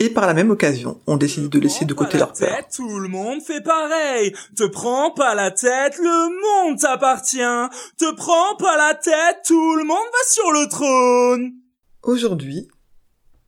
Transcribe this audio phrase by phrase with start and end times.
[0.00, 2.56] Et par la même occasion, on décide de laisser de côté leur peur.
[2.72, 4.32] Tout le monde fait pareil.
[4.56, 7.68] Te prends pas la tête, le monde t'appartient.
[7.96, 11.52] Te prends pas la tête, tout le monde va sur le trône.
[12.04, 12.68] Aujourd'hui,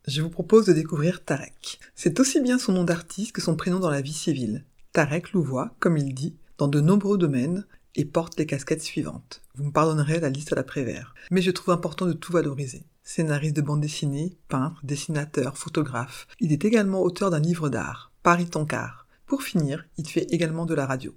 [0.07, 1.79] je vous propose de découvrir Tarek.
[1.95, 4.65] C'est aussi bien son nom d'artiste que son prénom dans la vie civile.
[4.91, 7.65] Tarek louvoie, comme il dit, dans de nombreux domaines
[7.95, 9.41] et porte les casquettes suivantes.
[9.55, 12.83] Vous me pardonnerez la liste à la prévère, mais je trouve important de tout valoriser.
[13.13, 16.29] Scénariste de bande dessinée, peintre, dessinateur, photographe.
[16.39, 19.05] Il est également auteur d'un livre d'art, Paris Tonkar.
[19.25, 21.13] Pour finir, il fait également de la radio.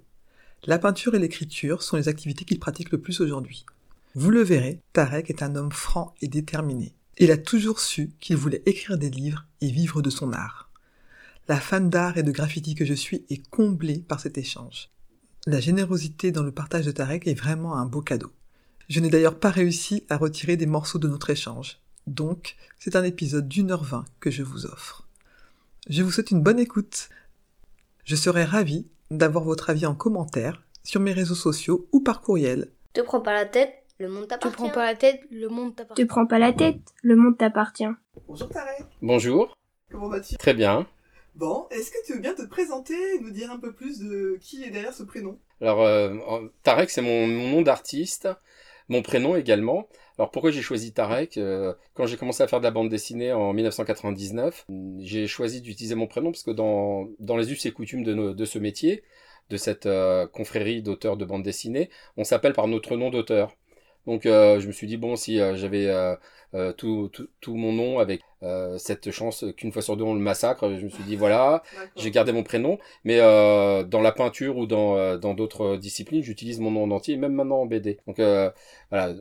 [0.65, 3.65] La peinture et l'écriture sont les activités qu'il pratique le plus aujourd'hui.
[4.13, 6.93] Vous le verrez, Tarek est un homme franc et déterminé.
[7.17, 10.69] Il a toujours su qu'il voulait écrire des livres et vivre de son art.
[11.47, 14.89] La fan d'art et de graffiti que je suis est comblée par cet échange.
[15.47, 18.33] La générosité dans le partage de Tarek est vraiment un beau cadeau.
[18.89, 21.79] Je n'ai d'ailleurs pas réussi à retirer des morceaux de notre échange.
[22.07, 25.07] Donc, c'est un épisode d'une heure vingt que je vous offre.
[25.89, 27.09] Je vous souhaite une bonne écoute.
[28.03, 32.69] Je serai ravi d'avoir votre avis en commentaire sur mes réseaux sociaux ou par courriel.
[32.93, 34.55] Te prends pas la tête, le monde Te t'appartient.
[34.57, 36.03] prends pas la tête, le monde t'appartient.
[36.03, 37.87] Te prends pas la tête, le monde t'appartient.
[38.27, 39.57] Bonjour Tarek, Bonjour,
[39.91, 40.37] comment vas-tu?
[40.37, 40.87] Très bien.
[41.35, 44.37] Bon, est-ce que tu veux bien te présenter et nous dire un peu plus de
[44.39, 45.37] qui est derrière ce prénom?
[45.59, 46.15] Alors, euh,
[46.63, 48.29] Tarek, c'est mon, mon nom d'artiste,
[48.87, 49.89] mon prénom également.
[50.17, 53.33] Alors, pourquoi j'ai choisi Tarek Euh, Quand j'ai commencé à faire de la bande dessinée
[53.33, 54.65] en 1999,
[54.99, 58.33] j'ai choisi d'utiliser mon prénom parce que dans, dans les us et coutumes de, nos-
[58.33, 59.03] de ce métier,
[59.49, 63.55] de cette euh, confrérie d'auteurs de bande dessinée, on s'appelle par notre nom d'auteur.
[64.07, 65.87] Donc, euh, je me suis dit, bon, si euh, j'avais
[66.77, 68.21] tout, tout, tout mon nom avec
[68.77, 71.63] cette chance qu'une fois sur deux on le massacre, je me suis dit, voilà,
[71.95, 76.71] j'ai gardé mon prénom, mais dans la peinture ou dans dans d'autres disciplines, j'utilise mon
[76.71, 77.99] nom en entier, même maintenant en BD.
[78.07, 78.17] Donc
[78.91, 79.13] voilà,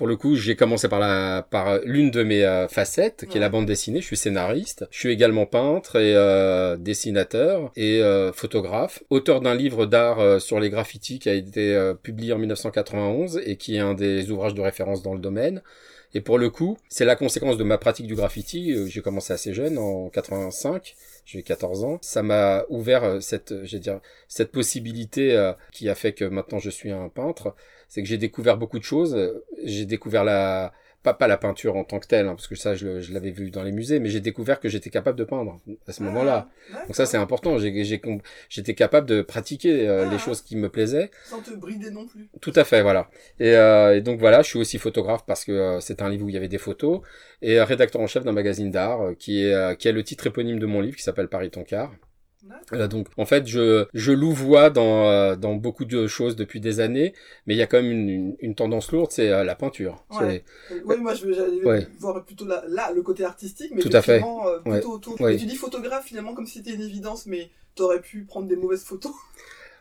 [0.00, 3.40] pour le coup, j'ai commencé par la par l'une de mes euh, facettes, qui est
[3.40, 4.00] la bande dessinée.
[4.00, 9.54] Je suis scénariste, je suis également peintre et euh, dessinateur et euh, photographe, auteur d'un
[9.54, 13.76] livre d'art euh, sur les graffitis qui a été euh, publié en 1991 et qui
[13.76, 15.60] est un des ouvrages de référence dans le domaine.
[16.12, 18.72] Et pour le coup, c'est la conséquence de ma pratique du graffiti.
[18.72, 20.96] Euh, J'ai commencé assez jeune, en 85.
[21.32, 21.98] J'ai 14 ans.
[22.02, 26.58] Ça m'a ouvert euh, cette, euh, dire, cette possibilité euh, qui a fait que maintenant
[26.58, 27.54] je suis un peintre.
[27.88, 29.16] C'est que j'ai découvert beaucoup de choses.
[29.62, 32.74] J'ai découvert la, pas, pas la peinture en tant que telle, hein, parce que ça,
[32.74, 35.58] je, je l'avais vu dans les musées, mais j'ai découvert que j'étais capable de peindre
[35.86, 36.48] à ce moment-là.
[36.86, 37.58] Donc ça, c'est important.
[37.58, 40.10] J'ai, j'ai, com- j'étais capable de pratiquer euh, Ah.
[40.12, 41.10] les choses qui me plaisaient.
[41.24, 42.28] Sans te brider non plus.
[42.40, 43.10] Tout à fait, voilà.
[43.38, 46.24] Et, euh, et donc voilà, je suis aussi photographe parce que euh, c'est un livre
[46.26, 47.00] où il y avait des photos
[47.42, 50.02] et euh, rédacteur en chef d'un magazine d'art euh, qui est euh, qui a le
[50.04, 51.92] titre éponyme de mon livre qui s'appelle Paris Tonkar.
[52.72, 56.80] Euh, donc en fait, je je louvoie dans euh, dans beaucoup de choses depuis des
[56.80, 57.12] années,
[57.46, 60.04] mais il y a quand même une, une, une tendance lourde, c'est euh, la peinture.
[60.10, 60.44] Ouais.
[60.84, 61.86] Oui, moi je- j'allais Ouais.
[61.98, 64.22] voir plutôt là, là, le côté artistique, mais Tout à fait.
[64.22, 64.84] euh, plutôt Ouais.
[64.84, 65.28] autour.
[65.28, 68.56] Et tu dis photographe finalement comme si c'était une évidence, mais t'aurais pu prendre des
[68.56, 69.12] mauvaises photos.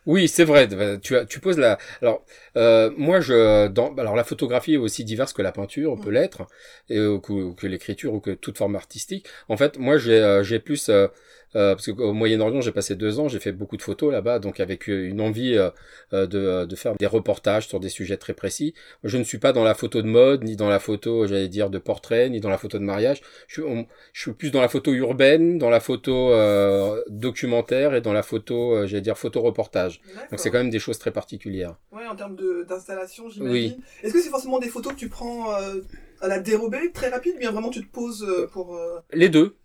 [0.06, 0.68] Oui, c'est vrai.
[1.02, 1.78] Tu, as- tu poses la.
[2.02, 2.25] Alors,
[2.56, 3.68] euh, moi, je.
[3.68, 3.94] Dans...
[3.96, 6.48] Alors, la photographie est aussi diverse que la peinture, peut l'être,
[6.90, 9.28] et ou que, que l'écriture ou que toute forme artistique.
[9.50, 10.90] En fait, moi, j'ai, j'ai plus.
[11.56, 14.40] Euh, euh, parce qu'au Moyen-Orient, j'ai passé deux ans, j'ai fait beaucoup de photos là-bas,
[14.40, 15.70] donc avec euh, une envie euh,
[16.14, 18.74] euh, de, de faire des reportages sur des sujets très précis.
[19.04, 21.70] Je ne suis pas dans la photo de mode, ni dans la photo, j'allais dire,
[21.70, 23.22] de portrait, ni dans la photo de mariage.
[23.48, 27.94] Je suis, on- je suis plus dans la photo urbaine, dans la photo euh, documentaire
[27.96, 30.02] et dans la photo, euh, j'allais dire, photo-reportage.
[30.31, 31.76] Donc c'est quand même des choses très particulières.
[31.92, 32.36] Ouais, en termes
[32.68, 33.52] d'installation, j'imagine.
[33.52, 33.78] Oui.
[34.04, 35.81] Est-ce que c'est forcément des photos que tu prends euh,
[36.22, 38.76] à la dérobée, très rapide, ou bien vraiment tu te poses euh, pour.
[38.76, 39.56] euh, Les deux.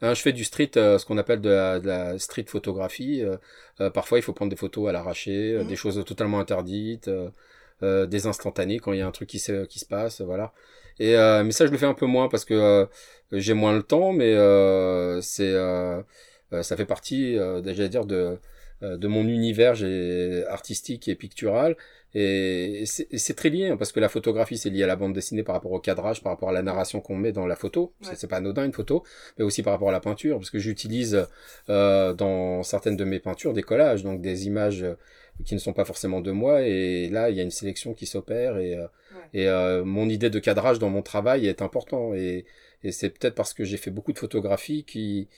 [0.00, 3.22] Hein, je fais du street, euh, ce qu'on appelle de la, de la street photographie.
[3.22, 3.36] Euh,
[3.80, 5.68] euh, parfois, il faut prendre des photos à l'arraché, euh, Mhm.
[5.68, 7.30] des choses totalement interdites, euh,
[7.82, 10.52] euh, des instantanés quand il y a un truc qui se, qui se passe, voilà.
[11.00, 12.86] Et euh, mais ça, je le fais un peu moins parce que euh,
[13.32, 16.00] j'ai moins le temps, mais euh, c'est euh,
[16.52, 18.38] euh, ça fait partie, euh, j'allais dire, de
[18.82, 19.74] euh, de mon univers
[20.48, 21.76] artistique et pictural.
[22.14, 25.42] Et c'est très lié, hein, parce que la photographie, c'est lié à la bande dessinée
[25.42, 27.92] par rapport au cadrage, par rapport à la narration qu'on met dans la photo.
[28.02, 28.12] Ouais.
[28.14, 29.04] C'est pas anodin une photo,
[29.38, 31.26] mais aussi par rapport à la peinture, parce que j'utilise
[31.68, 34.94] euh, dans certaines de mes peintures des collages, donc des images euh,
[35.44, 36.62] qui ne sont pas forcément de moi.
[36.62, 38.56] Et là, il y a une sélection qui s'opère.
[38.58, 38.86] Et, euh,
[39.34, 42.14] et euh, mon idée de cadrage dans mon travail est important.
[42.14, 42.46] Et,
[42.84, 45.28] et c'est peut-être parce que j'ai fait beaucoup de photographies qui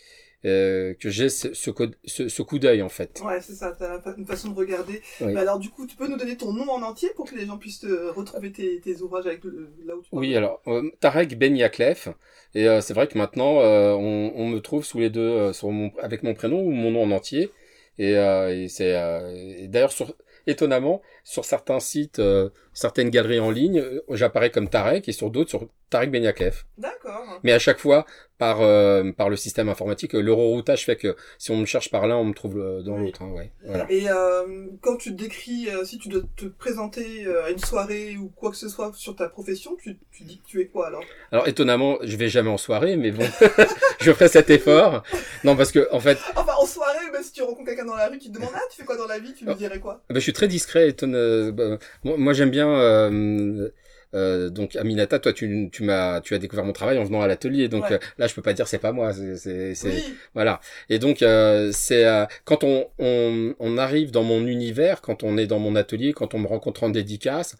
[0.44, 1.70] euh, que j'ai ce, ce,
[2.04, 3.20] ce- ce coup d'œil en fait.
[3.24, 5.02] Ouais, c'est ça, t'as une façon de regarder.
[5.20, 5.32] Oui.
[5.34, 7.46] Mais alors, du coup, tu peux nous donner ton nom en entier pour que les
[7.46, 10.90] gens puissent te retrouver tes, tes ouvrages avec le, là où tu Oui, alors euh,
[11.00, 12.08] Tarek Ben Yaklef.
[12.54, 15.52] Et euh, c'est vrai que maintenant, euh, on, on me trouve sous les deux, euh,
[15.52, 17.50] sur mon, avec mon prénom ou mon nom en entier.
[17.98, 20.14] Et, euh, et c'est euh, d'ailleurs sur
[20.46, 22.48] étonnamment sur certains sites, euh,
[22.80, 26.66] certaines galeries en ligne, euh, j'apparais comme Tarek et sur d'autres sur Tarek Ben Yaklef.
[26.78, 27.40] D'accord.
[27.44, 28.06] Mais à chaque fois
[28.38, 32.06] par euh, par le système informatique, euh, l'euroroutage fait que si on me cherche par
[32.06, 33.06] l'un, on me trouve euh, dans Oui.
[33.06, 33.22] l'autre.
[33.22, 33.86] hein, ouais, voilà.
[33.90, 37.58] Et euh, quand tu te décris, euh, si tu dois te présenter euh, à une
[37.58, 40.66] soirée ou quoi que ce soit sur ta profession, tu, tu dis que tu es
[40.66, 41.04] quoi alors?
[41.32, 43.24] Alors étonnamment, je vais jamais en soirée, mais bon,
[44.00, 45.02] je ferai cet effort.
[45.44, 48.08] Non, parce que en fait, Enfin, en soirée, même si tu rencontres quelqu'un dans la
[48.08, 49.34] rue qui te demande Ah, tu fais quoi dans la vie?
[49.34, 49.56] Tu lui Oh.
[49.58, 50.02] dirais quoi?
[50.08, 50.88] Ben, je suis très discret.
[50.88, 52.69] étonne- bah, moi, j'aime bien.
[52.78, 53.68] Euh,
[54.12, 57.28] euh, donc Aminata, toi tu, tu m'as tu as découvert mon travail en venant à
[57.28, 57.68] l'atelier.
[57.68, 57.92] Donc Ouais.
[57.94, 59.12] euh, là je peux pas dire c'est pas moi.
[59.12, 60.02] C'est Oui,
[60.34, 60.60] voilà.
[60.88, 62.04] Et donc euh, c'est
[62.44, 66.34] quand on, on on arrive dans mon univers, quand on est dans mon atelier, quand
[66.34, 67.56] on me rencontre en dédicace.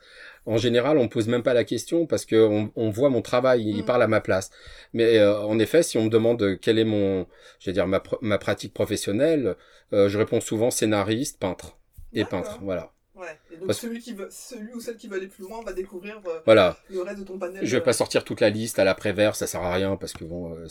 [0.46, 3.62] En général, on pose même pas la question parce que on, on voit mon travail,
[3.68, 3.84] il Mm.
[3.84, 4.50] parle à ma place.
[4.94, 7.26] Mais euh, en effet, si on me demande quelle est mon,
[7.60, 9.54] je vais dire ma, pratique professionnelle,
[9.92, 11.76] euh, je réponds souvent scénariste, peintre
[12.14, 12.58] et peintre.
[12.62, 12.90] Voilà.
[13.20, 13.38] Ouais.
[13.52, 15.72] Et donc, Parce- celui, qui veut, celui ou celle qui veut aller plus loin va
[15.72, 16.76] découvrir euh, Voilà.
[16.90, 17.60] le reste de ton panel.
[17.64, 20.12] Je vais euh, pas sortir toute la liste à l'après-vert, ça sert à rien parce
[20.12, 20.68] que bon, euh, ouais.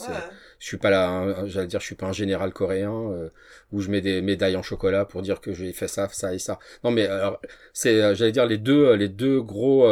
[0.60, 3.30] je suis pas là, un- j'allais dire, je suis pas un général coréen euh,
[3.72, 6.40] où je mets des médailles en chocolat pour dire que j'ai fait ça, ça et
[6.40, 6.60] ça.
[6.84, 7.40] Non, mais alors,
[7.74, 9.88] c'est, j'allais dire les deux, les deux gros,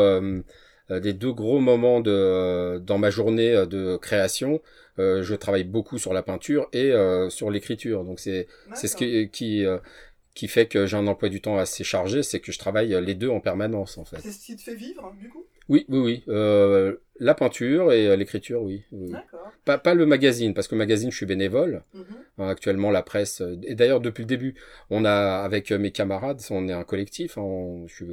[0.89, 4.61] les deux gros moments de dans ma journée de création.
[4.97, 6.91] je travaille beaucoup sur la peinture et
[7.29, 8.03] sur l'écriture.
[8.03, 9.65] Donc c'est, c'est ce qui, qui,
[10.37, 13.15] qui fait que j'ai un emploi du temps assez chargé, c'est que je travaille les
[13.15, 14.17] deux en permanence en fait.
[14.21, 15.45] C'est ce qui te fait vivre, du coup?
[15.67, 16.23] Oui, oui, oui.
[16.29, 18.83] Euh, la peinture et euh, l'écriture, oui.
[18.91, 19.51] D'accord.
[19.65, 21.83] Pas, pas le magazine, parce que le magazine, je suis bénévole.
[21.93, 22.03] Mhm.
[22.37, 23.41] Hein, actuellement, la presse.
[23.41, 24.53] euh, Et d'ailleurs, depuis le début,
[24.91, 27.37] on a, avec euh, mes camarades, on est un collectif.
[27.37, 28.05] hein, on- je, suis,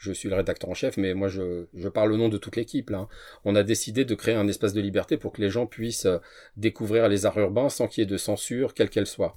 [0.00, 2.56] je suis le rédacteur en chef, mais moi, je, je parle au nom de toute
[2.56, 2.88] l'équipe.
[2.90, 2.98] Là.
[2.98, 3.08] hein.
[3.44, 6.18] On a décidé de créer un espace de liberté pour que les gens puissent euh,
[6.56, 9.34] découvrir les arts urbains sans qu'il y ait de censure, quelle qu'elle soit.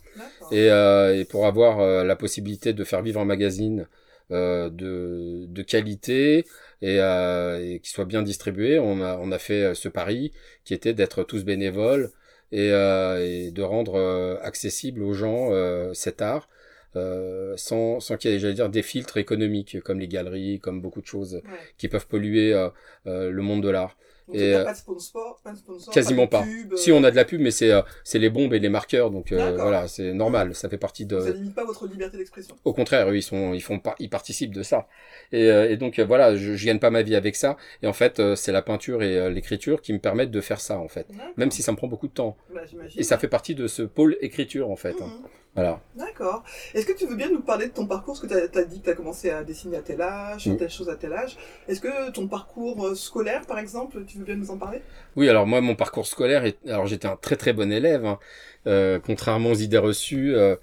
[0.52, 3.88] Et, euh, et pour avoir euh, la possibilité de faire vivre un magazine
[4.32, 6.46] euh, de, de qualité
[6.82, 10.32] et, euh, et qui soit bien distribué, on a, on a fait ce pari
[10.64, 12.10] qui était d'être tous bénévoles
[12.54, 16.48] et, euh, et de rendre accessible aux gens euh, cet art
[16.96, 20.82] euh, sans, sans qu'il y ait, j'allais dire, des filtres économiques comme les galeries, comme
[20.82, 21.42] beaucoup de choses Ouais.
[21.78, 22.70] qui peuvent polluer euh,
[23.08, 23.98] euh, le monde de l'art.
[24.30, 26.40] Donc, et, euh, pas de sponsor, pas de sponsor, Quasiment pas.
[26.40, 26.46] pas.
[26.46, 28.54] de pub, Si euh, on a de la pub, mais c'est euh, c'est les bombes
[28.54, 31.20] et les marqueurs, donc euh, voilà, c'est normal, ça fait partie de.
[31.20, 32.56] Ça limite pas votre liberté d'expression.
[32.64, 34.88] Au contraire, eux, ils sont, ils font, par- ils participent de ça.
[35.34, 37.58] Et, euh, et donc euh, voilà, je, je gagne pas ma vie avec ça.
[37.82, 40.62] Et en fait, euh, c'est la peinture et euh, l'écriture qui me permettent de faire
[40.62, 41.08] ça en fait.
[41.36, 42.38] Même si ça me prend beaucoup de temps.
[42.54, 42.62] Bah.
[42.96, 44.96] Et ça fait partie de ce pôle écriture en fait.
[45.02, 45.12] hein.
[45.56, 45.80] Voilà.
[45.96, 46.44] D'accord.
[46.74, 48.16] Est-ce que tu veux bien nous parler de ton parcours?
[48.20, 50.58] Parce que tu as, dit que tu as commencé à dessiner à tel âge, Mhm.
[50.58, 51.38] telle chose à tel âge.
[51.68, 54.82] Est-ce que ton parcours euh, scolaire, par exemple, tu veux bien nous en parler?
[55.16, 56.58] Oui, alors moi, mon parcours scolaire, est...
[56.68, 58.20] alors j'étais un très très bon élève, hein.
[58.66, 60.34] Euh, contrairement aux idées reçues.
[60.36, 60.56] Euh,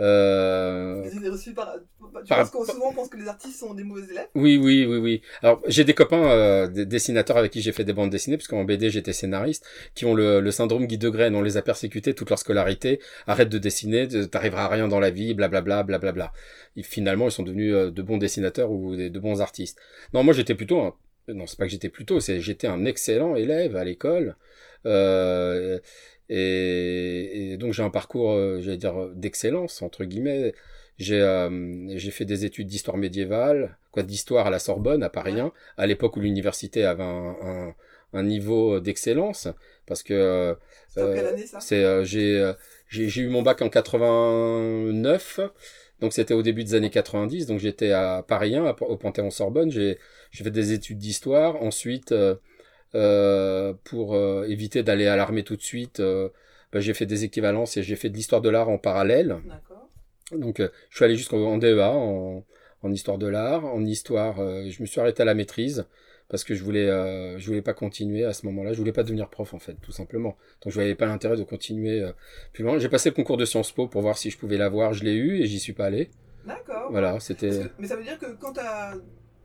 [0.00, 1.74] euh, Des idées reçues par...
[1.76, 4.56] Tu par- penses qu'on souvent on pense que les artistes sont des mauvais élèves Oui,
[4.56, 5.22] oui, oui, oui.
[5.42, 8.48] Alors, j'ai des copains euh, des dessinateurs avec qui j'ai fait des bandes dessinées, parce
[8.48, 9.64] qu'en BD, j'étais scénariste,
[9.94, 11.34] qui ont le, le syndrome Guy de Graine.
[11.34, 13.00] On les a persécutés toute leur scolarité.
[13.26, 16.32] Arrête de dessiner, de- t'arriveras à rien dans la vie, blablabla, blablabla.
[16.76, 19.78] Et finalement, ils sont devenus euh, de bons dessinateurs ou de bons artistes.
[20.12, 20.94] Non, moi, j'étais plutôt un...
[21.28, 24.36] Non, c'est pas que j'étais plutôt, c'est j'étais un excellent élève à l'école.
[24.86, 25.78] Euh,
[26.28, 30.54] et, et donc, j'ai un parcours, euh, j'allais dire, d'excellence, entre guillemets.
[30.98, 35.52] J'ai euh, fait des études d'histoire médiévale, quoi d'histoire à la Sorbonne, à Paris 1,
[35.76, 37.74] à l'époque où l'université avait un, un,
[38.12, 39.48] un niveau d'excellence,
[39.86, 40.54] parce que euh,
[40.96, 41.32] Euh,
[41.72, 42.54] euh, j'ai euh,
[42.92, 45.40] eu mon bac en 89,
[46.00, 49.30] donc c'était au début des années 90, donc j'étais à Paris 1, à- au Panthéon
[49.30, 49.98] Sorbonne, j'ai
[50.32, 52.36] fait des études d'histoire, ensuite euh, euh,
[53.84, 56.28] pour euh, éviter d'aller à l'armée tout de suite, euh,
[56.72, 59.36] bah, j'ai fait des équivalences et j'ai fait de l'histoire de l'art en parallèle.
[59.46, 59.88] D'accord.
[60.32, 62.44] Donc, euh, je suis allé jusqu'en DEA en,
[62.82, 64.40] en histoire de l'art, en histoire.
[64.40, 65.86] euh, je me suis arrêté à la maîtrise
[66.28, 68.72] parce que je voulais, euh, je voulais pas continuer à ce moment-là.
[68.72, 70.36] Je voulais pas devenir prof en fait, tout simplement.
[70.62, 72.12] Donc, je voyais pas l'intérêt de continuer euh,
[72.52, 72.78] plus loin.
[72.78, 74.94] J'ai passé le concours de Sciences Po pour voir si je pouvais l'avoir.
[74.94, 76.10] Je l'ai eu et j'y suis pas allé.
[76.46, 76.88] D'accord.
[76.90, 77.60] Voilà, c'était.
[77.78, 78.94] Mais ça veut dire que quand tu as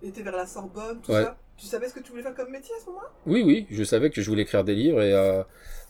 [0.02, 1.24] été vers la Sorbonne, tout Ouais.
[1.24, 3.12] ça, tu savais ce que tu voulais faire comme métier à ce moment-là?
[3.26, 5.44] Oui, oui, je savais que je voulais écrire des livres et euh,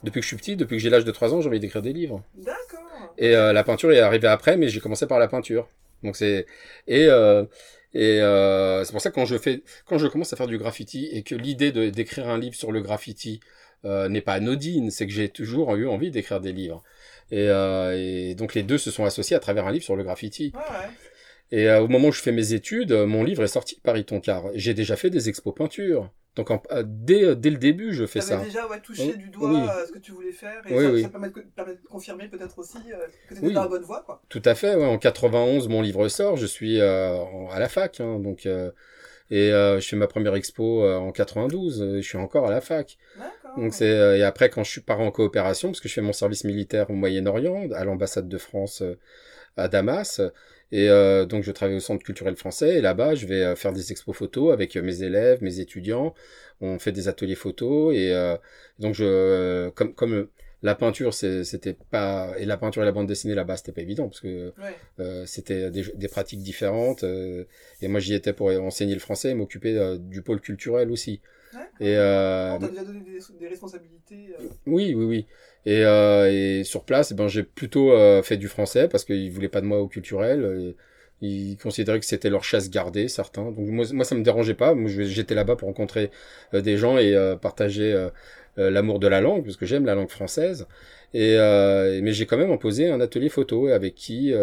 [0.03, 1.81] depuis que je suis petit, depuis que j'ai l'âge de 3 ans, j'ai envie d'écrire
[1.81, 2.23] des livres.
[2.35, 3.13] D'accord.
[3.17, 5.67] Et euh, la peinture est arrivée après, mais j'ai commencé par la peinture.
[6.03, 6.45] Donc c'est
[6.87, 7.43] et euh,
[7.93, 10.57] et euh, c'est pour ça que quand je fais quand je commence à faire du
[10.57, 13.41] graffiti et que l'idée de d'écrire un livre sur le graffiti
[13.85, 16.83] euh, n'est pas anodine, c'est que j'ai toujours eu envie d'écrire des livres.
[17.31, 20.03] Et, euh, et donc les deux se sont associés à travers un livre sur le
[20.03, 20.51] graffiti.
[20.55, 20.89] Ouais, ouais.
[21.51, 23.81] Et euh, au moment où je fais mes études, euh, mon livre est sorti de
[23.81, 24.45] Paris Toncar.
[24.53, 26.11] J'ai déjà fait des expos peinture.
[26.35, 28.37] Donc en- euh, dès, euh, dès le début, je fais ça.
[28.37, 29.59] déjà ouais, touché du doigt Oui.
[29.67, 31.01] euh, ce que tu voulais faire et Oui, ça, oui.
[31.01, 33.81] ça permet, de, permet de confirmer peut-être aussi euh, que tu étais dans la bonne
[33.83, 34.03] voie.
[34.05, 34.21] Quoi.
[34.29, 34.75] Tout à fait.
[34.75, 34.85] Ouais.
[34.85, 36.37] En 91, mon livre sort.
[36.37, 37.17] Je suis euh,
[37.51, 37.99] à la fac.
[37.99, 38.69] Hein, donc euh,
[39.31, 41.81] et euh, je fais ma première expo euh, en 92.
[41.81, 42.97] euh, Je suis encore à la fac.
[43.57, 46.01] Donc c'est euh, et après quand je suis pars en coopération parce que je fais
[46.01, 48.97] mon service militaire au Moyen-Orient à l'ambassade de France euh,
[49.59, 50.21] à Damas
[50.71, 53.73] et euh, donc je travaille au centre culturel français et là-bas je vais euh, faire
[53.73, 56.13] des expos photos avec euh, mes élèves, mes étudiants.
[56.61, 58.35] On fait des ateliers photos et euh,
[58.79, 60.27] donc je comme comme
[60.61, 64.07] la peinture c'était pas et la peinture et la bande dessinée là-bas c'était pas évident
[64.09, 64.75] parce que Ouais.
[64.99, 69.33] euh, c'était des, des pratiques différentes et moi j'y étais pour enseigner le français et
[69.35, 71.21] m'occuper du pôle culturel aussi.
[71.79, 74.35] Et euh, On t'a déjà donné des, des responsabilités.
[74.37, 75.25] euh, oui, oui, oui.
[75.65, 79.31] Et, euh, et sur place, eh ben, j'ai plutôt euh, fait du français parce qu'ils
[79.31, 80.75] voulaient pas de moi au culturel.
[81.21, 83.51] Et ils considéraient que c'était leur chasse gardée, certains.
[83.51, 84.73] Donc moi, moi ça me dérangeait pas.
[84.87, 86.11] J'étais là-bas pour rencontrer
[86.53, 88.09] euh, des gens et euh, partager euh,
[88.57, 90.67] euh, l'amour de la langue, parce que j'aime la langue française.
[91.13, 94.33] Et euh, mais j'ai quand même imposé un atelier photo avec qui,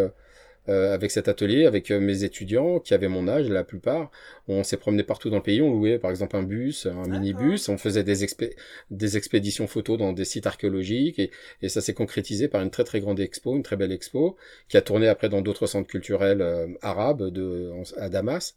[0.69, 4.11] euh, avec cet atelier, avec euh, mes étudiants qui avaient mon âge, la plupart,
[4.49, 5.63] on s'est promené partout dans le pays.
[5.63, 7.69] On louait par exemple un bus, un minibus.
[7.69, 8.55] On faisait des, expé-
[8.91, 11.31] des expéditions photos dans des sites archéologiques et,
[11.63, 14.37] et ça s'est concrétisé par une très très grande expo, une très belle expo
[14.69, 18.55] qui a tourné après dans d'autres centres culturels euh, arabes de, à Damas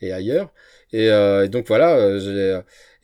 [0.00, 0.52] et ailleurs.
[0.92, 2.18] Et, euh, et donc voilà,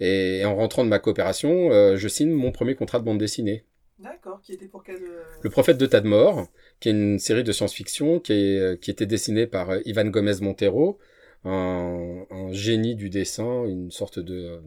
[0.00, 3.64] et, et en rentrant de ma coopération, je signe mon premier contrat de bande dessinée.
[3.98, 4.40] D'accord.
[4.42, 4.96] Qui était pour quel.
[5.02, 6.46] euh, Le prophète de Tadmor,
[6.80, 10.04] qui est une série de science-fiction qui, est, euh, qui était dessinée par euh, Ivan
[10.06, 10.98] Gomez Montero,
[11.44, 14.60] un, un génie du dessin, une sorte de...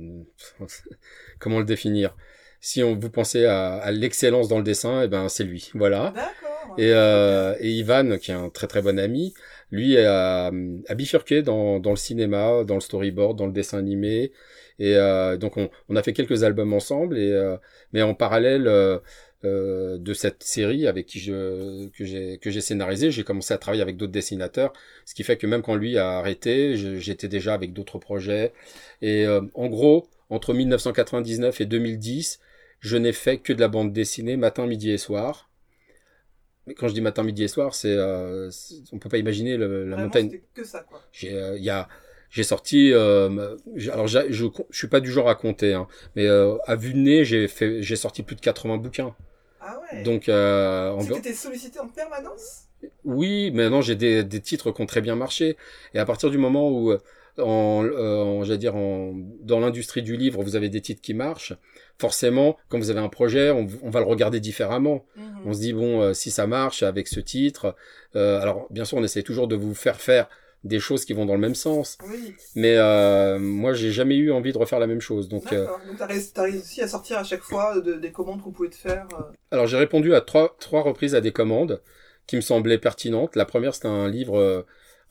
[1.40, 2.16] comment le définir?
[2.60, 6.14] Si on, vous pensez à, à l'excellence dans le dessin, eh ben c'est lui, voilà.
[6.16, 6.76] D'accord.
[6.78, 9.34] Et, euh, et Ivan, qui est un très très bon ami,
[9.72, 14.32] lui a, a bifurqué dans, dans le cinéma, dans le storyboard, dans le dessin animé.
[14.84, 17.18] Et euh, donc on, on a fait quelques albums ensemble.
[17.18, 17.58] Et euh,
[17.94, 19.00] mais en parallèle euh,
[19.44, 23.82] de cette série avec qui je que j'ai que j'ai scénarisé, j'ai commencé à travailler
[23.84, 24.72] avec d'autres dessinateurs.
[25.06, 28.54] Ce qui fait que même quand lui a arrêté, j'étais déjà avec d'autres projets.
[29.02, 32.40] Et en gros, entre 1999 et 2010,
[32.80, 35.50] je n'ai fait que de la bande dessinée matin, midi et soir.
[36.68, 38.50] Mais quand je dis matin, midi et soir, c'est, euh,
[38.92, 40.40] on peut pas imaginer le- la Vraiment, montagne.
[40.54, 41.02] que ça, quoi.
[41.24, 41.90] Euh, il y a,
[42.32, 43.56] j'ai sorti, euh,
[43.92, 46.98] alors je, je suis pas du genre à compter, hein, mais euh, à vue de
[47.00, 49.14] nez, j'ai fait, j'ai sorti plus de 80 bouquins.
[49.62, 50.02] Ah ouais.
[50.04, 52.64] Donc, euh, en- Tu étais sollicité en permanence?
[53.04, 55.58] Oui, mais non, j'ai des, des titres qui ont très bien marché.
[55.94, 57.00] Et à partir du moment où, euh,
[57.38, 61.14] en, euh, en- j'allais dire, en, dans l'industrie du livre, vous avez des titres qui
[61.14, 61.54] marchent,
[62.00, 65.06] forcément, quand vous avez un projet, on, on va le regarder différemment.
[65.16, 65.24] Mhm.
[65.46, 67.76] On se dit bon, euh, si ça marche avec ce titre,
[68.16, 70.28] euh, alors bien sûr, on essaie toujours de vous faire faire
[70.64, 71.98] des choses qui vont dans le même sens.
[72.08, 72.36] Oui.
[72.56, 75.28] Mais euh, moi, j'ai jamais eu envie de refaire la même chose.
[75.28, 75.66] Donc, euh.
[75.88, 79.08] Donc t'as réussi, à sortir à chaque fois de- des commandes qu'on pouvait te faire.
[79.14, 81.82] euh, alors j'ai répondu à trois, trois reprises à des commandes
[82.28, 83.36] qui me semblaient pertinentes.
[83.36, 84.62] La première, c'était un livre, euh,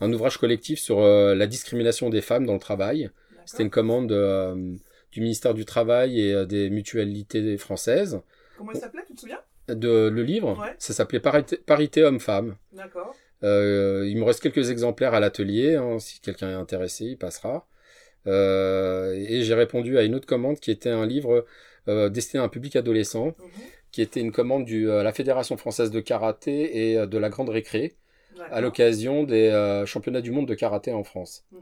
[0.00, 3.10] un ouvrage collectif sur euh, la discrimination des femmes dans le travail.
[3.44, 4.06] C'était une commande
[5.10, 8.20] du ministère du Travail et des mutualités françaises.
[8.56, 9.40] Comment il s'appelait, tu te souviens?
[9.66, 10.74] De, le livre, Ouais.
[10.78, 12.56] ça s'appelait Parité, Parité homme-femme.
[12.72, 13.14] D'accord.
[13.42, 15.76] Euh, il me reste quelques exemplaires à l'atelier.
[15.76, 17.66] hein, si quelqu'un est intéressé, il passera.
[18.26, 21.46] Euh, et j'ai répondu à une autre commande qui était un livre
[21.88, 23.34] euh, destiné à un public adolescent, Mhm.
[23.92, 27.94] qui était une commande de la Fédération française de karaté et de la Grande Récré
[28.52, 31.44] à l'occasion des championnats du monde de karaté en France.
[31.52, 31.60] Mhm.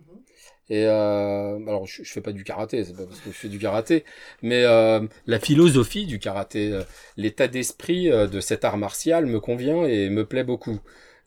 [0.70, 3.58] Et alors je, je fais pas du karaté, c'est pas parce que je fais du
[3.58, 4.04] karaté,
[4.42, 6.78] mais la philosophie du karaté,
[7.16, 10.78] l'état d'esprit de cet art martial me convient et me plaît beaucoup.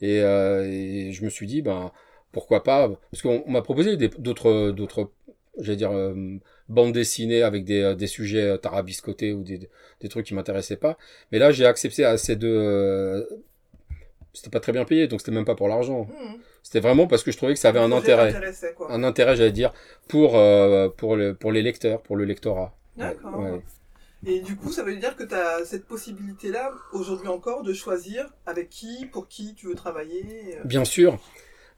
[0.02, 1.92] Et, euh, et je me suis dit ben
[2.32, 5.12] pourquoi pas parce qu'on on m'a proposé d'autres d'autres
[5.58, 6.38] j'allais dire euh,
[6.70, 10.98] bandes dessinées avec des, euh, des sujets tarabiscotés ou des, des trucs qui m'intéressaient pas.
[11.32, 13.26] Mais là j'ai accepté à ces deux euh,
[14.34, 16.06] c'était pas très bien payé donc c'était même pas pour l'argent.
[16.06, 16.40] Mhm.
[16.64, 18.34] C'était vraiment parce que je trouvais que ça avait un intérêt
[18.76, 18.92] quoi.
[18.92, 19.74] un intérêt, j'allais dire,
[20.08, 22.76] pour, euh, pour, le, pour les lecteurs, pour le lectorat.
[22.98, 23.40] D'accord.
[23.40, 23.62] Ouais.
[24.26, 28.32] Et du coup, ça veut dire que tu as cette possibilité-là, aujourd'hui encore, de choisir
[28.46, 30.58] avec qui, pour qui tu veux travailler.
[30.58, 31.20] euh, Bien sûr.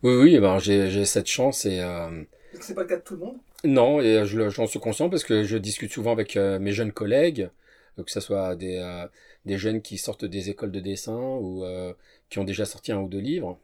[0.04, 1.80] Oui, oui, ben, j'ai cette chance et...
[1.80, 2.24] Euh,
[2.60, 3.38] c'est pas le cas de tout le monde.
[3.64, 6.72] non, et je le- j'en suis conscient parce que je discute souvent avec euh, mes
[6.74, 7.50] jeunes collègues,
[7.98, 9.08] euh, que ce soit des, euh,
[9.46, 11.94] des jeunes qui sortent des écoles de dessin ou euh,
[12.30, 13.58] qui ont déjà sorti un ou deux livres.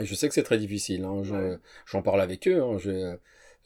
[0.00, 1.04] Et je sais que c'est très difficile.
[1.04, 1.58] Hein, je- Ouais.
[1.86, 2.62] J'en parle avec eux.
[2.62, 2.78] Hein,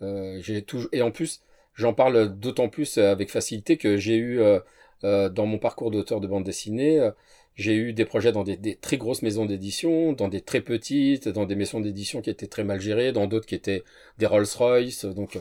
[0.03, 1.41] euh, j'ai toujours et en plus,
[1.75, 4.61] j'en parle d'autant plus avec facilité que j'ai eu euh,
[5.05, 7.11] euh, dans mon parcours d'auteur de bande dessinée, euh,
[7.55, 11.29] j'ai eu des projets dans des, des très grosses maisons d'édition, dans des très petites,
[11.29, 13.83] dans des maisons d'édition qui étaient très mal gérées, dans d'autres qui étaient
[14.19, 15.05] des Rolls-Royce.
[15.05, 15.39] Donc,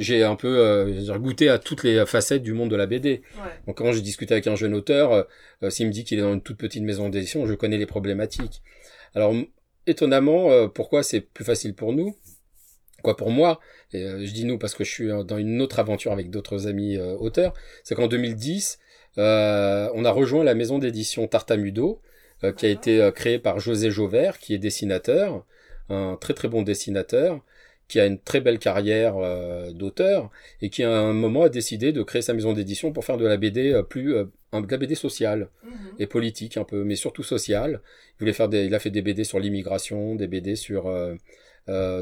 [0.00, 3.22] j'ai un peu euh, goûté à toutes les facettes du monde de la BD.
[3.34, 3.50] Ouais.
[3.66, 5.22] Donc quand j'ai discuté avec un jeune auteur, euh,
[5.62, 7.86] euh, s'il me dit qu'il est dans une toute petite maison d'édition, je connais les
[7.86, 8.62] problématiques.
[9.14, 9.34] Alors
[9.86, 12.16] étonnamment, euh, pourquoi c'est plus facile pour nous?
[13.02, 13.60] Quoi pour moi
[13.92, 16.30] Et euh, je dis nous parce que je suis euh, dans une autre aventure avec
[16.30, 17.54] d'autres amis euh, auteurs.
[17.84, 18.78] C'est qu'en 2010,
[19.18, 22.00] euh, on a rejoint la maison d'édition Tartamudo,
[22.44, 25.44] euh, qui a été euh, créée par José Jauvert, qui est dessinateur,
[25.88, 27.40] un très très bon dessinateur,
[27.88, 30.30] qui a une très belle carrière euh, d'auteur
[30.62, 33.26] et qui à un moment a décidé de créer sa maison d'édition pour faire de
[33.26, 34.16] la BD plus
[34.52, 35.72] un- de la BD sociale Mhm.
[35.98, 37.80] et politique un peu, mais surtout sociale.
[38.14, 40.88] Il voulait faire des, il a fait des BD sur l'immigration, des BD sur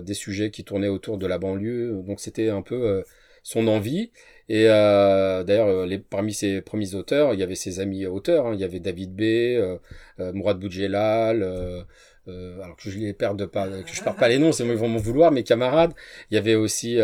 [0.02, 2.02] des sujets qui tournaient autour de la banlieue.
[2.06, 3.02] Donc c'était un peu euh,
[3.42, 4.10] son envie.
[4.48, 8.46] Et euh, d'ailleurs, euh, parmi ses premiers auteurs, il y avait ses amis auteurs.
[8.46, 8.52] hein.
[8.54, 9.78] Il y avait David B, euh,
[10.20, 11.42] euh, Mourad Boudjelal.
[11.42, 11.82] Euh,
[12.28, 14.72] euh, alors que je les perds pas, que je perds pas les noms, c'est ils
[14.72, 15.32] vont vouloir.
[15.32, 15.92] Mes camarades.
[16.30, 16.98] Il y avait aussi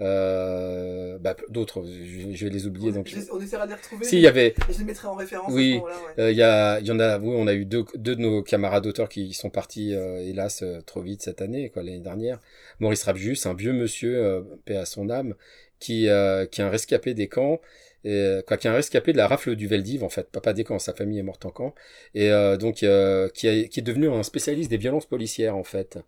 [0.00, 1.84] euh, bah, d'autres.
[1.84, 2.92] Je, je vais les oublier.
[2.92, 4.04] Donc, Je- On essaiera de les retrouver.
[4.04, 5.52] si il y avait Je les mettrai en référence.
[5.52, 5.80] Oui.
[5.84, 5.92] ouais.
[6.22, 8.20] euh, Il y, a, il y en a, oui, on a eu deux, deux de
[8.20, 12.00] nos camarades d'auteurs qui sont partis, euh, hélas, euh, trop vite cette année, quoi, l'année
[12.00, 12.40] dernière.
[12.78, 15.34] Maurice Rapjus, un vieux monsieur, paix à son âme,
[15.78, 16.02] qui,
[16.50, 17.60] qui est un rescapé des camps,
[18.04, 20.64] et, quoi, qui est un rescapé de la rafle du Veldiv, en fait, pas des
[20.64, 21.74] camps, sa famille est morte en camp,
[22.14, 25.64] et euh, donc euh, qui, a- qui est devenu un spécialiste des violences policières, en
[25.64, 25.98] fait.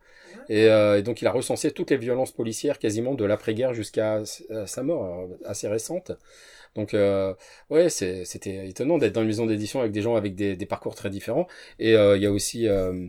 [0.48, 4.22] Et, euh, et donc il a recensé toutes les violences policières quasiment de l'après-guerre jusqu'à
[4.50, 6.12] à sa mort, euh, assez récente.
[6.74, 7.34] Donc euh,
[7.70, 10.94] ouais, c'était étonnant d'être dans une maison d'édition avec des gens avec des, des parcours
[10.94, 11.46] très différents.
[11.78, 13.06] Et euh, il y a aussi euh,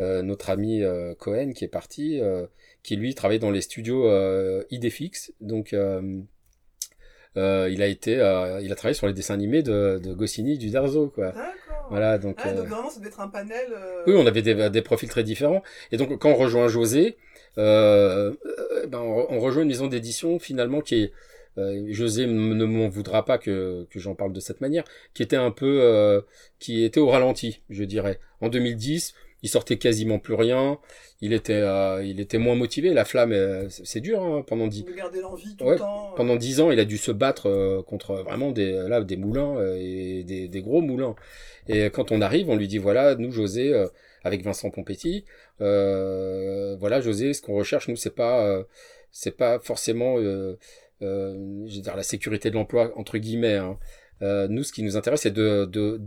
[0.00, 2.46] euh, notre ami euh, Cohen qui est parti, euh,
[2.82, 5.32] qui lui travaille dans les studios euh, Idéfix.
[5.40, 5.74] Donc
[7.36, 10.12] euh, euh, il a été, euh, il a travaillé sur les dessins animés de, de
[10.14, 11.32] Goscinny, du Darzo, quoi.
[11.90, 12.36] Voilà, donc.
[12.42, 13.66] Ah, euh, donc vraiment, ça doit être un panel.
[13.72, 15.62] euh, oui, on avait des, des profils très différents.
[15.92, 17.16] Et donc, quand on rejoint José,
[17.58, 21.12] euh, euh, ben, on, on rejoint une maison d'édition finalement qui est,
[21.58, 25.36] euh, José ne m'en voudra pas que, que j'en parle de cette manière, qui était
[25.36, 26.20] un peu, euh,
[26.58, 28.18] qui était au ralenti, je dirais.
[28.40, 30.78] En 2010, il sortait quasiment plus rien.
[31.20, 32.92] Il était, euh, il était moins motivé.
[32.92, 34.92] La flamme, euh, c'est dur hein, pendant dix, tout
[35.64, 36.10] Ouais, le temps.
[36.12, 36.16] euh.
[36.16, 40.24] pendant dix ans, il a dû se battre contre vraiment des, là, des moulins et
[40.24, 41.14] des, des gros moulins.
[41.68, 43.72] Et quand on arrive, on lui dit voilà, nous José,
[44.24, 45.24] avec Vincent Pompetti,
[45.58, 48.62] voilà José, ce qu'on recherche nous, c'est pas,
[49.12, 50.56] c'est pas forcément, je
[51.00, 53.56] veux dire la sécurité de l'emploi entre guillemets.
[53.56, 53.78] hein.
[54.22, 56.00] Euh, nous, ce qui nous intéresse, c'est de, de,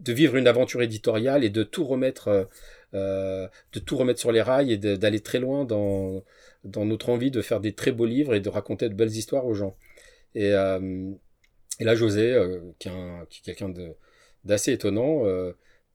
[0.00, 2.48] de vivre une aventure éditoriale et de tout remettre,
[2.94, 6.22] euh, de tout remettre sur les rails et d'aller très loin dans
[6.64, 9.46] dans notre envie de faire des très beaux livres et de raconter de belles histoires
[9.46, 9.76] aux gens.
[10.34, 11.10] Et, euh,
[11.80, 13.72] là, José, euh, qui est, quelqu'un
[14.44, 15.24] d'assez étonnant.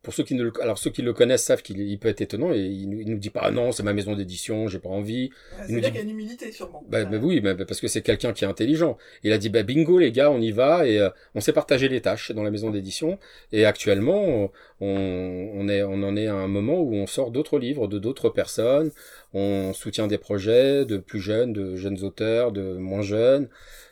[0.03, 2.21] Pour ceux qui ne le, alors ceux qui le connaissent savent qu'il il peut être
[2.21, 4.79] étonnant et il, nous- il nous dit pas ah non c'est ma maison d'édition j'ai
[4.79, 5.31] pas envie.
[5.67, 6.83] Il nous dit- qu'il y a une humilité, sûrement.
[6.87, 8.97] bah, bah oui bah, bah, parce que c'est quelqu'un qui est intelligent.
[9.23, 11.89] Il a dit bah bingo les gars on y va et euh, on s'est partagé
[11.89, 13.19] les tâches dans la maison d'édition
[13.51, 17.59] et actuellement on, on est on en est à un moment où on sort d'autres
[17.59, 18.91] livres de d'autres personnes.
[19.33, 23.49] On soutient des projets de plus jeunes de jeunes auteurs de moins jeunes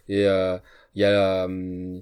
[0.10, 0.58] et euh,
[0.96, 2.02] il y a hum,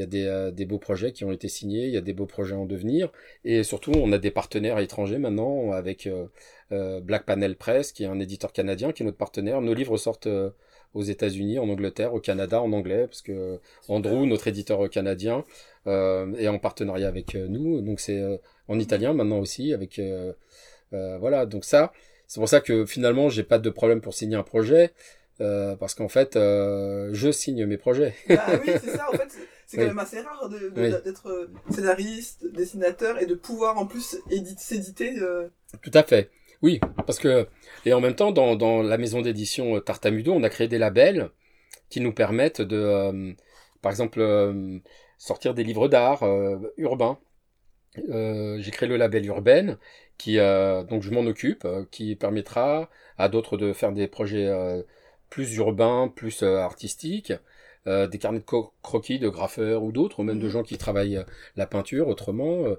[0.00, 2.00] il y a des, euh, des beaux projets qui ont été signés, il y a
[2.00, 3.12] des beaux projets en devenir,
[3.44, 6.26] et surtout on a des partenaires étrangers maintenant avec euh,
[6.72, 9.60] euh, Black Panel Press, qui est un éditeur canadien, qui est notre partenaire.
[9.60, 10.50] Nos livres sortent euh,
[10.94, 15.44] aux États-Unis, en Angleterre, au Canada, en anglais, parce que Andrew, notre éditeur canadien,
[15.86, 18.20] est en partenariat avec nous, donc c'est
[18.68, 20.00] en italien maintenant aussi, avec
[20.90, 21.46] voilà.
[21.46, 21.92] Donc ça,
[22.26, 24.90] c'est pour ça que finalement j'ai pas de problème pour signer un projet.
[25.40, 28.14] euh, parce qu'en fait, euh, je signe mes projets.
[28.30, 29.28] Ah oui, c'est ça, en fait,
[29.70, 29.88] c'est- quand Oui.
[29.88, 30.90] même assez rare de- de- Oui.
[31.04, 35.18] d'être euh, scénariste, dessinateur et de pouvoir en plus édite- s'éditer.
[35.20, 35.48] euh,
[35.82, 36.30] Tout à fait.
[36.62, 37.46] Oui, parce que
[37.86, 40.78] et en même temps dans, dans la maison d'édition euh, Tartamudo, on a créé des
[40.78, 41.30] labels
[41.88, 43.32] qui nous permettent de, euh,
[43.80, 44.78] par exemple, euh,
[45.18, 46.22] sortir des livres d'art
[46.76, 47.18] urbains.
[47.96, 49.76] J'ai créé le label Urbaine
[50.18, 54.48] qui donc je m'en occupe, qui permettra à d'autres de faire des projets
[55.28, 57.32] plus urbains, plus artistiques.
[57.86, 60.76] Euh, des carnets de co- croquis de graffeurs ou d'autres, ou même de gens qui
[60.78, 61.24] travaillent euh,
[61.56, 62.64] la peinture autrement.
[62.66, 62.74] Euh,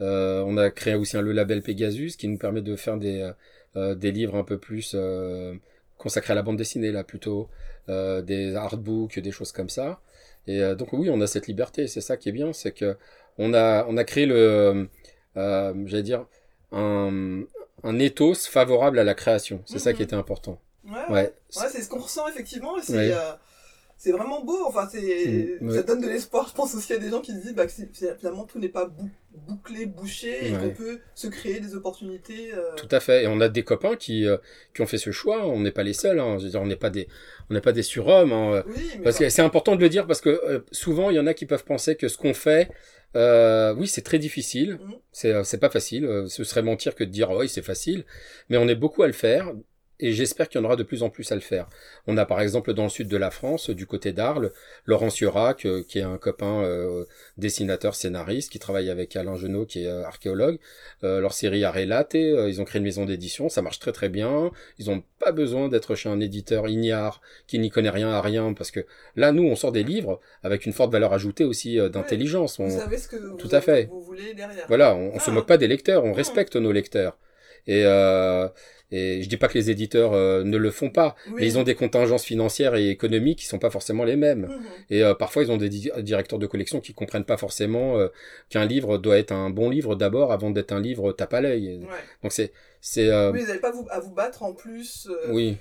[0.00, 3.30] euh, on a créé aussi un, le label Pegasus qui nous permet de faire des,
[3.76, 5.54] euh, des livres un peu plus euh,
[5.98, 7.48] consacrés à la bande dessinée, là plutôt,
[7.88, 10.00] euh, des artbooks, des choses comme ça.
[10.48, 12.96] Et euh, donc oui, on a cette liberté, c'est ça qui est bien, c'est que
[13.38, 14.88] on a, on a créé le,
[15.36, 16.26] euh, j'allais dire,
[16.72, 17.42] un,
[17.84, 19.62] un ethos favorable à la création.
[19.66, 20.04] C'est ça qui Mhm.
[20.04, 20.58] était important.
[20.84, 21.32] Ouais, Ouais.
[21.50, 22.76] c'est ce qu'on ressent effectivement.
[22.78, 23.12] et C'est Ouais.
[23.12, 23.32] euh,
[24.02, 24.58] c'est vraiment beau.
[24.66, 26.48] Enfin, c'est, Mm, ça donne de l'espoir.
[26.48, 27.72] Je pense aussi à des gens qui se disent bah, que
[28.18, 29.08] finalement tout n'est pas bou-
[29.48, 30.58] bouclé, bouché, et Ouais.
[30.58, 32.52] qu'on peut se créer des opportunités.
[32.52, 33.22] euh, Tout à fait.
[33.22, 34.38] Et on a des copains qui, euh,
[34.74, 35.46] qui ont fait ce choix.
[35.46, 36.18] On n'est pas les seuls.
[36.18, 36.38] Hein.
[36.38, 37.06] Je veux dire, on n'est pas des,
[37.48, 38.32] on n'est pas des surhommes.
[38.32, 38.64] Hein.
[38.66, 41.20] Oui, mais Parce que c'est important de le dire parce que euh, souvent il y
[41.20, 42.70] en a qui peuvent penser que ce qu'on fait,
[43.14, 44.78] euh, oui, c'est très difficile.
[44.82, 44.94] Mhm.
[45.12, 46.04] C'est, euh, c'est pas facile.
[46.06, 48.04] Euh, Ce serait mentir que de dire oui, c'est facile.
[48.48, 49.52] Mais on est beaucoup à le faire.
[50.04, 51.68] Et j'espère qu'il y en aura de plus en plus à le faire.
[52.08, 54.50] On a par exemple dans le sud de la France, du côté d'Arles,
[54.84, 57.04] Laurent Siurac, euh, qui est un copain euh,
[57.38, 60.58] dessinateur, scénariste, qui travaille avec Alain Genot, qui est euh, archéologue.
[61.04, 64.50] Euh, leur série Arrelate, ils ont créé une maison d'édition, ça marche très très bien.
[64.78, 68.52] Ils n'ont pas besoin d'être chez un éditeur ignare qui n'y connaît rien à rien,
[68.54, 68.80] parce que
[69.14, 72.58] là, nous, on sort des livres avec une forte valeur ajoutée aussi d'intelligence.
[72.58, 73.84] vous On- savez ce que vous, Tout à fait.
[73.84, 74.64] vous voulez derrière.
[74.66, 75.34] voilà, on, on se Ah.
[75.34, 77.16] moque pas des lecteurs, on respecte nos lecteurs.
[77.68, 78.48] Et, euh,
[78.92, 81.34] et je dis pas que les éditeurs euh, ne le font pas, Oui.
[81.40, 84.42] mais ils ont des contingences financières et économiques qui sont pas forcément les mêmes.
[84.42, 84.62] Mhm.
[84.90, 88.08] Et euh, parfois, ils ont des di- directeurs de collection qui comprennent pas forcément euh,
[88.50, 91.78] qu'un livre doit être un bon livre d'abord avant d'être un livre tape à l'œil.
[91.80, 91.86] Ouais.
[92.22, 95.56] Donc c'est c'est Oui, vous n'avez pas vous, à vous battre en plus oui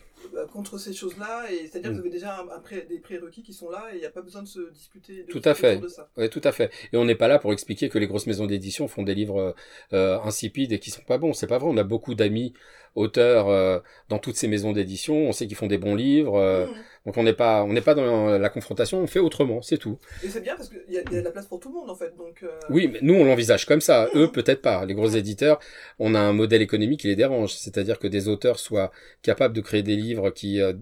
[0.52, 2.00] contre ces choses-là, et c'est-à-dire que Mm.
[2.00, 4.10] vous avez déjà un, un pré- des prérequis qui sont là, et il n'y a
[4.10, 5.24] pas besoin de se disputer.
[5.24, 5.78] De Tout à fait.
[5.78, 6.10] de ça.
[6.30, 6.72] Tout à fait.
[6.94, 9.56] Et on n'est pas là pour expliquer que les grosses maisons d'édition font des livres
[9.94, 11.34] euh, insipides et qui sont pas bons.
[11.34, 11.70] C'est pas vrai.
[11.70, 12.54] On a beaucoup d'amis
[12.96, 13.80] auteurs euh,
[14.10, 15.16] dans toutes ces maisons d'édition.
[15.16, 16.36] On sait qu'ils font des bons livres.
[16.36, 16.74] euh, Mhm.
[17.06, 19.00] Donc on n'est pas, on n'est pas dans la confrontation.
[19.00, 19.62] On fait autrement.
[19.62, 19.98] C'est tout.
[20.24, 21.70] Et c'est bien parce qu'il y, a- il y a de la place pour tout
[21.70, 22.16] le monde en fait.
[22.18, 24.08] Donc, euh, Oui, mais nous on l'envisage comme ça.
[24.14, 24.86] Eux peut-être pas.
[24.86, 25.60] Les gros éditeurs,
[26.00, 27.54] on a un modèle économique qui les dérange.
[27.54, 28.92] C'est-à-dire que des auteurs soient
[29.24, 30.74] capables de créer des livres qui euh,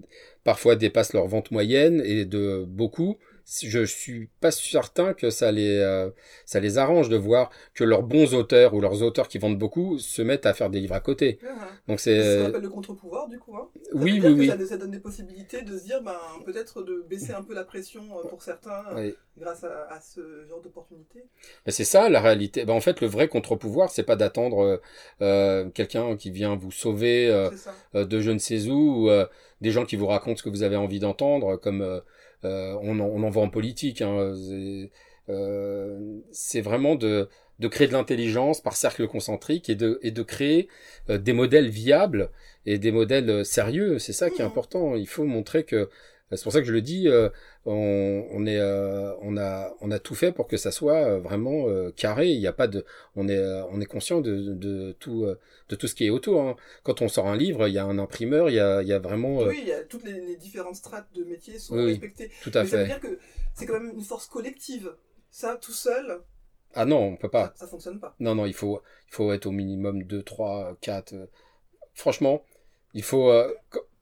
[0.44, 3.16] parfois dépassent leur vente moyenne et de beaucoup.
[3.62, 6.10] Je suis pas certain que ça les euh,
[6.46, 9.98] ça les arrange de voir que leurs bons auteurs ou leurs auteurs qui vendent beaucoup
[9.98, 11.38] se mettent à faire des livres à côté.
[11.42, 11.68] voilà.
[11.88, 13.56] Donc C'est ce c'est qu'on appelle le contre-pouvoir du coup.
[13.56, 13.68] Hein.
[13.82, 14.46] Ça oui oui oui.
[14.46, 17.64] Ça, ça donne des possibilités de se dire, ben, peut-être de baisser un peu la
[17.64, 21.24] pression euh, pour certains euh, grâce à, à ce genre d'opportunité.
[21.66, 22.64] C'est ça la réalité.
[22.64, 24.80] Ben, en fait, le vrai contre-pouvoir, c'est pas d'attendre
[25.22, 28.04] euh, quelqu'un qui vient vous sauver euh, ça.
[28.04, 29.24] de je ne sais où, ou
[29.60, 32.00] des gens qui vous racontent ce que vous avez envie d'entendre, comme
[32.82, 34.02] on, en, on en voit en politique.
[34.02, 34.90] Hein, c'est,
[35.28, 40.22] euh, c'est vraiment de, de créer de l'intelligence par cercle concentrique et de, et de
[40.22, 40.68] créer
[41.08, 42.30] euh, des modèles viables
[42.66, 43.98] et des modèles euh, sérieux.
[43.98, 44.50] C'est ça qui est Mhm.
[44.50, 44.94] important.
[44.96, 45.88] Il faut montrer que
[46.36, 47.28] c'est pour ça que je le dis, euh,
[47.66, 51.18] on, on est, euh, on a, on a tout fait pour que ça soit euh,
[51.20, 52.28] vraiment carré.
[52.28, 52.84] Il n'y a pas de,
[53.16, 53.38] on est,
[53.70, 55.26] on est conscient de, de tout,
[55.68, 56.40] de tout ce qui est autour.
[56.42, 56.56] hein.
[56.84, 58.92] Quand on sort un livre, il y a un imprimeur, il y a, il y
[58.92, 61.92] a vraiment, Oui, il y a toutes les, les différentes strates de métiers sont Oui,
[61.92, 62.30] respectées.
[62.42, 62.88] tout à Mais ça veut fait.
[62.88, 63.18] dire que
[63.54, 64.94] c'est quand même une force collective.
[65.32, 66.20] Ça, tout seul,
[66.74, 67.52] Ah non, on peut pas.
[67.54, 68.14] ça, ça fonctionne pas.
[68.20, 71.12] Non, non, il faut, il faut être au minimum 2, 3, 4.
[71.14, 71.26] euh.
[71.94, 72.44] Franchement,
[72.94, 73.52] il faut, euh,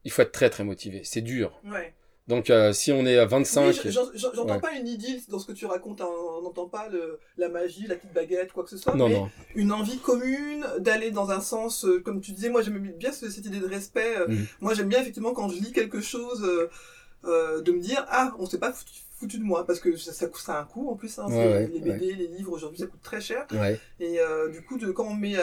[0.03, 1.01] il faut être très très motivé.
[1.03, 1.61] C'est dur.
[1.65, 1.93] Ouais.
[2.29, 4.61] Donc euh, si on est à 25, Oui, je- j'en- j'en- j'entends Ouais.
[4.61, 6.07] pas une idylle dans ce que tu racontes, hein.
[6.37, 9.15] on n'entend pas le, la magie, la petite baguette, quoi que ce soit, non, mais
[9.15, 9.29] non.
[9.55, 13.29] une envie commune d'aller dans un sens, euh, comme tu disais, moi j'aime bien ce-
[13.29, 14.15] cette idée de respect.
[14.17, 14.45] euh, Mhm.
[14.61, 16.41] Moi j'aime bien effectivement quand je lis quelque chose,
[17.23, 20.27] de me dire ah on s'est pas foutu, foutu de moi parce que ça, ça,
[20.27, 21.19] coûte- ça a un coût en plus.
[21.19, 23.45] Hein, Ouais, les BD, les livres aujourd'hui ça coûte très cher
[23.99, 24.19] et
[24.53, 25.35] du coup de quand on met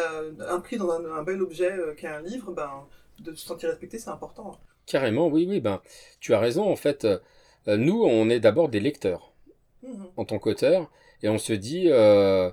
[0.48, 2.70] un prix dans un, un bel objet euh, qu'est un livre, ben
[3.18, 4.58] de se sentir respecté c'est important.
[4.86, 5.60] Carrément, oui, oui.
[5.60, 5.80] Ben,
[6.20, 6.70] tu as raison.
[6.70, 7.18] En fait, euh,
[7.76, 9.32] nous, on est d'abord des lecteurs.
[9.82, 10.08] Mhm.
[10.16, 10.90] en tant qu'auteur
[11.22, 12.50] et on se dit euh,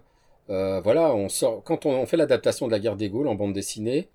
[0.50, 3.36] euh, voilà on sort quand on, on fait l'adaptation de la guerre des Gaules en
[3.36, 4.10] bande dessinée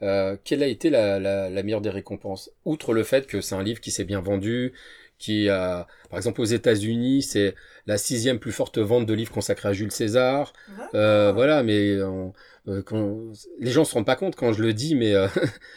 [0.44, 2.50] quelle a été la, la, la meilleure des récompenses?
[2.66, 4.74] Outre le fait que c'est un livre qui s'est bien vendu
[5.18, 7.54] qui a par exemple aux États-Unis c'est
[7.86, 10.52] la sixième plus forte vente de livres consacrés à Jules César
[10.94, 12.32] euh, voilà mais on-
[12.68, 13.16] euh, quand,
[13.60, 15.26] les gens se rendent pas compte quand je le dis mais euh,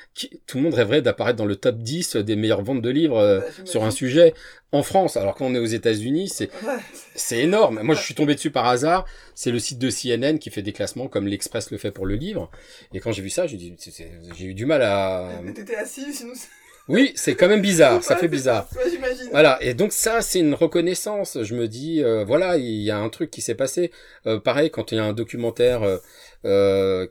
[0.46, 3.40] tout le monde rêverait d'apparaître dans le top 10 des meilleures ventes de livres euh,
[3.40, 4.34] Bah, sur un sujet
[4.74, 6.50] en France alors quand on est aux États-Unis c'est
[7.16, 7.82] c'est énorme.
[7.84, 9.06] Moi, je suis tombé dessus par hasard.
[9.36, 12.16] C'est le site de CNN qui fait des classements comme l'Express le fait pour le
[12.16, 12.50] livre.
[12.94, 13.76] Et quand j'ai vu ça, j'ai dit,
[14.38, 15.30] j'ai eu du mal à.
[15.44, 16.32] Mais T'étais assis, sinon.
[16.88, 18.04] Oui, c'est quand même bizarre.
[18.04, 18.68] Ça fait bizarre.
[19.32, 19.58] Voilà.
[19.62, 21.38] Et donc ça, c'est une reconnaissance.
[21.42, 23.92] Je me dis, euh, voilà, il y a un truc qui s'est passé.
[24.28, 25.84] Euh, pareil, quand il y a un documentaire.
[26.46, 27.08] euh,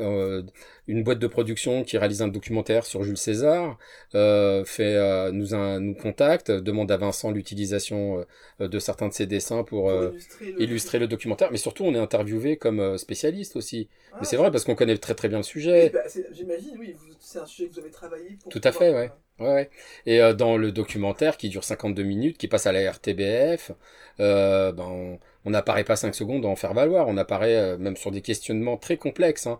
[0.00, 0.42] euh,
[0.86, 3.78] une boîte de production qui réalise un documentaire sur Jules César
[4.14, 8.24] euh, fait euh, nous un, nous contacte demande à Vincent l'utilisation
[8.60, 11.56] euh, de certains de ses dessins pour, Pour euh, illustrer le, illustrer le documentaire, mais
[11.58, 13.88] surtout on est interviewé comme euh, spécialiste aussi.
[14.12, 15.90] Ah, mais c'est vrai parce qu'on connaît très très bien le sujet.
[15.92, 16.00] bah,
[16.32, 18.52] J'imagine, oui, c'est un sujet que vous avez travaillé pour.
[18.52, 19.10] Tout à fait, ouais.
[19.40, 19.70] Ouais, ouais.
[20.06, 23.72] Et euh, dans le documentaire qui dure 52 minutes, qui passe à la RTBF,
[24.20, 27.08] euh, ben on- on n'apparaît pas 5 secondes à en faire valoir.
[27.08, 29.46] On apparaît euh, même sur des questionnements très complexes.
[29.46, 29.58] Hein.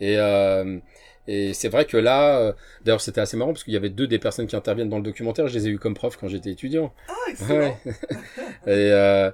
[0.00, 0.78] Et, euh,
[1.28, 2.52] et c'est vrai que là, euh,
[2.84, 5.02] d'ailleurs c'était assez marrant parce qu'il y avait deux des personnes qui interviennent dans le
[5.02, 6.92] documentaire, je les ai eu comme prof quand j'étais étudiant.
[7.08, 7.60] Ah, excellent.
[7.60, 7.76] Ouais.
[8.66, 9.30] et euh,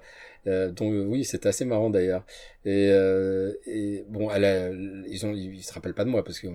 [0.47, 2.25] euh, donc euh, oui, c'est assez marrant d'ailleurs.
[2.65, 4.71] Et, euh, et bon, elle a-
[5.09, 6.51] ils ont, ils se rappellent pas de moi parce qu'ils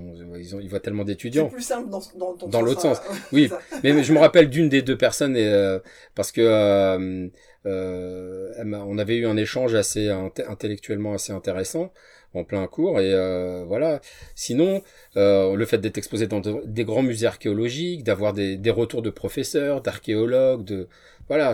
[0.62, 1.50] ils voient tellement C'est d'étudiants.
[1.50, 3.02] plus simple dans, dans, ton Dans l'autre sens.
[3.32, 3.50] Oui,
[3.82, 5.78] C'est mais, je me rappelle d'une des deux personnes et,
[6.16, 7.30] parce que
[7.66, 11.92] on avait eu un échange assez inte- intellectuellement assez intéressant
[12.34, 14.00] en plein cours et euh, voilà.
[14.36, 14.82] Sinon,
[15.18, 19.02] euh, le fait d'être exposé dans de- des grands musées archéologiques, d'avoir des, des retours
[19.02, 20.88] de professeurs, d'archéologues, de
[21.28, 21.54] voilà.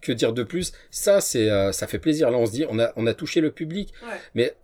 [0.00, 0.72] que dire de plus?
[0.90, 2.30] Ça, c'est euh, ça fait plaisir.
[2.30, 3.92] Là, on se dit, on a on a touché le public.
[4.02, 4.16] Ouais.
[4.34, 4.54] Mais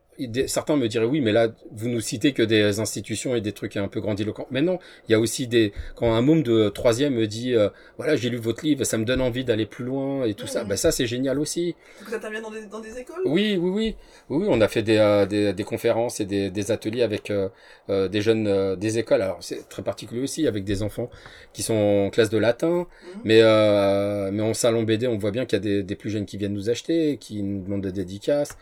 [0.46, 3.76] certains me diraient oui, mais là, vous nous citez que des institutions et des trucs
[3.76, 4.46] un peu grandiloquents.
[4.50, 7.68] Mais non, il y a aussi des quand un môme de troisième me dit euh,
[7.96, 10.64] voilà j'ai lu votre livre, ça me donne envie d'aller plus loin et tout ça.
[10.64, 11.74] Ben ça c'est génial aussi.
[12.00, 13.22] Donc ça t'invient dans des, dans des écoles?
[13.24, 13.96] Oui, oui, oui,
[14.30, 17.30] oui, oui, on a fait des, euh, des, des conférences et des, des ateliers avec
[17.30, 17.48] euh,
[17.90, 19.22] euh, des jeunes euh, des écoles.
[19.22, 21.10] Alors c'est très particulier aussi avec des enfants
[21.52, 21.74] qui sont
[22.06, 23.20] en classe de latin, Mhm.
[23.24, 26.10] mais euh, mais en salon BD on voit bien qu'il y a des, des plus
[26.10, 28.56] jeunes qui viennent nous acheter, qui nous demandent des dédicaces.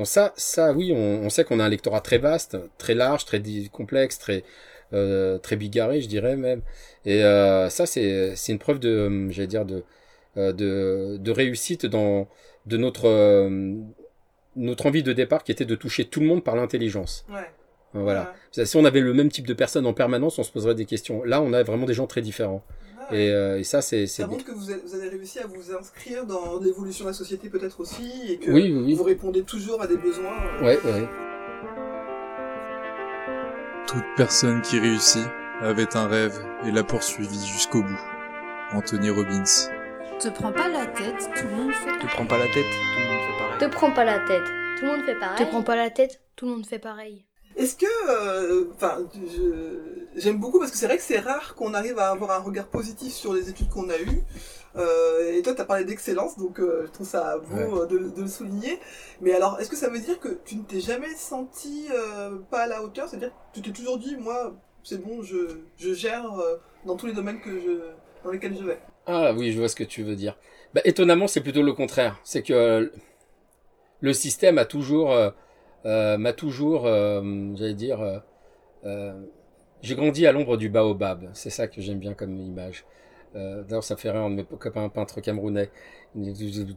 [0.00, 3.42] Donc ça, ça oui, on, sait qu'on a un lectorat très vaste, très large, très
[3.70, 4.44] complexe, très
[4.94, 6.62] euh, très bigarré, je dirais même.
[7.04, 9.84] Et euh, ça c'est c'est une preuve de, euh, j'allais dire de
[10.38, 12.28] euh, de de réussite dans
[12.64, 13.50] de notre
[14.56, 17.26] notre envie de départ qui était de toucher tout le monde par l'intelligence.
[17.92, 18.34] Voilà.
[18.52, 21.22] Si on avait le même type de personnes en permanence, on se poserait des questions.
[21.24, 22.62] Là, on a vraiment des gens très différents.
[23.10, 23.24] Ouais.
[23.26, 25.74] Et, euh, et ça, c'est Ça montre que vous avez, vous avez réussi à vous
[25.74, 28.94] inscrire dans l'évolution de la société peut-être aussi et que Oui, oui, oui.
[28.94, 30.36] vous répondez toujours à des besoins.
[30.60, 31.08] euh, Ouais, ouais.
[33.86, 35.26] Toute personne qui réussit
[35.60, 38.00] avait un rêve et l'a poursuivi jusqu'au bout.
[38.72, 39.42] Anthony Robbins.
[40.20, 43.00] Te prends pas la tête, tout le monde fait Te prends pas la tête, tout
[43.00, 43.58] le monde fait pareil.
[43.58, 44.44] Te prends pas la tête.
[44.78, 45.38] Tout le monde fait pareil.
[45.44, 47.24] Te prends pas la tête, tout le monde fait pareil.
[47.60, 49.06] Est-ce que, euh, enfin,
[50.16, 52.66] j'aime beaucoup parce que c'est vrai que c'est rare qu'on arrive à avoir un regard
[52.68, 54.22] positif sur les études qu'on a eues.
[54.76, 57.86] Euh, et toi, tu as parlé d'excellence, donc euh, je trouve ça beau Ouais.
[57.86, 58.78] de, de le souligner.
[59.20, 61.88] Mais alors, est-ce que ça veut dire que tu ne t'es jamais senti
[62.50, 63.08] pas à la hauteur?
[63.08, 66.24] C'est-à-dire que tu t'es toujours dit, moi, c'est bon, je, je gère
[66.86, 67.72] dans tous les domaines que je,
[68.24, 68.78] dans lesquels je vais.
[69.06, 70.38] Ah oui, je vois ce que tu veux dire.
[70.72, 72.18] Bah, étonnamment, c'est plutôt le contraire.
[72.24, 72.90] C'est que
[74.00, 75.14] le système a toujours,
[75.84, 77.22] m'a toujours, euh,
[77.56, 78.18] j'allais dire, euh,
[78.84, 79.12] euh,
[79.82, 81.30] j'ai grandi à l'ombre du baobab.
[81.32, 82.84] C'est ça que j'aime bien comme image.
[83.36, 85.70] Euh, D'ailleurs, ça fait rire un de mes copains peintres camerounais.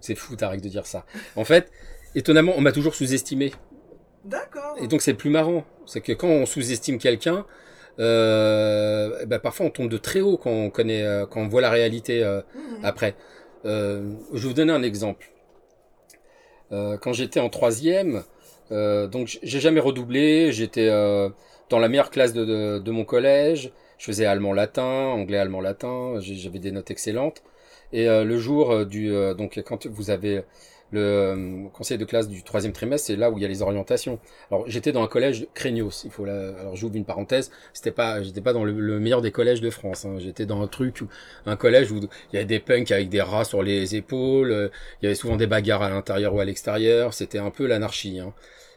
[0.01, 1.05] C'est fou, Tarek, de dire ça.
[1.35, 1.71] En fait,
[2.15, 3.51] étonnamment, on m'a toujours sous-estimé.
[4.25, 4.77] D'accord.
[4.81, 7.45] Et donc c'est plus marrant, c'est que quand on sous-estime quelqu'un,
[7.99, 11.49] euh, eh ben, parfois on tombe de très haut quand on connaît, euh, quand on
[11.49, 12.85] voit la réalité euh, Mhm.
[12.85, 13.15] après.
[13.65, 15.29] Euh, je vais vous donner un exemple.
[16.71, 18.23] Euh, quand j'étais en troisième,
[18.71, 21.29] euh, donc j'ai jamais redoublé, j'étais euh,
[21.69, 26.71] dans la meilleure classe de, de, de mon collège, je faisais allemand-latin, anglais-allemand-latin, j'avais des
[26.71, 27.43] notes excellentes.
[27.93, 30.43] Et euh, le jour euh, du, euh, donc quand vous avez
[30.93, 33.61] le euh, conseil de classe du troisième trimestre, c'est là où il y a les
[33.61, 34.19] orientations.
[34.51, 38.21] Alors j'étais dans un collège Craignos, il faut la, alors j'ouvre une parenthèse, c'était pas,
[38.21, 40.17] j'étais pas dans le, le meilleur des collèges de France, hein.
[40.19, 41.01] j'étais dans un truc,
[41.45, 44.69] un collège où il y avait des punks avec des rats sur les épaules, euh,
[45.01, 48.19] il y avait souvent des bagarres à l'intérieur ou à l'extérieur, c'était un peu l'anarchie.
[48.19, 48.33] Hein.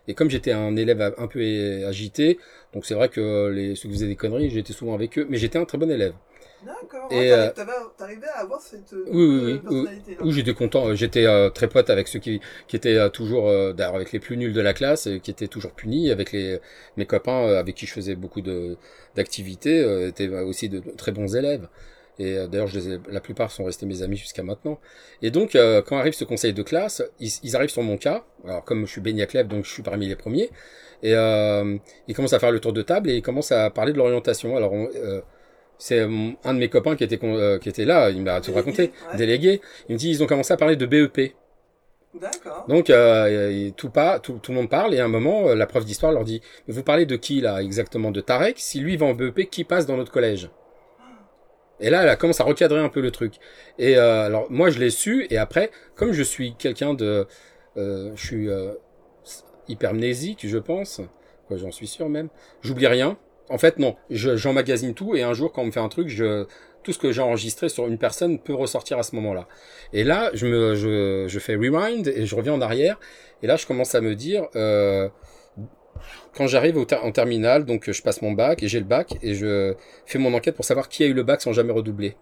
[0.08, 1.40] Et comme j'étais un élève un peu
[1.86, 2.38] agité,
[2.72, 5.36] donc c'est vrai que les, ceux qui faisaient des conneries, j'étais souvent avec eux, mais
[5.36, 6.14] j'étais un très bon élève.
[6.64, 7.08] D'accord.
[7.12, 7.50] Et, Ouais, euh,
[7.98, 9.60] T'arrivais à avoir cette euh, Oui, oui, oui, oui.
[9.60, 10.16] personnalité.
[10.22, 13.48] Où j'étais content, euh, j'étais euh, très pote avec ceux qui, qui étaient euh, toujours,
[13.48, 16.32] euh, d'ailleurs avec les plus nuls de la classe, euh, qui étaient toujours punis, avec
[16.32, 16.58] les
[16.96, 18.76] mes copains euh, avec qui je faisais beaucoup de
[19.14, 21.68] d'activités, euh, étaient aussi de, très bons élèves.
[22.18, 22.68] Et euh, d'ailleurs,
[23.10, 24.80] la plupart sont restés mes amis jusqu'à maintenant.
[25.20, 28.24] Et donc, euh, quand arrive ce conseil de classe, ils, ils arrivent sur mon cas.
[28.44, 30.50] Alors, comme je suis Beignet Clef, donc je suis parmi les premiers.
[31.02, 31.76] Et euh,
[32.08, 34.56] ils commencent à faire le tour de table et ils commencent à parler de l'orientation.
[34.56, 35.20] Alors, on- euh,
[35.78, 38.10] c'est euh, un de mes copains qui était con- euh, qui était là.
[38.10, 39.16] Il m'a tout raconté, ouais.
[39.18, 39.60] délégué.
[39.88, 41.34] Il me dit, ils ont commencé à parler de BEP.
[42.14, 42.64] D'accord.
[42.66, 45.66] Donc euh, tout, pas, tout, tout le monde parle et à un moment, euh, la
[45.66, 48.10] prof d'histoire leur dit Mais Vous parlez de qui là exactement?
[48.10, 48.58] De Tarek?
[48.58, 50.48] Si lui va en BEP, qui passe dans notre collège
[51.78, 53.34] Et là, elle commence à recadrer un peu le truc.
[53.78, 57.26] Et euh, alors moi, je l'ai su et après, comme je suis quelqu'un de,
[57.76, 58.72] euh, je suis euh,
[59.68, 61.02] hypermnésique, je pense.
[61.48, 62.28] Quoi, j'en suis sûr même.
[62.62, 63.18] J'oublie rien.
[63.48, 63.96] En fait, non.
[64.10, 66.46] Je, j'emmagasine tout et un jour, quand on me fait un truc, je
[66.82, 69.48] tout ce que j'ai enregistré sur une personne peut ressortir à ce moment-là.
[69.92, 73.00] Et là, je me, je, je fais rewind et je reviens en arrière.
[73.42, 75.08] Et là, je commence à me dire, euh,
[76.34, 79.34] quand j'arrive ter- en terminale, donc je passe mon bac et j'ai le bac et
[79.34, 82.16] je fais mon enquête pour savoir qui a eu le bac sans jamais redoubler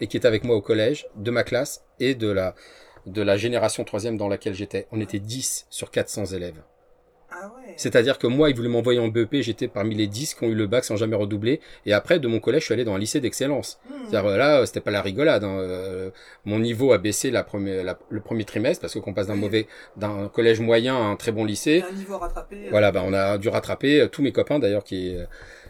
[0.00, 2.54] et qui est avec moi au collège, de ma classe et de la
[3.06, 4.86] de la génération troisième dans laquelle j'étais.
[4.92, 6.62] On était 10 sur 400 élèves.
[7.32, 7.74] Ah ouais.
[7.76, 10.54] C'est-à-dire que moi, ils voulaient m'envoyer en BEP, j'étais parmi les 10 qui ont eu
[10.54, 11.60] le bac sans jamais redoubler.
[11.86, 13.78] Et après, de mon collège, je suis allé dans un lycée d'excellence.
[13.88, 13.92] Hmm.
[14.10, 15.44] C'est-à-dire là, c'était pas la rigolade.
[15.44, 15.58] hein.
[15.60, 16.10] Euh,
[16.44, 19.34] mon niveau a baissé la première, la- le premier trimestre parce que qu'on passe d'un
[19.34, 19.40] Oui.
[19.40, 19.66] mauvais,
[19.96, 21.82] d'un collège moyen à un très bon lycée.
[21.88, 22.66] Un niveau rattrapé.
[22.66, 25.24] euh, Voilà, bah, on a dû rattraper euh, tous mes copains d'ailleurs qui euh,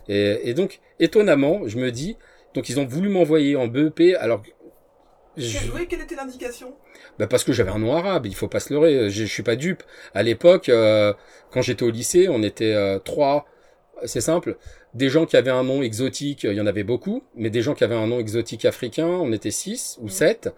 [0.09, 2.17] et, et donc étonnamment, je me dis
[2.55, 4.43] donc ils ont voulu m'envoyer en BEP alors
[5.37, 6.75] je- Quelle- Oui, quelle était l'indication?
[7.21, 9.43] Bah parce que j'avais un nom arabe, il faut pas se leurrer, je, je suis
[9.45, 9.83] pas dupe.
[10.15, 11.13] À l'époque, euh,
[11.53, 13.47] quand j'étais au lycée, on était euh, trois,
[14.05, 14.57] c'est simple,
[14.95, 17.75] des gens qui avaient un nom exotique, il y en avait beaucoup, mais des gens
[17.75, 20.11] qui avaient un nom exotique africain, on était six ou Mhm.
[20.11, 20.55] sept,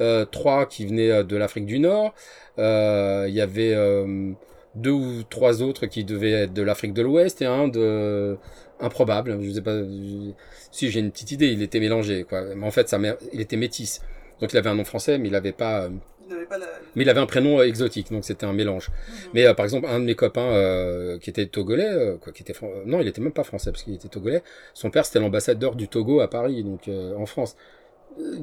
[0.00, 2.14] euh, trois qui venaient euh, de l'Afrique du Nord,
[2.58, 4.32] euh, il y avait euh,
[4.74, 8.36] deux ou trois autres qui devaient être de l'Afrique de l'Ouest et un de
[8.80, 10.32] improbable, je sais pas, je-
[10.70, 12.98] si j'ai une petite idée, il était mélangé quoi, mais en fait ça,
[13.32, 14.00] il était métis.
[14.42, 15.90] Donc il avait un nom français, mais il avait pas, euh,
[16.26, 16.66] Il n'avait pas la.
[16.94, 18.90] mais il avait un prénom euh, exotique, donc c'était un mélange.
[18.90, 19.14] Mhm.
[19.34, 22.42] Mais euh, par exemple, un de mes copains euh, qui était togolais, euh, quoi, qui
[22.42, 24.42] était fran- non, il était même pas français parce qu'il était togolais.
[24.74, 27.56] Son père c'était l'ambassadeur du Togo à Paris, donc en France.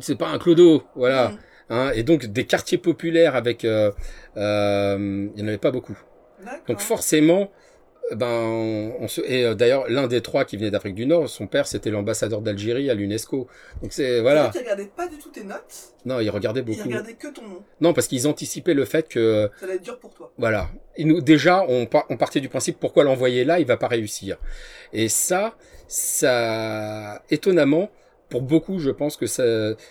[0.02, 1.30] C'est pas un clodo, voilà.
[1.30, 1.38] Mhm.
[1.72, 3.70] Hein, et donc des quartiers populaires avec, il
[4.36, 5.98] n'y en avait pas beaucoup.
[6.68, 7.52] Donc forcément,
[8.16, 11.30] ben, on, on se, et euh, d'ailleurs l'un des trois qui venait d'Afrique du Nord,
[11.30, 13.48] son père c'était l'ambassadeur d'Algérie à l'UNESCO.
[13.82, 14.50] Donc c'est voilà.
[14.54, 16.84] Tu regardais pas du tout tes notes, Non, il regardait il beaucoup.
[16.88, 17.64] regardait que ton nom.
[17.82, 20.32] Non, parce qu'ils anticipaient le fait que Ça allait être dur pour toi.
[20.38, 20.70] Voilà.
[20.98, 24.38] Il nous, déjà, on partait du principe pourquoi l'envoyer là, il va pas réussir.
[24.94, 25.56] Et ça,
[25.88, 27.90] ça, étonnamment,
[28.30, 29.44] pour beaucoup, je pense que ça,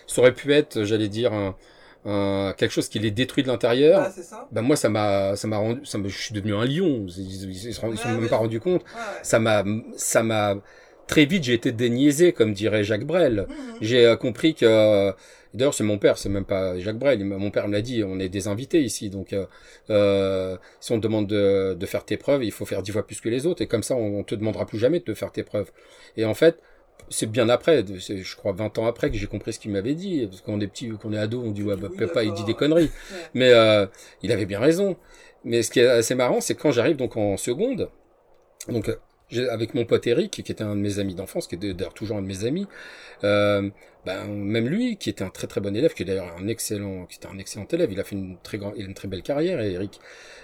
[0.07, 1.57] ça aurait pu être, j'allais dire, un,
[2.05, 4.03] un- quelque chose qui les détruit de l'intérieur.
[4.07, 4.49] Ah, ça?
[4.53, 7.07] Ben moi, ça m'a, ça m'a rendu, ça je suis devenu un lion.
[7.09, 8.83] Ils, ils, ils se sont même mais- pas rendus compte.
[8.83, 9.01] Ouais.
[9.23, 9.65] Ça m'a,
[9.97, 10.57] ça m'a
[11.07, 13.47] très vite, j'ai été déniaisé, comme dirait Jacques Brel.
[13.49, 13.57] Mhm.
[13.81, 15.13] J'ai euh, compris que
[15.55, 17.25] d'ailleurs c'est mon père, c'est même pas Jacques Brel.
[17.25, 18.05] Mon père me l'a dit.
[18.05, 19.47] On est des invités ici, donc euh,
[19.91, 23.07] euh, si on te demande de, de faire tes preuves, il faut faire dix fois
[23.07, 25.33] plus que les autres, et comme ça on, on te demandera plus jamais de faire
[25.33, 25.71] tes preuves.
[26.17, 26.59] Et en fait,
[27.11, 29.95] c'est bien après, c'est, je crois 20 ans après que j'ai compris ce qu'il m'avait
[29.95, 32.33] dit, parce qu'on est petit, qu'on est ado, on dit ouais, bah, Oui, papa il
[32.35, 33.19] dit des conneries, Ouais.
[33.35, 33.87] mais euh,
[34.23, 34.97] il avait bien raison.
[35.45, 37.91] Mais ce qui est assez marrant, c'est quand j'arrive donc en seconde,
[38.69, 38.91] donc
[39.31, 41.95] j'ai- avec mon pote Eric, qui était un de mes amis d'enfance, qui est d'ailleurs
[41.95, 42.67] toujours un de mes amis,
[43.25, 43.69] euh,
[44.07, 47.05] ben, même lui, qui était un très très bon élève, qui est d'ailleurs un excellent,
[47.07, 49.09] qui était un excellent élève, il a fait une très grande, il a une très
[49.09, 50.01] belle carrière, et Eric,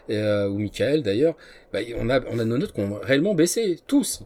[0.08, 1.34] et, euh, ou Michael d'ailleurs,
[1.72, 4.22] ben, on a, on a nos notes qui ont réellement baissé, tous.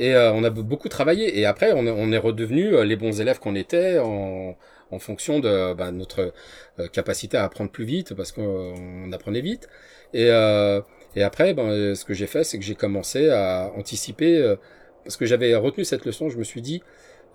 [0.00, 1.38] Et euh, on a beaucoup travaillé.
[1.38, 4.56] Et après, on est, on est redevenu les bons élèves qu'on était en,
[4.90, 6.32] en fonction de ben, notre
[6.78, 9.68] euh, capacité à apprendre plus vite, parce qu'on apprenait vite.
[10.12, 10.80] Et, euh,
[11.16, 14.56] et après, ben, euh, ce que j'ai fait, c'est que j'ai commencé à anticiper, euh,
[15.04, 16.82] parce que j'avais retenu cette leçon, je me suis dit,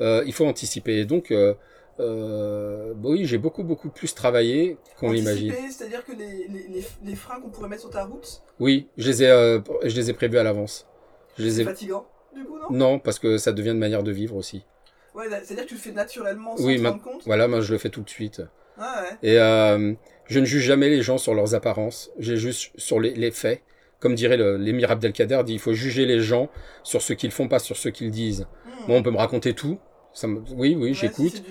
[0.01, 0.97] euh, il faut anticiper.
[1.01, 1.53] Et donc, euh,
[1.99, 5.53] euh, bah oui, j'ai beaucoup, beaucoup plus travaillé qu'on l'imagine.
[5.69, 9.07] C'est-à-dire que les, les, les, les freins qu'on pourrait mettre sur ta route, Oui, je
[9.09, 10.87] les ai, euh, je les ai prévus à l'avance.
[11.37, 11.65] Je les c'est ai...
[11.65, 12.67] fatigant, du coup, non?
[12.77, 14.63] Non, parce que ça devient une manière de vivre aussi.
[15.13, 17.21] Ouais, c'est-à-dire que tu le fais naturellement sans Oui, te rendre compte?
[17.25, 18.41] Voilà, moi je le fais tout de suite.
[18.77, 18.83] Ouais.
[19.23, 19.93] Et euh,
[20.27, 23.61] je ne juge jamais les gens sur leurs apparences, j'ai juste sur les, les faits.
[24.01, 26.49] Comme dirait l'émir Abdelkader, dit il faut juger les gens
[26.83, 28.45] sur ce qu'ils font, pas sur ce qu'ils disent.
[28.87, 29.79] Moi, on peut me raconter tout.
[30.13, 31.33] Ça me- Oui, oui, Ouais, j'écoute.
[31.33, 31.43] Si.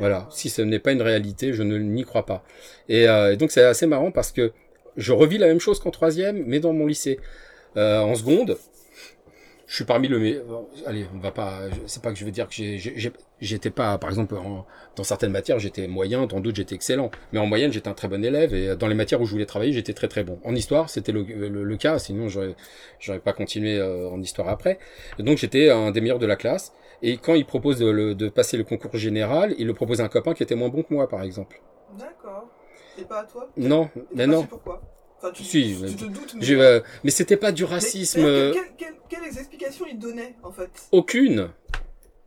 [0.00, 2.44] Voilà, si ce n'est pas une réalité, je ne n'y crois pas.
[2.88, 4.52] Et, euh, et donc c'est assez marrant parce que
[4.96, 7.20] je revis la même chose qu'en troisième, mais dans mon lycée.
[7.76, 8.58] Euh, en seconde,
[9.74, 10.22] je suis parmi le...
[10.22, 10.42] euh,
[10.86, 11.62] Allez, on va pas...
[11.86, 12.54] C'est pas que je veux dire que
[13.40, 13.98] j'étais pas...
[13.98, 17.10] Par exemple, en- dans certaines matières, j'étais moyen, dans d'autres, j'étais excellent.
[17.32, 19.46] Mais en moyenne, j'étais un très bon élève et dans les matières où je voulais
[19.46, 20.38] travailler, j'étais très très bon.
[20.44, 22.54] En histoire, c'était le, le, le cas, sinon j'aurais
[23.00, 24.78] j'aurais pas continué euh, en histoire après.
[25.18, 26.72] Et donc j'étais un des meilleurs de la classe.
[27.02, 30.34] Et quand il propose de, passer le concours général, il le propose à un copain
[30.34, 31.60] qui était moins bon que moi, par exemple.
[31.98, 32.48] D'accord.
[32.96, 33.50] Et pas à toi?
[33.56, 34.44] Non, mais pas non.
[34.44, 34.80] pourquoi?
[35.24, 36.50] Enfin, tu, Si, tu mais- te doutes, mais...
[36.50, 38.20] Euh, mais c'était pas du racisme.
[38.20, 40.68] mais euh, quelle, quelle, quelles explications il donnait, en fait?
[40.92, 41.48] Aucune.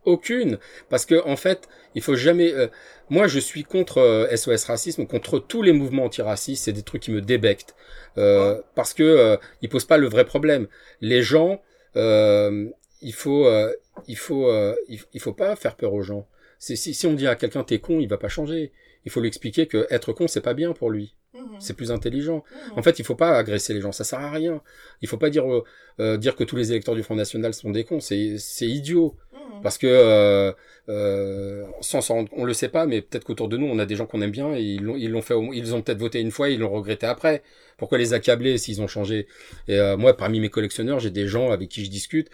[0.04, 0.58] Aucune.
[0.88, 2.52] Parce que, en fait, il faut jamais.
[2.52, 2.66] euh,
[3.08, 6.64] moi, je suis contre euh, SOS Racisme, contre tous les mouvements antiracistes.
[6.64, 7.76] C'est des trucs qui me débectent.
[8.16, 10.66] Euh, Parce que euh, ils posent pas le vrai problème.
[11.00, 11.62] Les gens,
[11.94, 12.68] euh,
[13.00, 13.72] il faut, euh,
[14.08, 16.26] il faut, euh, il, il faut pas faire peur aux gens.
[16.58, 18.72] Si, si on dit à quelqu'un t'es con, il va pas changer.
[19.04, 21.14] Il faut lui expliquer que être con c'est pas bien pour lui.
[21.38, 21.56] Mhm.
[21.58, 22.44] C'est plus intelligent.
[22.72, 22.78] Mhm.
[22.78, 24.60] En fait, il faut pas agresser les gens, ça sert à rien.
[25.02, 25.64] Il faut pas dire euh,
[26.00, 29.16] euh, dire que tous les électeurs du Front National sont des cons, c'est c'est idiot.
[29.32, 29.62] Mhm.
[29.62, 30.52] Parce que euh,
[30.88, 33.86] euh, sans s'en rendre- on le sait pas, mais peut-être qu'autour de nous, on a
[33.86, 36.20] des gens qu'on aime bien et ils l'ont ils l'ont fait, ils ont peut-être voté
[36.20, 37.42] une fois, et ils l'ont regretté après.
[37.76, 39.26] Pourquoi les accabler s'ils ont changé?
[39.68, 42.28] Et moi, parmi mes collectionneurs, j'ai des gens avec qui je discute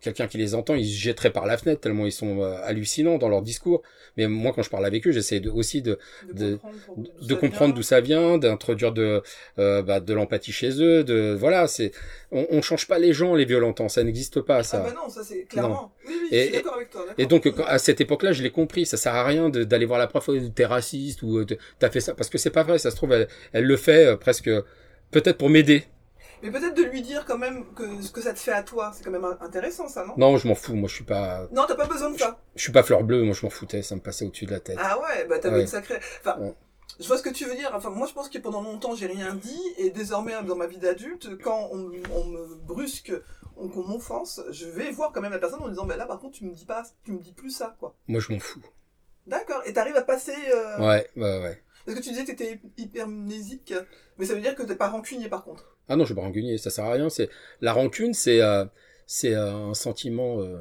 [0.00, 3.18] quelqu'un qui les entend, ils se jetteraient par la fenêtre tellement ils sont euh, hallucinants
[3.18, 3.82] dans leur discours.
[4.16, 5.98] Mais moi, quand je parle avec eux, j'essaie de, aussi de,
[6.32, 6.58] de,
[7.22, 9.22] de comprendre d'où ça vient, d'introduire de,
[9.58, 11.04] euh, bah, de l'empathie chez eux.
[11.04, 11.92] De voilà, c'est
[12.30, 14.82] on, on change pas les gens, les violentants, ça n'existe pas ça.
[14.86, 15.92] Ah bah non, ça c'est clairement.
[16.06, 17.04] Oui, oui, Et- je suis d'accord avec toi.
[17.18, 18.86] Et donc quand- à cette époque-là, je l'ai compris.
[18.86, 21.46] Ça sert à rien de- d'aller voir la prof, oh, t'es raciste ou euh,
[21.78, 22.78] t'as fait ça, parce que c'est pas vrai.
[22.78, 24.48] Ça se trouve, elle, elle le fait euh, presque
[25.10, 25.84] peut-être pour m'aider.
[26.42, 28.92] Mais peut-être de lui dire quand même que ce que ça te fait à toi,
[28.94, 30.14] c'est quand même intéressant ça, non?
[30.16, 30.74] Non, je m'en fous.
[30.74, 32.38] Moi, je suis pas, Non, t'as pas besoin de ça.
[32.54, 33.22] je suis pas fleur bleue.
[33.22, 33.82] Moi, je m'en foutais.
[33.82, 34.78] Ça me passait au-dessus de la tête.
[34.80, 35.60] Ah ouais, bah t'avais Ouais.
[35.62, 35.98] une sacrée.
[36.20, 36.54] Enfin, Ouais.
[37.00, 37.70] je vois ce que tu veux dire.
[37.74, 40.78] Enfin, moi je pense que pendant longtemps j'ai rien dit et désormais dans ma vie
[40.78, 43.12] d'adulte, quand on, on me brusque,
[43.56, 46.18] on- qu'on m'offense, je vais voir quand même la personne en disant, bah là par
[46.18, 47.94] contre tu me dis pas, tu me dis plus ça, quoi.
[48.08, 48.60] Moi, je m'en fous.
[49.26, 49.62] D'accord.
[49.64, 50.34] Et t'arrives à passer.
[50.54, 51.62] euh, Ouais, ouais, ouais.
[51.84, 53.74] Parce que tu disais que t'étais hypermnésique,
[54.18, 55.75] mais ça veut dire que t'es pas rancunier par contre.
[55.88, 57.08] Ah non, je suis pas rancunier, ça sert à rien.
[57.08, 57.30] C'est
[57.60, 58.64] la rancune, c'est euh,
[59.06, 60.58] c'est euh, un sentiment euh,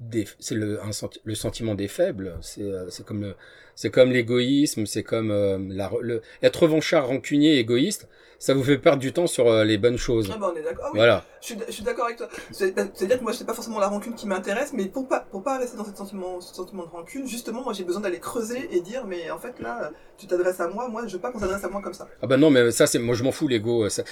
[0.00, 2.36] des, c'est le sentiment des faibles.
[2.40, 3.34] C'est euh, c'est comme le
[3.74, 5.30] c'est comme l'égoïsme, c'est comme
[5.72, 8.08] la le être revanchard, rancunier, égoïste.
[8.42, 10.28] Ça vous fait perdre du temps sur euh, les bonnes choses.
[10.34, 10.86] Ah bah on est d'accord.
[10.86, 11.24] Ah oui, Voilà.
[11.40, 12.26] Je suis, d'accord avec toi.
[12.50, 15.44] C'est- C'est-à-dire que moi, c'est pas forcément la rancune qui m'intéresse, mais pour pas, pour
[15.44, 18.68] pas rester dans ce sentiment, ce sentiment de rancune, justement, moi, j'ai besoin d'aller creuser
[18.72, 21.38] et dire, mais en fait, là, tu t'adresses à moi, moi, je veux pas qu'on
[21.38, 22.08] s'adresse à moi comme ça.
[22.20, 23.84] Ah bah non, mais ça c'est moi je m'en fous l'ego.
[23.84, 24.02] euh, ça-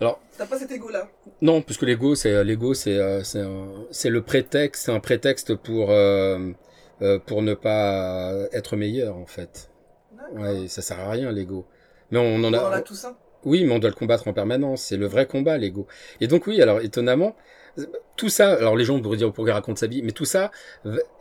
[0.00, 1.08] alors T'as pas cet ego-là?
[1.42, 3.22] non, parce que l'ego c'est l'ego c'est euh,
[3.90, 6.50] c'est le prétexte, c'est un prétexte pour euh,
[7.02, 9.68] euh, pour ne pas être meilleur en fait.
[10.32, 11.66] Ouais, ça sert à rien l'ego.
[12.10, 13.14] Mais on en On en a, a tous un.
[13.44, 14.82] Oui, mais on doit le combattre en permanence.
[14.82, 15.86] C'est le vrai combat, l'ego.
[16.20, 17.36] Et donc oui, alors étonnamment,
[18.16, 20.50] tout ça, alors les gens pourraient dire pourquoi il raconte sa vie, mais tout ça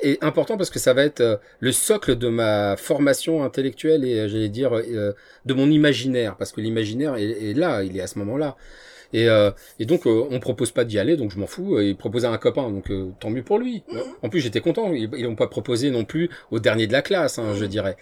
[0.01, 4.20] est important parce que ça va être euh, le socle de ma formation intellectuelle et,
[4.20, 5.13] euh, j'allais dire, euh,
[5.45, 8.57] de mon imaginaire, parce que l'imaginaire est, est là, il est à ce moment-là.
[9.13, 11.80] Et, euh, et donc euh, on propose pas d'y aller, donc je m'en fous.
[11.80, 13.84] Il proposait à un copain, donc euh, tant mieux pour lui.
[13.91, 14.01] Mhm.
[14.24, 14.91] En plus j'étais content.
[14.93, 17.97] Ils, ils n'ont pas proposé non plus au dernier de la classe, hein, je dirais.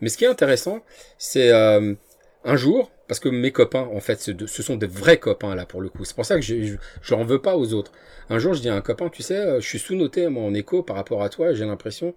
[0.00, 0.80] Mais ce qui est intéressant,
[1.18, 5.56] c'est un jour, parce que mes copains, en fait, ce, ce sont des vrais copains
[5.56, 6.04] là pour le coup.
[6.04, 7.90] C'est pour ça que je, je, je n'en veux pas aux autres.
[8.28, 10.54] Un jour, je dis à un copain, tu sais, euh, je suis sous-noté moi en
[10.54, 11.52] écho par rapport à toi.
[11.52, 12.14] J'ai l'impression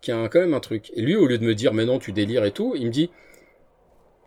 [0.00, 0.92] qu'il y a un- quand même un truc.
[0.94, 2.90] Et lui, au lieu de me dire, mais non, tu délires et tout, il me
[2.92, 3.10] dit,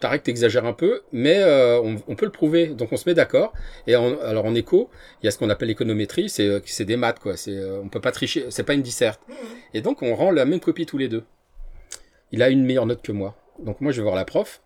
[0.01, 2.67] t'arrêtes, t'exagères un peu, mais euh, on, on peut le prouver.
[2.67, 3.53] Donc on se met d'accord.
[3.87, 4.89] Et en- alors en écho,
[5.21, 7.37] il y a ce qu'on appelle l'économétrie, c'est euh, c'est des maths quoi.
[7.37, 9.21] C'est on peut pas tricher, c'est pas une disserte.
[9.29, 9.35] Mhm.
[9.73, 11.23] Et donc on rend la même copie tous les deux.
[12.33, 13.35] Il a une meilleure note que moi.
[13.59, 14.61] Donc moi je vais voir la prof.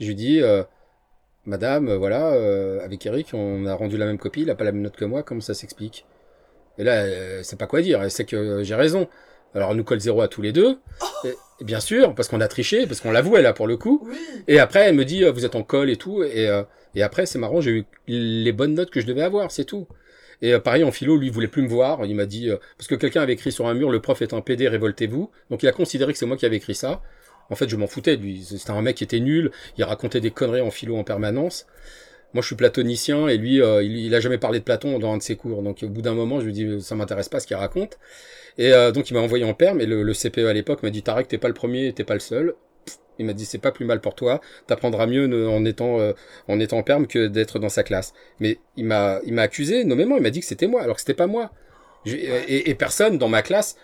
[0.00, 0.62] Je lui dis, euh,
[1.44, 4.64] Madame, euh, voilà, euh, avec Eric, on a rendu la même copie, il a pas
[4.64, 6.06] la même note que moi, comment ça s'explique?
[6.78, 9.08] Et là, euh, sait pas quoi dire, elle sait que euh, j'ai raison.
[9.54, 10.78] Alors elle nous colle zéro à tous les deux,
[11.24, 14.06] et bien sûr, parce qu'on a triché, parce qu'on l'avouait là pour le coup.
[14.06, 14.16] Oui.
[14.48, 16.22] Et après, elle me dit, vous êtes en colle et tout.
[16.22, 16.62] Et, euh,
[16.94, 19.86] et après, c'est marrant, j'ai eu les bonnes notes que je devais avoir, c'est tout.
[20.42, 22.04] Et pareil, en philo, lui, il voulait plus me voir.
[22.04, 24.34] Il m'a dit, euh, parce que quelqu'un avait écrit sur un mur, le prof est
[24.34, 25.30] un PD, révoltez-vous.
[25.50, 27.00] Donc il a considéré que c'est moi qui avais écrit ça.
[27.50, 28.44] En fait, je m'en foutais de lui.
[28.44, 29.50] C'était un mec qui était nul.
[29.78, 31.66] Il racontait des conneries en philo en permanence.
[32.34, 35.18] Moi, je suis platonicien et lui, euh, il, a jamais parlé de Platon dans un
[35.18, 35.62] de ses cours.
[35.62, 37.98] Donc, au bout d'un moment, je lui dis, ça m'intéresse pas ce qu'il raconte.
[38.58, 39.80] Et euh, donc, il m'a envoyé en perm.
[39.80, 42.20] Et le, CPE à l'époque m'a dit, Tarek, t'es pas le premier, t'es pas le
[42.20, 42.54] seul.
[43.18, 44.40] Il m'a dit, c'est pas plus mal pour toi.
[44.66, 46.12] T'apprendras mieux en étant euh,
[46.48, 48.12] en étant en perm que d'être dans sa classe.
[48.40, 50.16] Mais il m'a accusé nommément.
[50.16, 51.52] Il m'a dit que c'était moi, alors que c'était pas moi.
[52.04, 53.76] Et personne dans ma classe.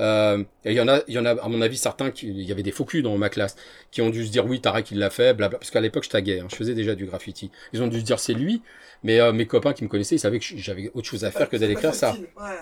[0.00, 2.28] Euh, et il y en a, il y en a, à mon avis, certains qui,
[2.28, 3.56] il y avait des faux culs dans ma classe,
[3.90, 6.10] qui ont dû se dire oui, Tarek il l'a fait, blabla, parce qu'à l'époque je
[6.10, 7.50] taguais, hein, je faisais déjà du graffiti.
[7.72, 8.62] Ils ont dû se dire c'est lui,
[9.02, 11.48] mais euh, mes copains qui me connaissaient, ils savaient que j'avais autre chose à faire
[11.48, 12.12] que d'aller écrire ça.
[12.12, 12.56] Ouais.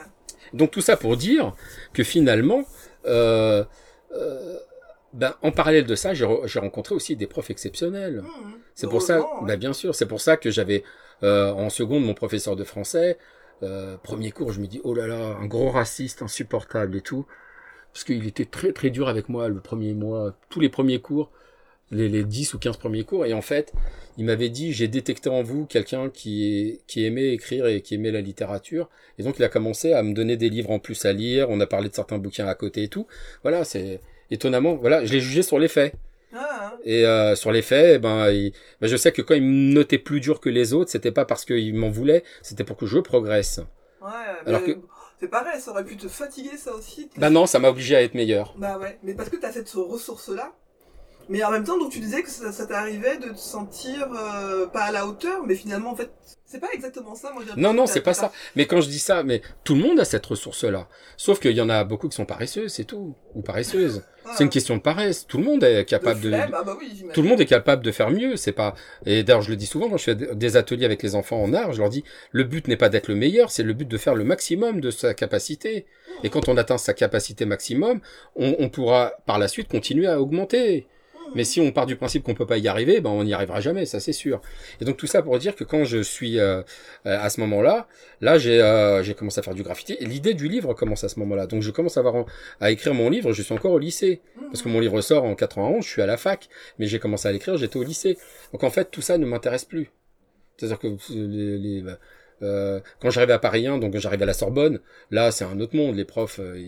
[0.54, 1.54] Donc tout ça pour dire
[1.92, 2.64] que finalement,
[3.06, 3.64] euh,
[4.12, 4.58] euh,
[5.12, 8.22] ben, en parallèle de ça, j'ai re- j'ai rencontré aussi des profs exceptionnels.
[8.22, 8.54] Mhm.
[8.74, 10.84] C'est pour ça, bah bien sûr, c'est pour ça que j'avais
[11.22, 13.18] euh, en seconde mon professeur de français.
[13.62, 17.26] Euh, premier cours, je me dis oh là là, un gros raciste, insupportable et tout,
[17.92, 21.30] parce qu'il était très très dur avec moi le premier mois, tous les premiers cours,
[21.90, 23.72] les, les 10 ou 15 premiers cours, et en fait,
[24.18, 28.10] il m'avait dit j'ai détecté en vous quelqu'un qui qui aimait écrire et qui aimait
[28.12, 31.12] la littérature, et donc il a commencé à me donner des livres en plus à
[31.12, 33.06] lire, on a parlé de certains bouquins à côté et tout.
[33.42, 34.00] Voilà, c'est
[34.30, 35.94] étonnamment, voilà, je l'ai jugé sur les faits.
[36.36, 36.78] Ah, hein.
[36.84, 39.72] Et euh, sur les faits, eh ben, il- ben, je sais que quand il me
[39.74, 42.86] notait plus dur que les autres, c'était pas parce qu'il m'en voulait, c'était pour que
[42.86, 43.60] je progresse.
[44.02, 44.08] Ouais,
[44.46, 44.78] Alors que-
[45.18, 47.08] c'est pareil, ça aurait pu te fatiguer ça aussi.
[47.16, 48.54] Bah non, ça m'a obligé à être meilleur.
[48.58, 50.52] Bah ouais, mais parce que t'as cette ressource-là.
[51.28, 54.66] Mais en même temps, donc tu disais que ça, ça t'arrivait de te sentir euh,
[54.66, 56.10] pas à la hauteur, mais finalement, en fait,
[56.56, 57.32] c'est pas exactement ça.
[57.32, 58.32] Moi, Non, non, c'est pas ça.
[58.54, 60.88] Mais quand je dis ça, mais tout le monde a cette ressource-là.
[61.16, 63.14] Sauf qu'il y en a beaucoup qui sont paresseux, c'est tout.
[63.34, 64.02] Ou paresseuses.
[64.24, 65.26] Ah, C'est une question de paresse.
[65.26, 66.32] Tout le monde est capable de...
[66.32, 67.12] ah bah oui, j'imagine.
[67.12, 68.74] Tout le monde est capable de faire mieux, c'est pas.
[69.04, 71.52] Et d'ailleurs, je le dis souvent quand je fais des ateliers avec les enfants en
[71.52, 72.02] art, je leur dis
[72.32, 74.90] le but n'est pas d'être le meilleur, c'est le but de faire le maximum de
[74.90, 75.86] sa capacité.
[76.24, 78.00] Et quand on atteint sa capacité maximum,
[78.34, 80.86] on, on pourra par la suite continuer à augmenter.
[81.34, 83.60] Mais si on part du principe qu'on peut pas y arriver, ben on n'y arrivera
[83.60, 84.40] jamais, ça c'est sûr.
[84.80, 86.62] Et donc tout ça pour dire que quand je suis euh,
[87.06, 87.88] euh, à ce moment-là,
[88.20, 89.96] là j'ai euh, commencé à faire du graffiti.
[90.00, 91.46] L'idée du livre commence à ce moment-là.
[91.46, 92.24] Donc je commence à avoir
[92.60, 93.32] à écrire mon livre.
[93.32, 94.20] Je suis encore au lycée
[94.50, 95.84] parce que mon livre sort en 91.
[95.84, 96.48] Je suis à la fac,
[96.78, 97.56] mais j'ai commencé à l'écrire.
[97.58, 98.16] J'étais au lycée.
[98.52, 99.90] Donc en fait tout ça ne m'intéresse plus.
[100.56, 101.84] C'est-à-dire que les, les-
[102.42, 105.74] euh, quand j'arrivais à Paris 1, donc j'arrivais à la Sorbonne, là c'est un autre
[105.76, 105.96] monde.
[105.96, 106.58] Les profs, euh,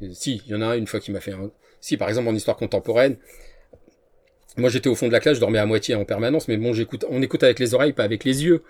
[0.00, 1.50] ils- si il y en a un une fois qui m'a fait un.
[1.80, 3.16] Si par exemple en histoire contemporaine.
[4.56, 6.72] Moi, j'étais au fond de la classe, je dormais à moitié en permanence, mais bon,
[6.72, 8.62] j'écoute, on écoute avec les oreilles, pas avec les yeux.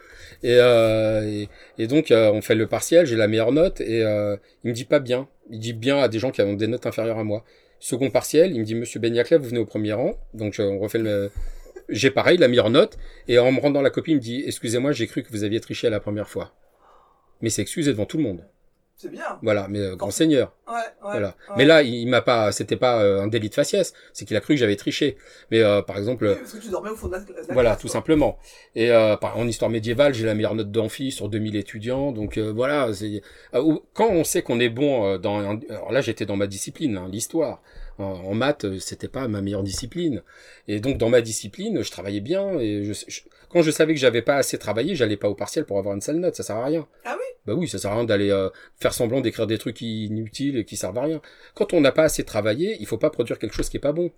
[0.43, 1.45] Et, euh,
[1.78, 4.84] donc, euh, on fait le partiel, j'ai la meilleure note, et euh, il me dit
[4.84, 5.28] pas bien.
[5.49, 7.45] Il dit bien à des gens qui ont des notes inférieures à moi.
[7.78, 10.18] Second partiel, il me dit, Monsieur Benyaklev, vous venez au premier rang.
[10.34, 11.30] Donc, euh, on refait le,
[11.89, 14.91] j'ai pareil, la meilleure note, et en me rendant la copie, il me dit, excusez-moi,
[14.91, 16.53] j'ai cru que vous aviez triché la première fois.
[17.43, 18.45] Mais c'est excusé devant tout le monde.
[18.99, 19.38] C'est bien.
[19.42, 20.55] Voilà, mais euh, grand seigneur.
[20.66, 20.82] Ouais, ouais.
[21.03, 21.26] Voilà.
[21.28, 21.55] ouais.
[21.59, 24.40] Mais là, il, m'a pas, c'était pas euh, un délit de faciès, c'est qu'il a
[24.40, 25.18] cru que j'avais triché.
[25.51, 27.70] Mais euh, par exemple, Oui, parce que tu dormais au fond de la, la voilà,
[27.70, 27.92] classe, tout quoi.
[27.92, 28.38] simplement.
[28.74, 32.11] Et euh, par- en histoire médiévale, j'ai la meilleure note d'amphi sur 2000 étudiants.
[32.11, 36.24] Donc euh, voilà, euh, quand on sait qu'on est bon euh, dans alors là, j'étais
[36.24, 37.61] dans ma discipline, hein, l'histoire.
[37.99, 40.22] En, en maths, euh, c'était pas ma meilleure discipline.
[40.68, 44.01] Et donc dans ma discipline, je travaillais bien et je, je- quand je savais que
[44.01, 46.57] j'avais pas assez travaillé, j'allais pas au partiel pour avoir une sale note, ça sert
[46.57, 46.86] à rien.
[47.05, 47.24] Ah oui?
[47.47, 50.64] Bah oui, ça sert à rien d'aller euh, faire semblant d'écrire des trucs inutiles et
[50.64, 51.20] qui servent à rien.
[51.55, 53.92] Quand on n'a pas assez travaillé, il faut pas produire quelque chose qui est pas
[53.92, 54.11] bon.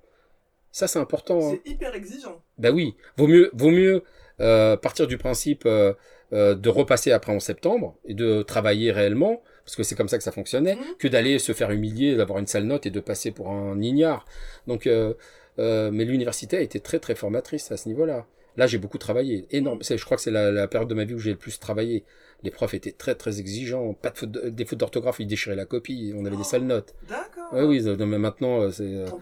[0.73, 1.39] Ça c'est important.
[1.53, 1.59] hein.
[1.65, 2.43] C'est hyper exigeant.
[2.59, 4.03] Bah oui, vaut mieux, vaut mieux
[4.41, 5.93] euh, partir du principe euh,
[6.33, 10.17] euh, de repasser après en septembre et de travailler réellement, parce que c'est comme ça
[10.17, 10.97] que ça fonctionnait, Mhm.
[10.99, 14.25] que d'aller se faire humilier, d'avoir une sale note et de passer pour un ignare.
[14.67, 15.13] Donc, euh,
[15.59, 18.25] euh, mais l'université a été très très formatrice à ce niveau-là.
[18.57, 19.83] Là, j'ai beaucoup travaillé, énorme.
[19.83, 21.61] C'est, je crois que c'est la, la période de ma vie où j'ai le plus
[21.61, 22.05] travaillé.
[22.45, 25.55] Les profs étaient très très exigeants, pas de faute, de- des fautes d'orthographe, ils déchiraient
[25.55, 26.95] la copie, on avait des sales notes.
[27.07, 27.53] D'accord.
[27.53, 28.85] Ouais, oui, mais maintenant, euh, c'est.
[28.85, 29.19] euh, T'en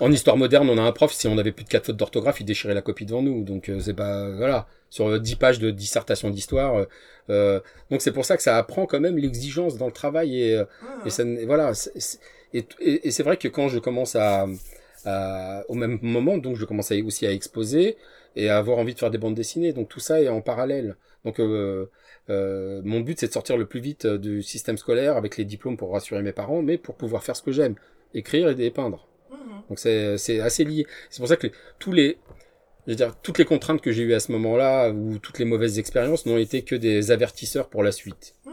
[0.00, 2.40] en histoire moderne, on a un prof, si on avait plus de 4 fautes d'orthographe,
[2.40, 3.42] il déchirait la copie devant nous.
[3.44, 6.74] Donc euh, c'est pas voilà, sur euh, 10 pages de dissertation d'histoire.
[6.76, 6.84] euh,
[7.30, 7.60] euh,
[7.90, 10.64] donc c'est pour ça que ça apprend quand même l'exigence dans le travail et, euh,
[10.82, 11.02] Ah.
[11.06, 11.72] et ça et voilà,
[12.54, 14.46] et, et, et c'est vrai que quand je commence à,
[15.04, 17.96] à- au même moment, donc je commence à, aussi à exposer
[18.36, 19.72] et à avoir envie de faire des bandes dessinées.
[19.72, 20.96] Donc tout ça est en parallèle.
[21.24, 21.86] Donc euh,
[22.30, 25.44] euh, mon but c'est de sortir le plus vite euh, du système scolaire avec les
[25.44, 27.74] diplômes pour rassurer mes parents, mais pour pouvoir faire ce que j'aime,
[28.14, 29.06] écrire et dépeindre.
[29.68, 30.86] Donc c'est c'est assez lié.
[31.10, 32.18] C'est pour ça que tous les
[32.90, 35.44] je veux dire toutes les contraintes que j'ai eues à ce moment-là ou toutes les
[35.44, 38.34] mauvaises expériences n'ont été que des avertisseurs pour la suite.
[38.44, 38.52] Mhm.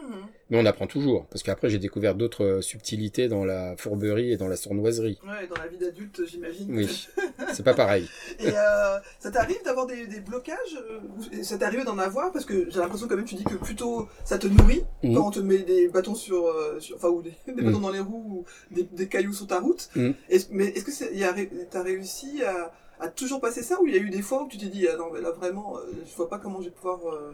[0.52, 4.38] Mais on apprend toujours parce qu'après j'ai découvert d'autres euh, subtilités dans la fourberie et
[4.38, 5.18] dans la sournoiserie.
[5.26, 6.68] Ouais, dans la vie d'adulte, j'imagine.
[6.70, 7.08] Oui.
[7.54, 8.08] C'est pas pareil.
[8.40, 12.32] Et euh, ça t'arrive d'avoir des, des blocages euh, Ça t'est arrivé d'en avoir?
[12.32, 15.16] Parce que j'ai l'impression quand même, tu dis que plutôt ça te nourrit Mhm.
[15.16, 16.46] quand on te met des bâtons sur,
[16.80, 17.66] sur- enfin ou des, des Mhm.
[17.72, 19.90] bâtons dans les roues ou des, des cailloux sur ta route.
[19.96, 24.10] Mais est-ce que t'as réussi à, à toujours passer ça ou il y a eu
[24.10, 26.40] des fois où tu t'es dit ah non mais là vraiment euh, je vois pas
[26.40, 27.34] comment je vais pouvoir euh,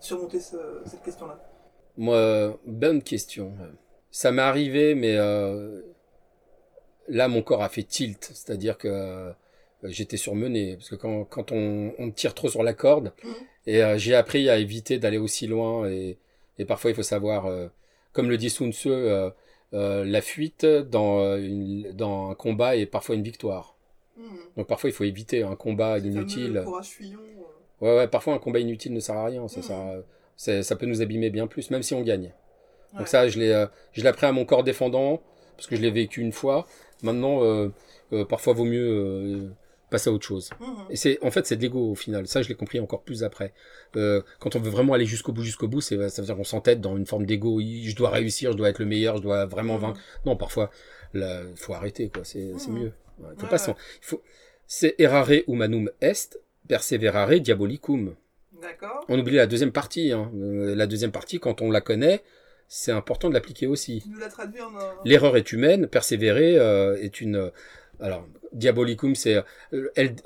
[0.00, 1.38] surmonter ce- cette question-là?
[1.96, 3.54] Moi, euh, bonne question.
[4.10, 5.80] Ça m'est arrivé, mais euh,
[7.08, 8.30] là, mon corps a fait tilt.
[8.34, 9.32] C'est-à-dire que
[9.84, 10.76] j'étais surmené.
[10.76, 13.34] Parce que quand, quand on, on tire trop sur la corde, Mhm.
[13.66, 15.88] et euh, j'ai appris à éviter d'aller aussi loin.
[15.88, 16.18] Et,
[16.58, 17.68] et parfois, il faut savoir, euh,
[18.12, 18.90] comme le dit Sun Tzu,
[19.72, 23.75] la fuite dans, une- dans un combat est parfois une victoire.
[24.16, 24.24] Mhm.
[24.56, 26.56] Donc parfois, il faut éviter un combat inutile.
[26.58, 26.64] euh.
[27.80, 29.46] Ouais, ouais, parfois un combat inutile ne sert à rien.
[29.48, 30.62] Ça, Mhm.
[30.62, 32.32] ça peut nous abîmer bien plus, même si on gagne.
[32.92, 32.98] Ouais.
[33.00, 35.20] Donc ça, je l'ai, euh, je l'ai appris à mon corps défendant,
[35.56, 36.66] parce que je l'ai vécu une fois.
[37.02, 37.68] Maintenant, euh,
[38.28, 39.50] parfois vaut mieux
[39.90, 40.50] passer à autre chose.
[40.60, 40.66] Mhm.
[40.90, 42.26] Et c'est, en fait, c'est de l'ego au final.
[42.26, 43.52] Ça, je l'ai compris encore plus après.
[43.92, 46.80] Quand on veut vraiment aller jusqu'au bout, jusqu'au bout, c'est, ça veut dire qu'on s'entête
[46.80, 47.60] dans une forme d'ego.
[47.60, 50.00] Je dois réussir, je dois être le meilleur, je dois vraiment vaincre.
[50.24, 50.70] Non, parfois,
[51.14, 52.24] là, faut arrêter, quoi.
[52.24, 52.92] C'est, c'est mieux.
[53.18, 53.58] Ouais, faut Ouais, pas
[54.00, 54.22] il faut,
[54.66, 56.38] c'est errare humanum est,
[56.68, 58.14] perseverare diabolicum.
[58.60, 59.04] D'accord.
[59.08, 60.12] On oublie la deuxième partie.
[60.12, 60.30] Hein.
[60.34, 62.22] Euh, la deuxième partie, quand on la connaît,
[62.68, 64.00] c'est important de l'appliquer aussi.
[64.02, 64.70] Tu nous l'as traduit en.
[65.04, 67.36] L'erreur est humaine, persévérer euh, est une.
[67.36, 67.50] euh,
[68.00, 69.42] alors, diabolicum, c'est euh,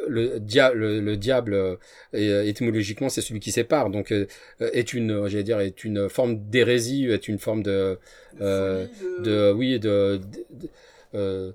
[0.09, 1.77] le, dia, le, le diable euh,
[2.45, 3.91] étymologiquement, c'est celui qui sépare.
[3.91, 4.27] Donc, euh,
[4.59, 7.99] est une, j'allais dire, est une forme d'hérésie, est une forme de,
[8.41, 10.21] de oui, de,
[11.13, 11.55] de,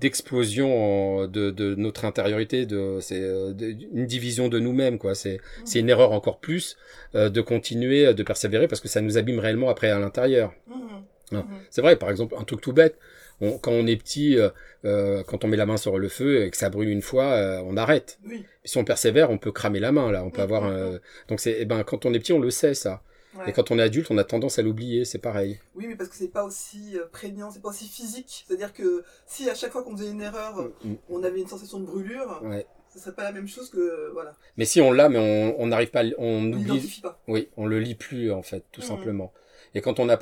[0.00, 5.14] d'explosion de, de notre intériorité, de c'est une division de nous-mêmes quoi.
[5.14, 6.76] C'est c'est une erreur encore plus
[7.14, 10.52] de continuer de persévérer parce que ça nous abîme réellement après à l'intérieur.
[10.68, 11.36] Mmh.
[11.36, 11.42] Mmh.
[11.70, 12.98] C'est vrai, par exemple, un truc tout bête.
[13.40, 14.50] On, quand on est petit, euh,
[14.84, 17.32] euh, quand on met la main sur le feu et que ça brûle une fois,
[17.32, 18.18] euh, on arrête.
[18.28, 18.44] Oui.
[18.64, 20.22] Si on persévère, on peut cramer la main là.
[20.24, 20.62] On peut Mmh, avoir.
[20.64, 21.00] mmh, un...
[21.28, 23.02] Donc c'est, eh ben, quand on est petit, on le sait ça.
[23.38, 23.50] Ouais.
[23.50, 25.04] Et quand on est adulte, on a tendance à l'oublier.
[25.04, 25.58] C'est pareil.
[25.74, 28.44] Oui, mais parce que c'est pas aussi euh, prégnant, c'est pas aussi physique.
[28.46, 31.80] C'est-à-dire que si à chaque fois qu'on faisait une erreur, Mm, on avait une sensation
[31.80, 32.66] de brûlure, Ouais.
[32.92, 34.34] ce serait pas la même chose que voilà.
[34.56, 37.00] Mais si on l'a, mais on n'arrive pas, on On oublie.
[37.02, 37.18] pas.
[37.28, 38.86] Oui, on le lit plus en fait, tout Mhm.
[38.86, 39.32] simplement.
[39.74, 40.16] Et quand on a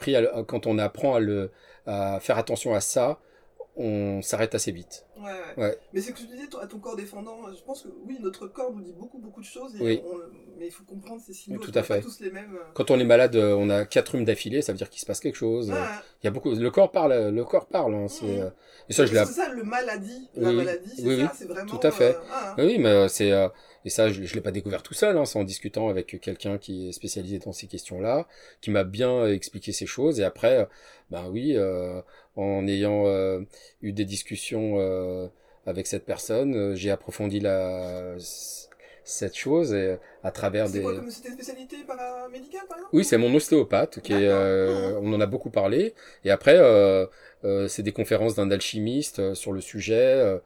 [0.45, 1.51] quand on apprend à le,
[1.87, 3.21] à faire attention à ça,
[3.77, 5.05] on s'arrête assez vite.
[5.17, 5.23] Ouais,
[5.57, 5.63] ouais.
[5.65, 5.79] Ouais.
[5.93, 8.73] Mais c'est que tu disais à ton corps défendant, je pense que oui, notre corps
[8.73, 10.03] nous dit beaucoup beaucoup de choses, et Oui.
[10.05, 10.19] on-
[10.59, 11.59] mais il faut comprendre ces signaux.
[11.59, 12.01] Tout à fait.
[12.03, 12.55] Tous les mêmes.
[12.55, 12.65] euh.
[12.75, 15.07] Quand on est malade, euh, on a quatre rhumes d'affilée, ça veut dire qu'il se
[15.07, 15.71] passe quelque chose.
[15.71, 15.77] Ouais,
[16.23, 17.95] Il y a beaucoup, le corps parle, le corps parle.
[17.95, 18.49] Hein, c'est, euh,
[18.89, 19.25] et ça, je l'ai.
[19.25, 21.67] C'est ça le maladie, la Oui, maladie, c'est oui, ça, oui, c'est vraiment.
[21.79, 22.17] tout à fait.
[22.17, 23.49] euh, ah, Oui, mais euh, c'est euh,
[23.85, 25.17] et ça, je, je l'ai pas découvert tout seul.
[25.17, 28.29] Hein, c'est en discutant avec quelqu'un qui est spécialisé dans ces questions-là,
[28.61, 30.21] qui m'a bien expliqué ces choses.
[30.21, 30.65] Et après, euh,
[31.11, 32.01] ben oui, euh,
[32.37, 33.41] en ayant euh,
[33.83, 35.29] eu des discussions euh,
[35.67, 38.17] avec cette personne, euh, j'ai approfondi la
[39.05, 40.83] cette chose et, à travers C'est des.
[40.83, 42.97] quoi comme c'était spécialité paramédicale par exemple?
[42.97, 44.29] Oui, c'est mon ostéopathe qui est.
[44.29, 45.95] Euh, on en a beaucoup parlé.
[46.25, 47.07] Et après, euh,
[47.45, 50.41] euh, c'est des conférences d'un alchimiste sur le sujet.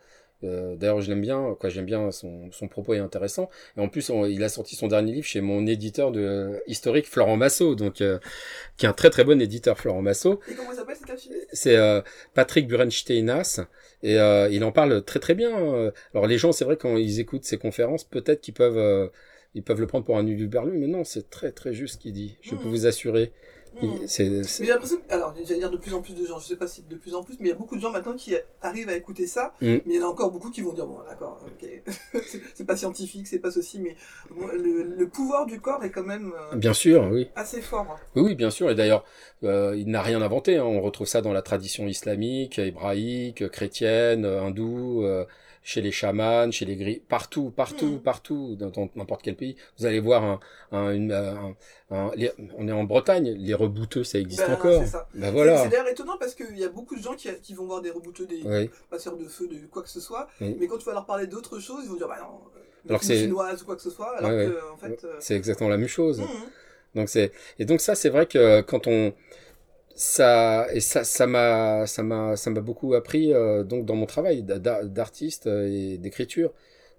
[0.45, 1.57] Euh, euh, D'ailleurs, je l'aime bien.
[1.59, 3.49] Quoi, j'aime bien son, son propos est intéressant.
[3.77, 7.07] Et en plus, on- il a sorti son dernier livre chez mon éditeur de historique
[7.07, 8.19] Florent Massot, donc euh,
[8.77, 10.41] qui est un très très bon éditeur, Florent Massot.
[10.51, 10.97] Et comment s'appelle
[11.53, 12.01] C'est euh,
[12.35, 13.61] Patrick Burensteinas
[14.03, 15.57] et euh, il en parle très très bien.
[15.59, 15.91] euh.
[16.15, 19.09] Alors les gens, c'est vrai quand ils écoutent ces conférences, peut-être qu'ils peuvent euh,
[19.55, 22.13] ils peuvent le prendre pour un uluberlu, mais non, c'est très très juste ce qu'il
[22.13, 22.37] dit.
[22.43, 22.71] Je peux Mhm.
[22.71, 23.33] vous assurer.
[23.83, 23.85] Hmm.
[24.03, 26.25] Il- C'est Mais c'est- j'ai l'impression que, alors j'allais dire de plus en plus de
[26.25, 27.81] gens, je sais pas si de plus en plus, mais il y a beaucoup de
[27.81, 29.67] gens maintenant qui arrivent à écouter ça, Mm.
[29.67, 31.69] mais il y en a encore beaucoup qui vont dire, bon d'accord, ok,
[32.27, 33.95] c'est- c'est pas scientifique, c'est pas ceci, mais
[34.31, 37.29] bon, le, le pouvoir du corps est quand même euh, Bien sûr, oui.
[37.37, 37.87] assez fort.
[37.91, 37.97] hein.
[38.15, 38.71] Oui, oui, bien sûr.
[38.71, 39.05] Et d'ailleurs,
[39.45, 40.57] euh, il n'a rien inventé.
[40.57, 40.65] hein.
[40.65, 45.25] On retrouve ça dans la tradition islamique, hébraïque, chrétienne, euh, hindoue, euh,
[45.69, 47.99] chez les chamans, chez les gris, partout, partout, Mhm.
[48.01, 49.57] partout, dans n'importe quel pays.
[49.77, 50.39] Vous allez voir un,
[50.71, 51.57] un, une, un-
[51.91, 54.81] un- les- on est en Bretagne, les rebouteux, ça existe Ben, encore.
[54.85, 55.09] c'est ça.
[55.13, 55.65] Ben C'est- voilà.
[55.65, 57.91] C'est d'ailleurs étonnant parce qu'il y a beaucoup de gens qui, qui vont voir des
[57.91, 58.71] rebouteux, des Oui.
[58.89, 60.57] passeurs de feu, de quoi que ce soit, Oui.
[60.61, 63.01] mais quand tu vas leur parler d'autre chose, ils vont dire, bah non, euh, Alors
[63.01, 65.03] que c'est- chinoise ou quoi que ce soit, alors Ouais, que en fait.
[65.05, 66.21] euh, C'est exactement la même chose.
[66.21, 66.29] mhm.
[66.95, 69.13] Donc c'est et donc ça c'est vrai que quand on
[69.97, 74.07] ça et ça ça m'a ça m'a ça m'a beaucoup appris euh, donc dans mon
[74.07, 76.53] travail d'a- d'artiste euh, et d'écriture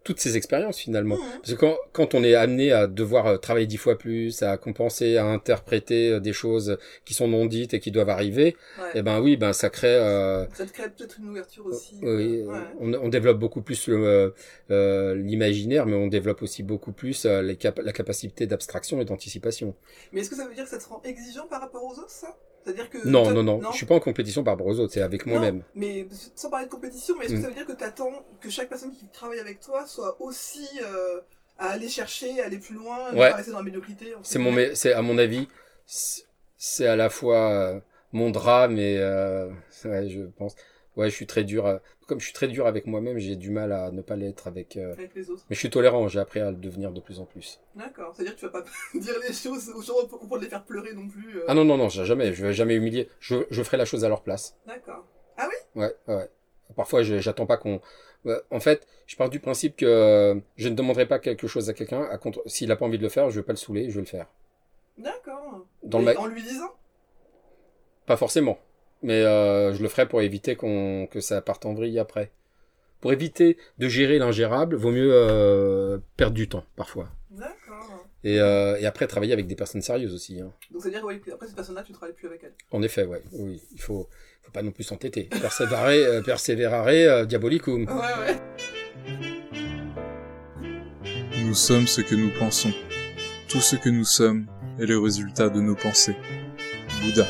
[0.03, 3.67] toutes ces expériences finalement parce que quand quand on est amené à devoir euh, travailler
[3.67, 7.79] dix fois plus à compenser à interpréter euh, des choses qui sont non dites et
[7.79, 8.99] qui doivent arriver Ouais.
[8.99, 11.99] et ben oui ben ça crée euh, Ça te crée peut-être une ouverture aussi.
[12.01, 12.53] oui, ouais.
[12.79, 14.31] on, on développe beaucoup plus euh,
[15.15, 19.75] l'imaginaire, mais on développe aussi beaucoup plus les cap- la capacité d'abstraction et d'anticipation.
[20.13, 22.09] Mais est-ce que ça veut dire que ça te rend exigeant par rapport aux autres,
[22.09, 22.35] ça?
[22.67, 23.07] C'est-à-dire que.
[23.07, 25.63] Non, non, non, je suis pas en compétition par rapport aux autres, c'est avec moi-même.
[25.73, 26.05] Mais
[26.35, 27.41] sans parler de compétition, mais est-ce que Mm.
[27.43, 28.11] ça veut dire que tu attends
[28.41, 31.21] que chaque personne qui travaille avec toi soit aussi euh,
[31.57, 33.29] à aller chercher, à aller plus loin, Ouais.
[33.29, 35.47] pas rester dans la médiocrité C'est mon, c'est à mon avis,
[35.85, 36.23] c'est
[36.57, 37.79] c'est à la fois euh,
[38.11, 39.47] mon drame et euh,
[39.85, 40.55] ouais, je pense,
[40.97, 41.65] ouais, je suis très dur.
[41.65, 44.47] à- comme je suis très dur avec moi-même, j'ai du mal à ne pas l'être
[44.47, 44.75] avec.
[44.77, 45.45] euh, avec les autres.
[45.49, 47.59] mais je suis tolérant, j'ai appris à le devenir de plus en plus.
[47.75, 48.13] D'accord.
[48.15, 48.63] C'est-à-dire que tu vas pas
[48.95, 51.37] dire les choses aux gens pour, les faire pleurer non plus.
[51.39, 51.45] euh.
[51.47, 53.09] Ah non, non, non, jamais, je vais jamais humilier.
[53.19, 54.55] Je, je ferai la chose à leur place.
[54.65, 55.05] D'accord.
[55.75, 56.29] Ouais, ouais, ouais.
[56.75, 57.79] Parfois, je- j'attends pas qu'on.
[58.51, 61.73] En fait, je pars du principe que euh, je ne demanderai pas quelque chose à
[61.73, 62.03] quelqu'un.
[62.11, 62.41] À contre...
[62.45, 64.05] S'il a pas envie de le faire, je vais pas le saouler, je vais le
[64.07, 64.27] faire.
[64.97, 65.65] D'accord.
[65.83, 66.71] Dans le ma- En lui disant?
[68.05, 68.57] Pas forcément,
[69.03, 72.31] mais euh, je le ferai pour éviter qu'on que ça parte en vrille après.
[72.99, 77.09] Pour éviter de gérer l'ingérable, vaut mieux euh, perdre du temps parfois.
[77.29, 78.05] D'accord.
[78.23, 80.41] Et, euh, et après travailler avec des personnes sérieuses aussi.
[80.41, 80.51] Hein.
[80.71, 82.53] Donc c'est-à-dire ouais, que après cette personne-là, tu travailles plus avec elle.
[82.71, 84.09] En effet, ouais, oui, il faut,
[84.41, 85.25] faut pas non plus s'entêter.
[85.25, 87.83] Persévérer, euh, persévérare, euh, diabolicum.
[87.85, 88.39] Ouais, ouais.
[91.45, 92.73] Nous sommes ce que nous pensons.
[93.47, 94.47] Tout ce que nous sommes
[94.79, 96.15] est le résultat de nos pensées.
[97.01, 97.25] Bouddha.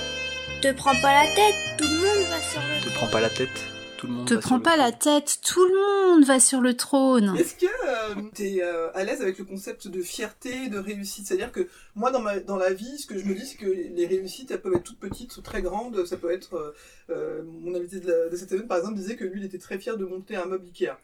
[0.61, 3.29] Te prends pas la tête, tout le monde va sur le Te prends pas la
[3.29, 3.49] tête,
[3.97, 4.27] tout le monde.
[4.27, 4.85] Te va sur prends le pas trône.
[4.85, 5.75] la tête, tout le
[6.15, 7.35] monde va sur le trône.
[7.37, 11.27] Est-ce que euh, t'es euh, à l'aise avec le concept de fierté, de réussite?
[11.27, 13.67] C'est-à-dire que moi, dans, ma, dans la vie, ce que je me dis, c'est que
[13.67, 16.05] les réussites, elles peuvent être toutes petites ou très grandes.
[16.05, 16.55] Ça peut être...
[16.55, 16.75] euh,
[17.11, 19.59] euh, mon invité de, la- de cette semaine, par exemple, disait que lui, il était
[19.59, 20.97] très fier de monter un meuble Ikea.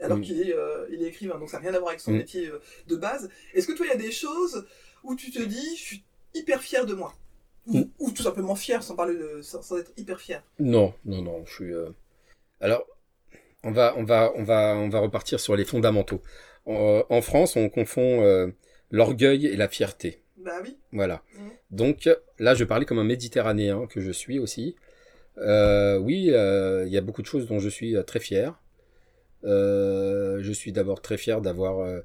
[0.00, 2.12] Alors qu'il est, euh, il est écrivain, donc ça n'a rien à voir avec son
[2.18, 3.28] métier euh, de base.
[3.52, 4.64] Est-ce que toi, il y a des choses
[5.02, 7.12] où tu te dis, je suis hyper fier de moi?
[7.68, 10.42] Ou, ou tout simplement fier, sans parler de, sans, sans être hyper fier.
[10.58, 11.72] Non, non, non, je suis.
[11.74, 11.90] euh,
[12.60, 12.84] Alors,
[13.64, 16.22] on va, on va, on va, on va repartir sur les fondamentaux.
[16.66, 18.48] En, en France, on confond euh,
[18.90, 20.22] l'orgueil et la fierté.
[20.38, 20.76] Bah oui.
[20.92, 21.22] Voilà.
[21.34, 21.50] Mhm.
[21.70, 22.08] Donc
[22.38, 24.76] là, je parlais comme un Méditerranéen que je suis aussi.
[25.38, 28.60] Euh, oui, il y a beaucoup de choses dont je suis très fier.
[29.44, 32.02] Je suis d'abord très fier d'avoir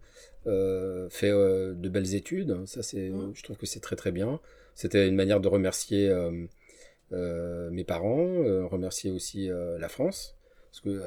[0.48, 2.66] euh, fait euh, de belles études.
[2.66, 3.32] Ça, c'est, Mhm.
[3.36, 4.40] je trouve que c'est très très bien.
[4.76, 6.46] C'était une manière de remercier euh,
[7.12, 9.50] euh, mes parents, euh, remercier aussi
[9.80, 10.36] la France,
[10.72, 11.02] parce que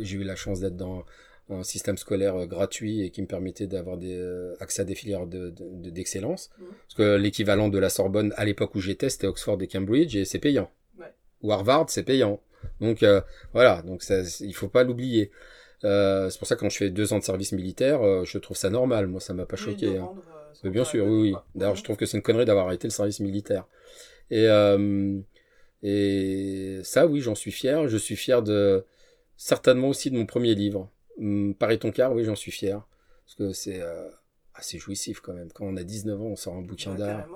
[0.00, 1.04] j'ai eu la chance d'être dans
[1.50, 5.26] un système scolaire gratuit et qui me permettait d'avoir des, euh, accès à des filières
[5.26, 6.50] de- de- d'excellence.
[6.58, 6.66] Mhm.
[6.86, 10.24] Parce que l'équivalent de la Sorbonne à l'époque où j'étais, c'était Oxford et Cambridge et
[10.24, 10.70] c'est payant.
[10.98, 11.12] Ouais.
[11.42, 12.40] Ou Harvard, c'est payant.
[12.80, 13.20] Donc euh,
[13.52, 15.30] voilà, donc ça, il faut pas l'oublier.
[15.84, 18.56] Euh, c'est pour ça que quand je fais deux ans de service militaire, je trouve
[18.56, 19.08] ça normal.
[19.08, 19.98] Moi, ça m'a pas choqué.
[19.98, 20.08] hein.
[20.62, 21.34] Mais bien sûr, oui, oui.
[21.54, 23.66] D'ailleurs, je trouve que c'est une connerie d'avoir arrêté le service militaire.
[24.30, 25.18] Et, euh,
[25.82, 27.88] et ça, oui, j'en suis fier.
[27.88, 28.84] Je suis fier de
[29.36, 30.88] certainement aussi de mon premier livre.
[31.18, 32.86] Hum, Paris ton quart, oui, j'en suis fier.
[33.24, 34.08] Parce que c'est euh,
[34.54, 35.50] assez jouissif quand même.
[35.52, 37.28] Quand on a 19 ans, on sort un bouquin Ouais, d'art.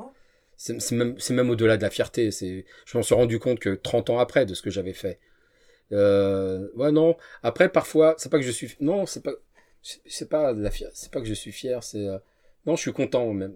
[0.57, 2.31] C'est même, même au-delà de la fierté.
[2.31, 5.19] Je m'en suis rendu compte que 30 ans après de ce que j'avais fait.
[5.93, 7.17] Euh, ouais, non.
[7.43, 9.33] Après, parfois, c'est pas que je suis, non, c'est pas,
[9.83, 12.19] c'est pas de la fier, c'est pas que je suis fier, c'est, euh,
[12.67, 13.55] non, je suis content même.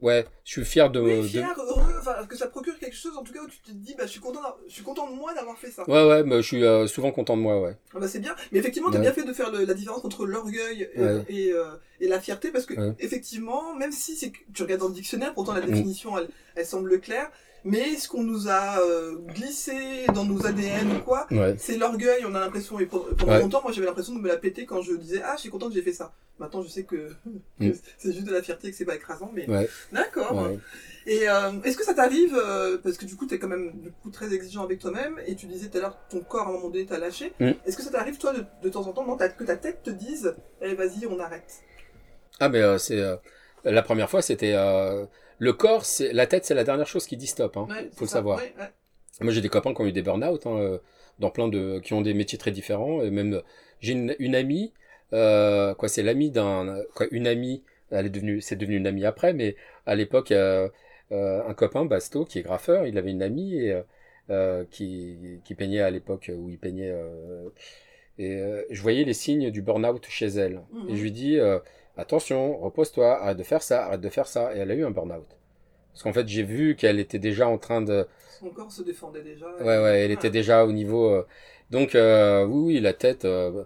[0.00, 3.14] Ouais, je suis fier de, Oui, de- fier, heureux, enfin, que ça procure quelque chose,
[3.16, 5.14] en tout cas, où tu te dis, bah, je suis content, je suis content de
[5.14, 5.86] moi d'avoir fait ça.
[5.88, 7.76] ouais, ouais, mais je suis euh, souvent content de moi, ouais.
[7.94, 9.02] Ah bah, c'est bien, mais effectivement, t'as Ouais.
[9.02, 11.24] bien fait de faire le- la différence entre l'orgueil Ouais.
[11.28, 12.94] et, euh, et la fierté, parce que, Ouais.
[13.00, 15.66] effectivement, même si c'est que tu regardes dans le dictionnaire, pourtant la Mm.
[15.70, 17.30] définition, elle, elle semble claire,
[17.66, 21.56] mais ce qu'on nous a euh, glissé dans nos ADN ou quoi, Ouais.
[21.58, 23.40] c'est l'orgueil, on a l'impression, et pendant, Ouais.
[23.40, 25.68] longtemps, moi j'avais l'impression de me la péter quand je disais, ah, je suis content
[25.68, 26.14] que j'ai fait ça.
[26.38, 27.08] Maintenant, je sais que,
[27.58, 27.70] Mm.
[27.72, 29.68] que c'est juste de la fierté, que c'est pas écrasant, mais Ouais.
[29.92, 30.48] d'accord.
[31.06, 33.90] Et euh, est-ce que ça t'arrive, euh, parce que du coup, t'es quand même du
[33.90, 36.52] coup très exigeant avec toi-même, et tu disais tout à l'heure, ton corps à un
[36.52, 37.32] moment donné t'a lâché.
[37.40, 37.50] Mm.
[37.64, 39.90] Est-ce que ça t'arrive, toi, de, de temps en temps, non, que ta tête te
[39.90, 41.62] dise, eh, vas-y, on arrête?
[42.38, 43.02] Ah, mais euh, c'est,
[43.64, 44.54] la première fois, c'était,
[45.38, 47.66] le corps, c'est, la tête, c'est la dernière chose qui dit stop, hein.
[47.68, 48.38] Ouais, Faut le ça, savoir.
[48.38, 48.68] ouais, ouais.
[49.20, 50.78] Moi, j'ai des copains qui ont eu des burn-out, hein, euh,
[51.18, 53.02] dans plein de, qui ont des métiers très différents.
[53.02, 53.42] Et même,
[53.80, 54.72] j'ai une, une amie,
[55.12, 59.04] euh, quoi, c'est l'amie d'un, quoi, une amie, elle est devenue, c'est devenu une amie
[59.04, 59.56] après, mais
[59.86, 60.68] à l'époque, euh,
[61.12, 63.80] euh, un copain, Basto, qui est graffeur, il avait une amie et,
[64.70, 66.92] qui, qui peignait à l'époque où il peignait,
[68.18, 70.62] et je voyais les signes du burn-out chez elle.
[70.72, 70.90] Mhm.
[70.90, 71.38] Et je lui dis,
[71.96, 74.54] attention, repose-toi, arrête de faire ça, arrête de faire ça.
[74.54, 75.26] Et elle a eu un burn-out.
[75.92, 78.06] Parce qu'en fait, j'ai vu qu'elle était déjà en train de,
[78.40, 79.46] Son corps se défendait déjà.
[79.60, 81.08] Ouais, ouais, elle était déjà au niveau.
[81.10, 81.26] euh,
[81.70, 83.24] Donc, euh, oui, oui, la tête.
[83.24, 83.64] euh,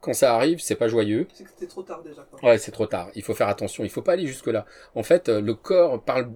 [0.00, 1.26] quand ça arrive, c'est pas joyeux.
[1.32, 2.48] C'est que c'était trop tard déjà, quoi.
[2.50, 3.10] Ouais, c'est trop tard.
[3.14, 3.84] Il faut faire attention.
[3.84, 4.66] Il faut pas aller jusque là.
[4.94, 6.30] En fait, le corps parle.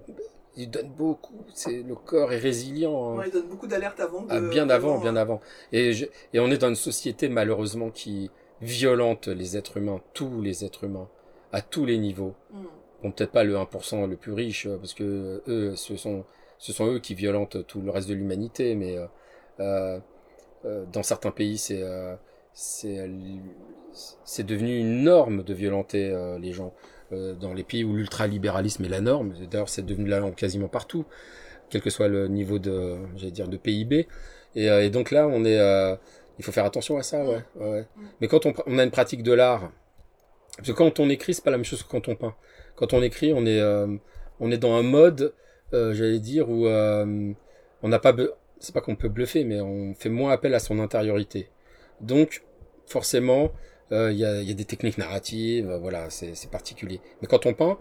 [0.55, 1.45] Il donne beaucoup.
[1.53, 3.13] C'est le corps est résilient.
[3.13, 3.17] hein.
[3.17, 4.25] Ouais, il donne beaucoup d'alertes avant.
[4.29, 5.39] Ah, bien avant, bien avant.
[5.71, 8.31] Et, je- et on est dans une société malheureusement qui
[8.61, 11.09] violente les êtres humains, tous les êtres humains,
[11.51, 12.35] à tous les niveaux.
[12.51, 12.65] hmm.
[13.03, 16.25] Bon, peut-être pas le 1% le plus riche, euh, parce que euh, eux, ce sont,
[16.57, 19.05] ce sont eux qui violentent tout le reste de l'humanité, mais euh,
[19.61, 19.99] euh,
[20.65, 22.15] euh, dans certains pays, c'est euh,
[22.53, 23.09] c'est
[24.25, 26.73] c'est devenu une norme de violenter les gens.
[27.11, 30.67] Euh, dans les pays où l'ultralibéralisme est la norme, d'ailleurs c'est devenu la norme quasiment
[30.67, 31.05] partout,
[31.71, 34.07] quel que soit le niveau de, j'allais dire, de PIB.
[34.55, 35.95] Et, euh, et donc là, on est, euh,
[36.39, 37.43] il faut faire attention à ça, ouais.
[37.57, 37.85] ouais.
[38.21, 39.71] Mais quand on, a une pratique de l'art,
[40.55, 42.33] parce que quand on écrit, c'est pas la même chose que quand on peint.
[42.77, 43.87] Quand on écrit, on est, euh,
[44.39, 45.33] on est dans un mode,
[45.73, 47.33] euh, j'allais dire, où euh,
[47.83, 48.15] on n'a pas,
[48.59, 51.49] c'est pas qu'on peut bluffer, mais on fait moins appel à son intériorité.
[51.99, 52.43] Donc,
[52.85, 53.51] forcément,
[53.91, 57.01] il y, a, il y a des techniques narratives, voilà, c'est particulier.
[57.21, 57.77] Mais quand on peint,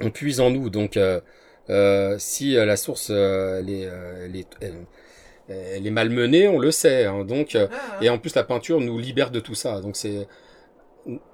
[0.00, 0.68] on puise en nous.
[0.68, 0.98] Donc,
[2.18, 4.86] si la source, elle, est, elle, est, elle,
[5.48, 7.04] elle est malmenée, on le sait.
[7.06, 7.24] hein.
[7.24, 9.80] donc, euh, Ah, et en plus, la peinture nous libère de tout ça.
[9.80, 10.26] Donc, c'est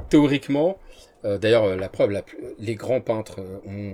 [0.08, 0.78] théoriquement,
[1.24, 3.92] euh, d'ailleurs, la preuve, la plus- les grands peintres, euh,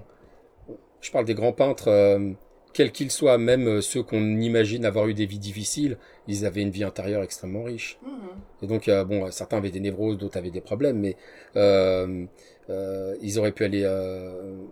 [1.01, 2.33] je parle des grands peintres, euh,
[2.73, 5.97] quels qu'ils soient, même euh, ceux qu'on imagine avoir eu des vies difficiles,
[6.29, 7.99] ils avaient une vie intérieure extrêmement riche.
[8.03, 8.65] hmm.
[8.65, 11.17] Et donc, euh, bon, certains avaient des névroses, d'autres avaient des problèmes, mais
[11.57, 12.27] euh,
[12.69, 14.63] euh, ils auraient pu aller, euh,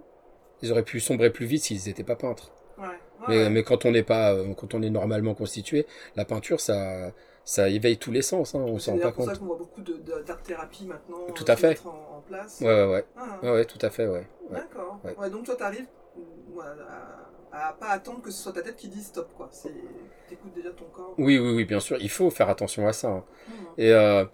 [0.63, 2.53] ils auraient pu sombrer plus vite s'ils n'étaient pas peintres.
[2.79, 2.85] Ouais,
[3.27, 3.51] Mais, ouais.
[3.51, 7.13] mais quand on n'est pas, euh, quand on est normalement constitué, la peinture, ça,
[7.45, 8.55] ça éveille tous les sens.
[8.55, 9.35] Hein, on C'est s'en rend pas pour compte.
[9.35, 11.81] ça qu'on voit beaucoup de- d'art-thérapie maintenant Tout euh, à fait.
[11.85, 12.61] en, en place.
[12.61, 14.27] Ouais, ouais, ouais, Ah, ouais, ouais, tout à fait, ouais.
[14.51, 15.01] D'accord.
[15.19, 15.31] Ouais.
[15.31, 15.87] Donc toi, t'arrives
[17.53, 19.49] à, à pas attendre que ce soit ta tête qui dise stop, quoi.
[19.53, 19.73] C'est,
[20.29, 21.15] t'écoutes déjà ton corps.
[21.19, 21.97] Oui, oui, oui, bien sûr.
[22.01, 23.09] Il faut faire attention à ça.
[23.09, 23.25] hein.
[23.49, 23.55] Mhm.
[23.79, 24.25] Et, euh,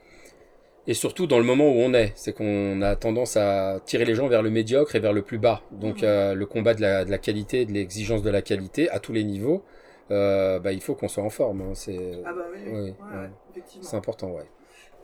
[0.86, 4.14] et surtout dans le moment où on est, c'est qu'on a tendance à tirer les
[4.14, 5.62] gens vers le médiocre et vers le plus bas.
[5.72, 6.04] Donc Mhm.
[6.08, 9.12] euh, le combat de la, de la qualité, de l'exigence de la qualité à tous
[9.12, 9.62] les niveaux,
[10.10, 11.62] euh, bah, il faut qu'on soit en forme.
[11.62, 13.62] hein, c'est Ah bah oui, oui, ouais, ouais.
[13.80, 14.44] c'est important, ouais.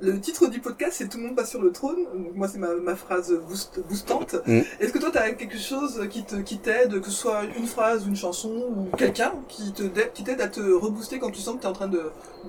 [0.03, 2.05] Le titre du podcast, c'est Tout le monde passe sur le trône.
[2.14, 4.35] Donc, moi, c'est ma, ma phrase boost- boostante.
[4.47, 4.61] Mm.
[4.81, 7.66] Est-ce que toi, tu as quelque chose qui te qui t'aide, que ce soit une
[7.66, 9.83] phrase, une chanson ou quelqu'un qui te
[10.14, 12.03] qui t'aide à te rebooster quand tu sens que tu es en train de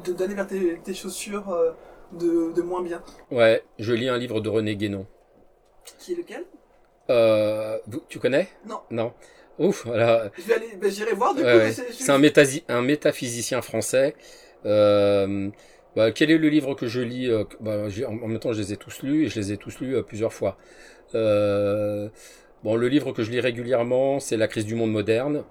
[0.05, 1.71] de- d'aller vers tes, tes chaussures euh,
[2.13, 3.01] de, de moins bien
[3.31, 5.05] Ouais, je lis un livre de René Guénon.
[5.99, 6.45] Qui est lequel?
[7.09, 8.47] Euh, vous- tu connais?
[8.65, 8.79] Non.
[8.89, 9.13] Non.
[9.59, 10.31] Ouf, voilà.
[10.79, 11.57] Ben, j'irai voir du Ouais, coup.
[11.57, 11.71] ouais.
[11.71, 14.15] c'est- un, un métaphysicien français.
[14.65, 15.49] Euh,
[15.95, 18.73] bah, quel est le livre que je lis euh, bah, en même temps, je les
[18.73, 20.57] ai tous lus et je les ai tous lus euh, plusieurs fois.
[21.15, 22.09] Euh,
[22.63, 25.43] bon, le livre que je lis régulièrement, c'est La crise du monde moderne.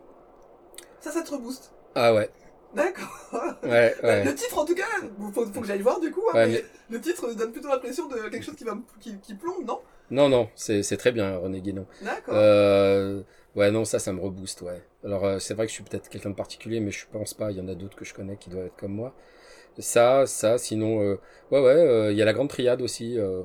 [1.01, 1.73] Ça, ça te rebooste?
[1.95, 2.31] Ah ouais,
[2.75, 3.59] D'accord.
[3.65, 4.25] ouais, ouais.
[4.25, 4.85] Le titre, en tout cas,
[5.35, 6.23] faut, faut que j'aille voir du coup.
[6.31, 6.53] hein, Ouais, mais
[6.91, 9.67] mais- Le titre donne plutôt l'impression de quelque chose qui va me- qui, qui plombe,
[9.67, 9.81] non?
[10.11, 11.87] Non, non, c'est très bien, René Guénon.
[12.03, 12.35] D'accord.
[12.37, 13.23] Euh,
[13.55, 14.83] ouais, non, ça, ça me rebooste, ouais.
[15.05, 17.53] Alors, euh, c'est vrai que je suis peut-être quelqu'un de particulier, mais je pense pas.
[17.53, 19.15] Il y en a d'autres que je connais qui doivent être comme moi.
[19.79, 21.21] Ça, ça, sinon, euh,
[21.53, 23.43] ouais, ouais, euh, il y a la Grande Triade aussi, euh,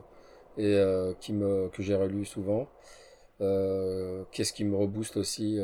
[0.57, 2.67] et euh, qui me, que j'ai relu souvent.
[3.41, 5.57] Euh, Qu'est-ce qui me rebooste aussi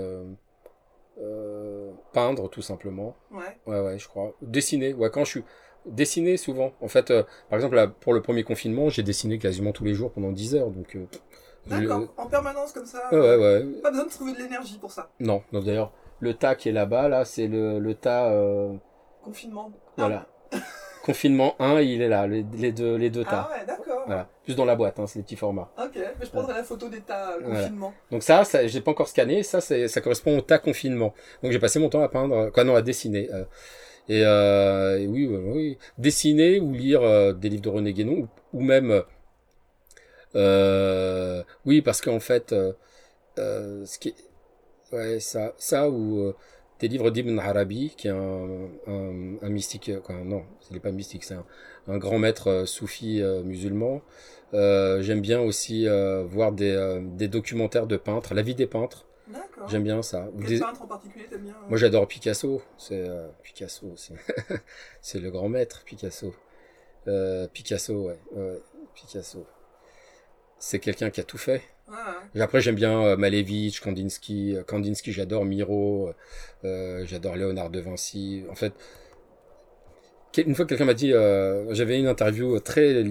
[1.19, 3.15] euh, Peindre, tout simplement.
[3.31, 3.57] Ouais.
[3.67, 4.33] Ouais, ouais, je crois.
[4.41, 5.43] Dessiner, ouais, quand je suis...
[5.85, 6.73] Dessiner souvent.
[6.81, 9.93] En fait, euh, par exemple, là, pour le premier confinement, j'ai dessiné quasiment tous les
[9.95, 10.95] jours pendant 10 heures, donc...
[10.95, 11.05] euh,
[11.67, 12.03] D'accord.
[12.17, 13.07] En permanence comme ça.
[13.11, 13.63] Ouais, ouais.
[13.81, 15.09] Pas besoin de trouver de l'énergie pour ça.
[15.19, 18.31] Non, non d'ailleurs, le tas qui est là-bas, là, c'est le, le tas,
[19.23, 19.71] Confinement.
[19.97, 20.27] voilà.
[21.03, 23.49] Confinement 1, il est là, les, les deux, les deux Ah, tas.
[23.51, 23.65] ah ouais,
[24.01, 24.07] d'accord.
[24.07, 24.29] Voilà.
[24.43, 25.71] Plus dans la boîte, hein, c'est les petits formats.
[25.77, 27.59] Ok, mais je prendrai la photo d'état euh, Voilà.
[27.61, 27.93] confinement.
[28.11, 31.13] Donc ça, ça j'ai pas encore scanné, ça, ça correspond au tas confinement.
[31.43, 33.29] Donc j'ai passé mon temps à peindre, quoi, non, à dessiner.
[33.33, 33.45] euh.
[34.09, 38.27] et, euh, et oui, oui, oui, dessiner ou lire euh, des livres de René Guénon,
[38.53, 39.03] ou, ou même,
[40.35, 42.73] euh, oui, parce qu'en fait, euh,
[43.39, 46.35] euh, ce qui est, ouais, ça, ça ou euh,
[46.79, 50.79] des livres d'Ibn Arabi, qui est un, un, un mystique, euh, quoi, non, il n'est
[50.79, 51.45] pas mystique, c'est un,
[51.87, 54.01] un grand maître euh, soufi euh, musulman.
[54.53, 55.87] Euh, J'aime bien aussi
[56.25, 59.05] voir des, des documentaires de peintres, la vie des peintres.
[59.69, 60.27] J'aime bien ça.
[60.39, 62.61] Quel des- peintre en particulier t'aimes bien Moi j'adore Picasso.
[62.77, 63.07] C'est
[63.43, 64.15] Picasso, c'est
[65.01, 66.33] c'est le grand maître Picasso.
[67.53, 68.59] Picasso, ouais, ouais,
[68.93, 69.45] Picasso.
[70.59, 71.61] C'est quelqu'un qui a tout fait.
[72.39, 74.55] Après, j'aime bien euh, Malevich, Kandinsky.
[74.67, 76.11] Kandinsky, j'adore Miro.
[76.63, 78.43] euh, j'adore Léonard de Vinci.
[78.49, 78.73] En fait,
[80.37, 83.03] une fois, quelqu'un m'a dit, euh, j'avais une interview très,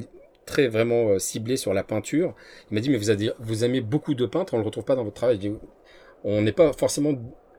[0.47, 2.35] très vraiment euh, ciblée sur la peinture.
[2.71, 4.97] Il m'a dit, mais vous, avez- vous aimez beaucoup de peintres, on le retrouve pas
[4.97, 5.37] dans votre travail.
[5.37, 5.53] Je dis,
[6.25, 7.13] on n'est pas forcément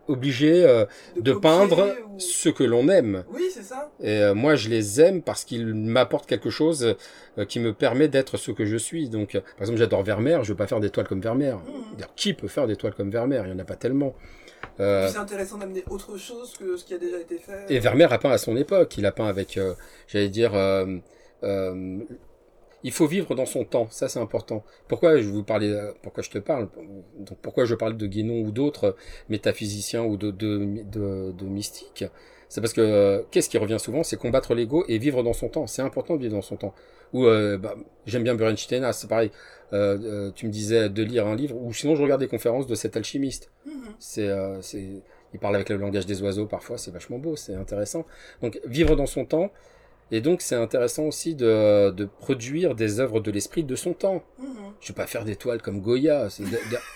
[0.08, 0.86] obligé euh,
[1.20, 3.24] de peindre ou- ce que l'on aime.
[3.32, 3.92] Oui, c'est ça.
[4.02, 6.96] Et euh, moi, je les aime parce qu'ils m'apportent quelque chose
[7.38, 9.10] euh, qui me permet d'être ce que je suis.
[9.10, 11.56] Donc, par exemple, j'adore Vermeer, je veux pas faire des toiles comme Vermeer.
[11.98, 13.44] Dire, qui peut faire des toiles comme Vermeer?
[13.46, 14.16] Il y en a pas tellement.
[14.80, 17.66] Euh, C'est intéressant d'amener autre chose que ce qui a déjà été fait.
[17.70, 18.98] et Vermeer a peint à son époque.
[18.98, 19.74] Il a peint avec, euh,
[20.08, 20.98] j'allais dire, euh,
[22.84, 23.88] il faut vivre dans son temps.
[23.92, 24.64] Ça, c'est important.
[24.88, 26.70] Pourquoi je vous parlais, pourquoi je te parle?
[27.20, 28.96] Donc, pourquoi je parle de Guénon ou d'autres
[29.30, 32.06] métaphysiciens ou de, de, de, de mystiques?
[32.52, 35.48] C'est parce que euh, qu'est-ce qui revient souvent C'est combattre l'ego et vivre dans son
[35.48, 35.68] temps.
[35.68, 36.74] C'est important de vivre dans son temps.
[37.14, 37.76] Ou euh, bah,
[38.06, 39.32] j'aime bien Burenstein, c'est pareil.
[39.72, 42.68] Euh, euh, tu me disais de lire un livre, ou sinon je regarde des conférences
[42.68, 43.50] de cet alchimiste.
[43.66, 43.74] Mhm.
[44.00, 44.86] C'est, euh, c'est,
[45.34, 48.06] il parle avec le langage des oiseaux parfois, c'est vachement beau, c'est intéressant.
[48.42, 49.50] Donc vivre dans son temps,
[50.12, 54.24] et donc c'est intéressant aussi de, de produire des œuvres de l'esprit de son temps.
[54.40, 54.48] Mhm.
[54.82, 56.28] Je vais pas faire des toiles comme Goya.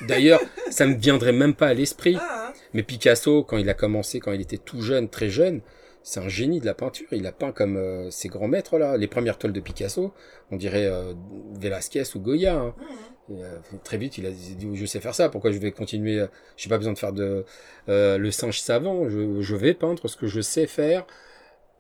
[0.08, 2.18] D'ailleurs, ça me viendrait même pas à l'esprit.
[2.20, 2.54] Ah, hein.
[2.74, 5.62] Mais Picasso, quand il a commencé, quand il était tout jeune, très jeune,
[6.04, 7.08] c'est un génie de la peinture.
[7.12, 8.98] Il a peint comme euh, ses grands maîtres là.
[8.98, 10.14] Les premières toiles de Picasso,
[10.52, 11.14] on dirait euh,
[11.60, 12.56] Velázquez ou Goya.
[12.56, 12.76] hein.
[12.78, 13.38] Mhm.
[13.38, 15.30] Et, euh, très vite, il a dit je sais faire ça.
[15.30, 17.44] Pourquoi je vais continuer euh, J'ai pas besoin de faire de
[17.90, 19.10] euh, le singe savant.
[19.10, 21.08] Je, je vais peindre ce que je sais faire,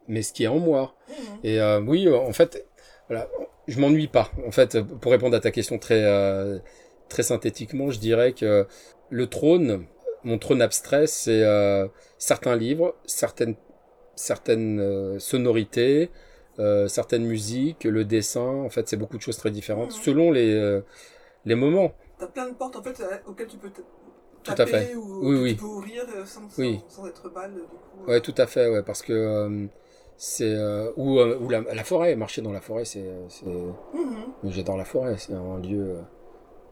[0.07, 0.95] mais ce qui est en moi.
[1.09, 1.15] Mhm.
[1.43, 2.65] Et euh, oui, euh, en fait,
[3.09, 3.29] voilà,
[3.67, 4.31] je m'ennuie pas.
[4.47, 6.59] En fait, pour répondre à ta question très euh,
[7.09, 8.67] très synthétiquement, je dirais que
[9.09, 9.85] le trône,
[10.23, 11.87] mon trône abstrait, c'est euh,
[12.17, 13.55] certains livres, certaines
[14.15, 16.09] certaines euh, sonorités,
[16.59, 18.41] euh, certaines musiques, le dessin.
[18.41, 20.03] En fait, c'est beaucoup de choses très différentes Mhm.
[20.03, 20.81] selon les euh,
[21.45, 21.91] les moments.
[22.17, 23.81] T'as plein de portes en fait euh, auxquelles tu peux t-
[24.43, 24.95] Tout à fait.
[24.95, 25.55] ou Oui, oui.
[25.55, 26.79] tu peux ouvrir euh, sans, sans, Oui.
[26.87, 28.07] sans être balle du coup.
[28.09, 29.65] Ouais, tout à fait, ouais, parce que euh,
[30.17, 33.03] c'est euh, ou euh, ou la, la forêt, marcher dans la forêt, c'est
[33.93, 34.51] Mhm.
[34.51, 36.01] J'adore la forêt, c'est un lieu euh,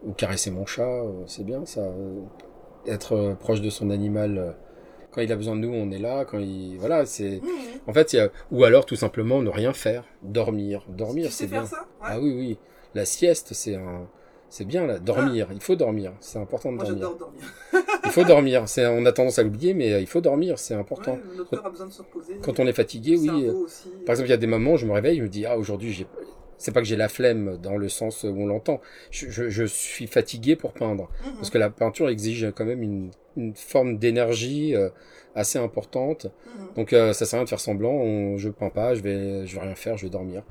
[0.04, 1.82] où caresser mon chat, c'est bien ça.
[2.86, 4.54] Être proche de son animal,
[5.10, 6.24] quand il a besoin de nous, on est là.
[6.24, 7.40] Quand il, voilà, c'est.
[7.42, 7.48] Mhm.
[7.86, 8.28] En fait, a...
[8.50, 11.64] ou alors tout simplement ne rien faire, dormir, dormir, c'est bien.
[11.66, 11.80] ça?
[12.00, 12.06] Ouais.
[12.08, 12.58] Ah oui, oui,
[12.94, 14.08] la sieste, c'est un,
[14.56, 15.48] C'est bien là, dormir.
[15.52, 16.12] Il faut dormir.
[16.20, 17.16] C'est important de Moi, dormir.
[18.04, 18.68] Il faut dormir.
[18.68, 20.60] C'est, on a tendance à l'oublier, mais euh, il faut dormir.
[20.60, 21.14] C'est important.
[21.14, 22.34] Ouais, notre corps a besoin de se reposer.
[22.40, 23.46] Quand on est fatigué, oui.
[23.48, 23.88] euh, aussi.
[24.06, 25.92] Par exemple, il y a des moments, je me réveille, je me dis, ah, aujourd'hui,
[25.92, 26.06] j'ai,
[26.56, 28.80] c'est pas que j'ai la flemme dans le sens où on l'entend.
[29.10, 31.08] Je, je, je suis fatigué pour peindre.
[31.34, 34.88] Parce que la peinture exige quand même une, une forme d'énergie euh,
[35.34, 36.28] assez importante.
[36.76, 37.90] Donc, euh, ça sert à rien de faire semblant.
[37.90, 40.44] On, je peins pas, je vais, je vais rien faire, je vais dormir.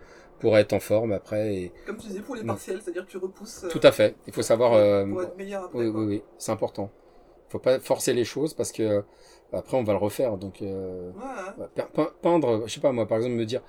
[0.43, 1.55] Pour être en forme après.
[1.55, 1.71] Et...
[1.85, 2.53] Comme tu disais, pour les Non.
[2.53, 3.63] partiels, c'est-à-dire que tu repousses.
[3.63, 4.15] euh, Tout à fait.
[4.27, 4.71] Il faut savoir.
[4.71, 5.79] pour, euh, être meilleur après.
[5.79, 6.91] oui, oui, oui, c'est important.
[7.49, 9.01] Faut pas forcer les choses parce que euh,
[9.53, 10.37] après on va le refaire.
[10.37, 11.11] Donc, euh,
[11.57, 11.83] Ouais,
[12.21, 13.61] peindre, je sais pas moi, par exemple me dire,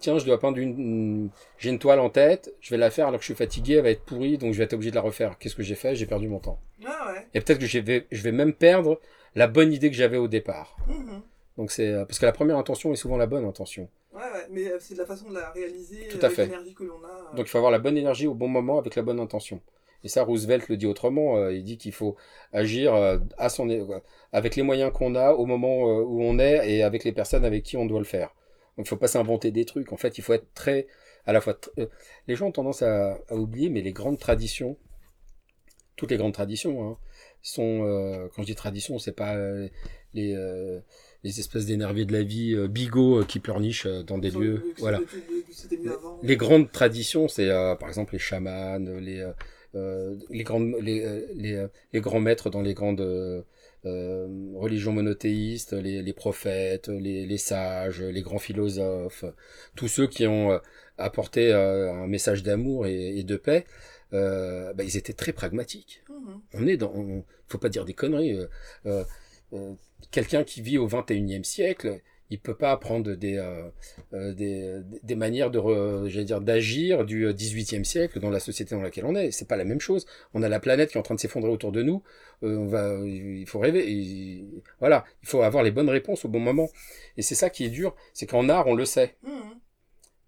[0.00, 3.08] tiens, je dois peindre une, une- j'ai une toile en tête, je vais la faire
[3.08, 4.96] alors que je suis fatigué, elle va être pourrie, donc je vais être obligé de
[4.96, 5.38] la refaire.
[5.38, 5.94] Qu'est-ce que j'ai fait?
[5.94, 6.60] J'ai perdu mon temps.
[6.84, 7.26] Ah ouais.
[7.34, 9.00] Et peut-être que je vais, je vais même perdre
[9.34, 10.76] la bonne idée que j'avais au départ.
[10.88, 11.22] Mhm.
[11.58, 13.88] Donc c'est euh, parce que la première intention est souvent la bonne intention.
[14.14, 14.46] Ouais, ouais.
[14.50, 16.44] Mais euh, c'est de la façon de la réaliser Tout à avec fait.
[16.46, 17.08] l'énergie que l'on a.
[17.08, 17.36] euh.
[17.36, 19.60] Donc il faut avoir la bonne énergie au bon moment avec la bonne intention.
[20.04, 21.48] Et ça, Roosevelt le dit autrement.
[21.50, 22.14] il dit qu'il faut
[22.52, 22.94] agir
[23.36, 23.68] à son,
[24.32, 27.64] avec les moyens qu'on a au moment où on est et avec les personnes avec
[27.64, 28.32] qui on doit le faire.
[28.76, 29.92] Donc il faut pas s'inventer des trucs.
[29.92, 30.86] En fait, il faut être très,
[31.26, 31.58] à la fois.
[32.28, 34.76] les gens ont tendance à, à oublier, mais les grandes traditions,
[35.96, 36.96] toutes les grandes traditions, hein,
[37.42, 37.82] sont.
[37.84, 39.68] euh, quand je dis tradition, c'est pas euh,
[40.14, 40.78] les euh,
[41.24, 44.62] les espèces d'énervés de la vie euh, bigots euh, qui pleurnichent euh, dans des lieux.
[44.78, 45.00] Voilà.
[45.88, 46.20] avant.
[46.22, 47.48] Les grandes traditions, c'est
[47.80, 49.26] par exemple les chamans, les
[49.74, 53.44] les grandes les les, les grands maîtres dans les grandes
[53.84, 59.24] religions monothéistes, les, les prophètes, les, les sages, les grands philosophes,
[59.76, 60.58] tous ceux qui ont
[60.98, 63.66] apporté un message d'amour et, et de paix,
[64.12, 66.02] bah, ils étaient très pragmatiques.
[66.10, 66.40] Mhm.
[66.54, 68.38] On est dans, on- faut pas dire des conneries.
[69.52, 69.74] Euh,
[70.10, 73.68] Quelqu'un qui vit au 21e siècle, il peut pas apprendre des, euh,
[74.12, 75.60] euh, des, des manières de,
[76.08, 79.30] j'allais dire, d'agir du euh, 18e siècle dans la société dans laquelle on est.
[79.30, 80.06] C'est pas la même chose.
[80.34, 82.02] On a la planète qui est en train de s'effondrer autour de nous.
[82.42, 83.90] Euh, on va, il faut rêver.
[83.90, 86.68] Il- voilà, il faut avoir les bonnes réponses au bon moment.
[87.16, 89.16] Et c'est ça qui est dur, c'est qu'en art, on le sait.
[89.24, 89.32] Mhm.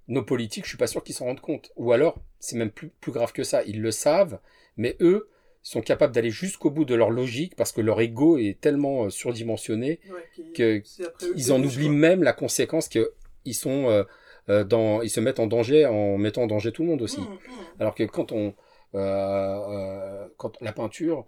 [0.09, 1.71] Nos politiques, je suis pas sûr qu'ils s'en rendent compte.
[1.77, 3.63] Ou alors, c'est même plus, plus grave que ça.
[3.65, 4.41] Ils le savent,
[4.77, 5.29] mais eux
[5.63, 9.11] sont capables d'aller jusqu'au bout de leur logique parce que leur ego est tellement euh,
[9.11, 11.95] surdimensionné Ouais, qui- que c'est après eux ils qui en oublient quoi.
[11.97, 13.13] même la conséquence que
[13.45, 14.05] ils sont euh,
[14.49, 17.21] euh, dans, ils se mettent en danger en mettant en danger tout le monde aussi.
[17.21, 17.39] Mhm, mhm.
[17.79, 18.55] Alors que quand on,
[18.95, 21.27] euh, quand la peinture,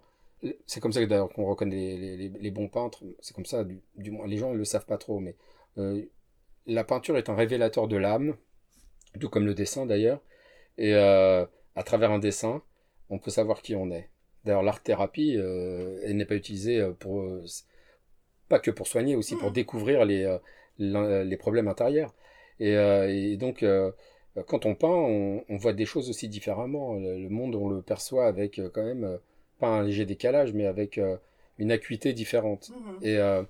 [0.65, 3.03] c'est comme ça que d'ailleurs qu'on reconnaît les, les, les- les bons peintres.
[3.19, 5.35] C'est comme ça, du, du moins les gens ne le savent pas trop, mais
[5.77, 6.01] euh,
[6.65, 8.35] la peinture est un révélateur de l'âme,
[9.19, 10.21] tout comme le dessin d'ailleurs.
[10.77, 12.61] Et euh, à travers un dessin,
[13.09, 14.09] on peut savoir qui on est.
[14.45, 17.43] D'ailleurs, l'art thérapie, euh, elle n'est pas utilisée euh, pour euh,
[18.49, 19.53] pas que pour soigner, aussi pour Mhm.
[19.53, 22.13] découvrir les problèmes intérieurs.
[22.59, 23.65] Et, et donc,
[24.47, 26.95] quand on peint, on, on voit des choses aussi différemment.
[26.95, 29.19] Le, le monde, on le perçoit avec quand même,
[29.59, 30.99] pas un léger décalage, mais avec
[31.57, 32.69] une acuité différente.
[32.69, 32.97] Mhm.
[33.01, 33.43] Et, euh,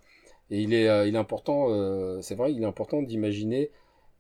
[0.51, 3.71] et il, est, il est important, euh, c'est vrai, il est important d'imaginer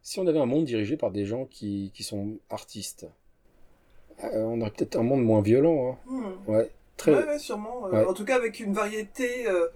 [0.01, 3.07] si on avait un monde dirigé par des gens qui, qui sont artistes.
[4.23, 5.91] Euh, on aurait peut-être un monde moins violent.
[6.07, 6.11] Hein.
[6.11, 6.33] Mhm.
[6.55, 7.13] Ouais, très.
[7.13, 7.87] Ouais, ouais, sûrement.
[7.87, 8.05] Euh, Ouais.
[8.05, 9.67] En tout cas, avec une variété euh,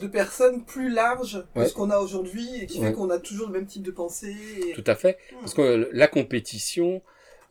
[0.00, 3.46] de personnes plus large que ce qu'on a aujourd'hui et qui fait qu'on a toujours
[3.48, 4.34] le même type de pensée.
[4.68, 5.18] et- Tout à fait.
[5.32, 5.38] Mhm.
[5.40, 7.00] Parce que la compétition,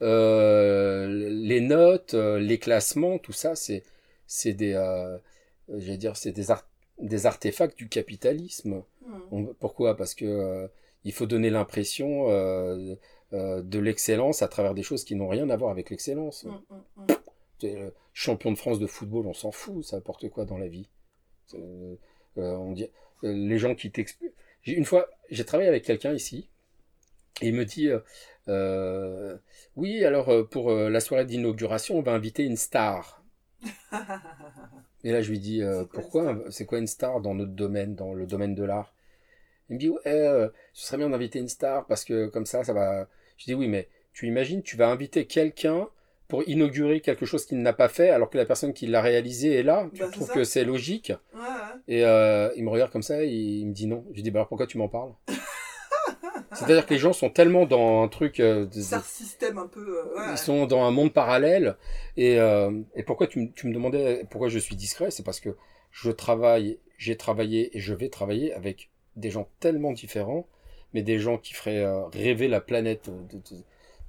[0.01, 3.83] euh, les notes, les classements, tout ça, c'est
[4.27, 4.73] c'est des,
[5.97, 6.67] dire, c'est des, ar-
[6.99, 8.83] des artefacts du capitalisme.
[9.31, 9.95] On- pourquoi?
[9.95, 10.67] Parce que
[11.05, 12.25] il faut donner l'impression
[13.33, 16.45] euh, de l'excellence à travers des choses qui n'ont rien à voir avec l'excellence.
[16.45, 17.07] Mhm.
[17.59, 20.67] T'es, euh, champion de France de football, on s'en fout, ça apporte quoi dans la
[20.67, 20.87] vie?
[21.55, 21.95] Euh,
[22.37, 22.87] on dit,
[23.23, 24.33] euh, Les gens qui t'expliquent.
[24.65, 26.49] Une fois, j'ai travaillé avec quelqu'un ici,
[27.41, 27.89] et il me dit
[28.47, 29.37] euh,
[29.75, 33.23] Oui, alors pour la soirée d'inauguration, on va inviter une star.
[35.05, 35.61] Et là, je lui dis
[35.91, 38.93] Pourquoi C'est quoi une star dans notre domaine, dans le domaine de l'art?
[39.69, 42.63] Il me dit Ouais, euh, ce serait bien d'inviter une star parce que comme ça,
[42.63, 43.07] ça va.
[43.43, 45.89] Je dis Oui, mais tu imagines, tu vas inviter quelqu'un
[46.29, 49.53] pour inaugurer quelque chose qu'il n'a pas fait alors que la personne qui l'a réalisé
[49.55, 49.89] est là.
[49.93, 51.11] Tu Bah, trouves que c'est logique?
[51.33, 51.81] Ouais, ouais.
[51.89, 54.05] Et euh, il me regarde comme ça et il me dit non.
[54.11, 55.11] Je lui dis bah alors pourquoi tu m'en parles?
[56.53, 59.81] C'est-à-dire que les gens sont tellement dans un truc, euh, de- système un peu.
[59.99, 60.33] euh, ouais.
[60.33, 61.75] ils sont dans un monde parallèle.
[62.15, 62.35] Et,
[62.95, 65.11] et pourquoi tu me demandais pourquoi je suis discret?
[65.11, 65.57] C'est parce que
[65.91, 70.47] je travaille, j'ai travaillé et je vais travailler avec des gens tellement différents,
[70.93, 73.09] mais des gens qui feraient euh, rêver la planète.
[73.09, 73.41] de-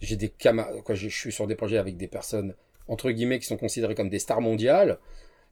[0.01, 2.55] J'ai des camarades, quoi, je suis sur des projets avec des personnes
[2.89, 4.99] entre guillemets qui sont considérées comme des stars mondiales.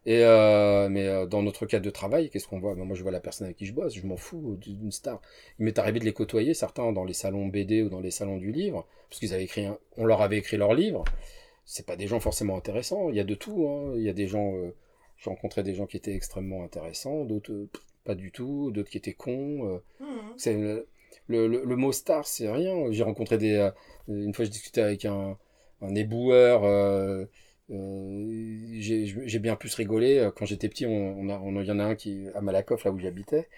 [0.05, 2.74] Et euh, mais euh, dans notre cadre de travail, qu'est-ce qu'on voit?
[2.74, 5.20] Ben, Moi, je vois la personne avec qui je bosse, je m'en fous d'une star.
[5.61, 8.37] Il m'est arrivé de les côtoyer, certains dans les salons BD ou dans les salons
[8.39, 11.05] du livre, parce qu'ils avaient écrit, un- on leur avait écrit leur livre.
[11.64, 13.09] c'est pas des gens forcément intéressants.
[13.11, 13.68] Il y a de tout.
[13.68, 13.93] Hein.
[13.97, 14.53] Il y a des gens.
[14.57, 14.74] euh,
[15.18, 17.68] j'ai rencontré des gens qui étaient extrêmement intéressants, d'autres euh,
[18.05, 19.68] pas du tout, d'autres qui étaient cons.
[19.68, 19.78] euh.
[20.37, 20.85] C'est
[21.27, 22.91] le, le, mot star, c'est rien.
[22.91, 23.55] J'ai rencontré des.
[23.55, 23.71] euh,
[24.09, 25.39] une fois, je discutais avec un,
[25.81, 26.65] un éboueur.
[26.65, 27.25] euh,
[27.71, 30.31] euh, j'ai bien plus rigolé.
[30.37, 32.85] Quand j'étais petit, on, on a, on, il y en a un qui, à Malakoff,
[32.85, 33.49] là où j'habitais,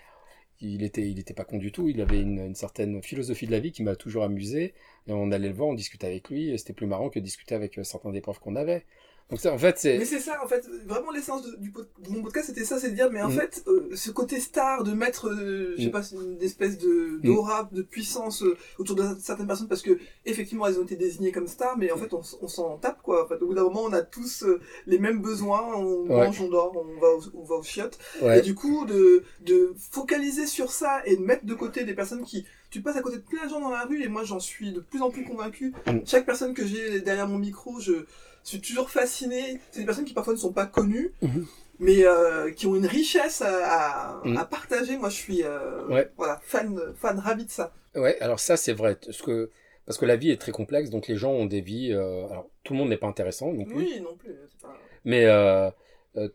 [0.61, 1.89] il était, il était pas con du tout.
[1.89, 4.75] Il avait une, certaine philosophie de la vie qui m'a toujours amusé.
[5.07, 6.59] Et on allait le voir, on discutait avec lui.
[6.59, 8.85] C'était plus marrant que de discuter avec certains des profs qu'on avait.
[9.31, 9.97] Donc ça, en fait, c'est.
[9.99, 12.79] Mais c'est ça, en fait, vraiment l'essence de, du pod- de mon podcast, c'était ça,
[12.79, 13.33] c'est de dire, mais en Mm.
[13.33, 15.93] fait, euh, ce côté star, de mettre, euh, je sais Mm.
[15.93, 20.67] pas, une espèce de d'aura, de puissance euh, autour de certaines personnes, parce que effectivement,
[20.67, 23.25] elles ont été désignées comme stars, mais en fait, on, s'en tape, quoi.
[23.25, 26.27] En fait, au bout d'un moment, on a tous euh, les mêmes besoins, on Ouais.
[26.27, 27.99] mange, on dort, on va, au, on va aux chiottes.
[28.21, 28.39] Ouais.
[28.41, 32.25] Et du coup, de, de focaliser sur ça et de mettre de côté des personnes
[32.25, 32.45] qui.
[32.71, 34.73] Tu passes à côté de plein de gens dans la rue et moi j'en suis
[34.73, 35.73] de plus en plus convaincu.
[35.87, 35.99] Mm.
[36.05, 38.05] Chaque personne que j'ai derrière mon micro, je
[38.49, 39.61] suis toujours fasciné.
[39.71, 41.47] C'est des personnes qui parfois ne sont pas connues, Mhm.
[41.79, 44.97] mais euh, qui ont une richesse à, à, à partager.
[44.97, 46.11] Moi je suis euh, Ouais.
[46.17, 47.73] voilà, fan, fan ravi de ça.
[47.95, 49.51] Ouais, alors ça c'est vrai, parce que
[49.87, 51.93] parce que la vie est très complexe, donc les gens ont des vies.
[51.93, 54.35] euh, alors tout le monde n'est pas intéressant non plus, Oui, non plus.
[54.63, 54.77] Pas...
[55.05, 55.27] mais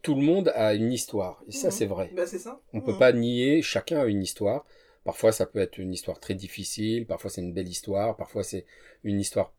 [0.01, 1.71] tout le monde a une histoire, et ça Mhm.
[1.73, 2.11] c'est vrai.
[2.25, 2.59] C'est ça.
[2.73, 2.99] On peut Mhm.
[2.99, 4.65] pas nier, chacun a une histoire.
[5.05, 8.65] Parfois ça peut être une histoire très difficile, parfois c'est une belle histoire, parfois c'est
[9.03, 9.53] une histoire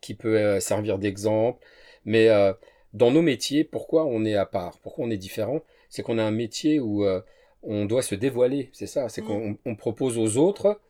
[0.00, 1.58] qui peut euh, servir d'exemple.
[2.04, 2.52] Mais euh,
[2.94, 4.78] dans nos métiers, pourquoi on est à part?
[4.82, 5.60] Pourquoi on est différent?
[5.88, 7.20] C'est qu'on a un métier où euh,
[7.62, 9.08] on doit se dévoiler, c'est ça.
[9.08, 9.26] C'est Mm.
[9.26, 10.80] qu'on on propose aux autres,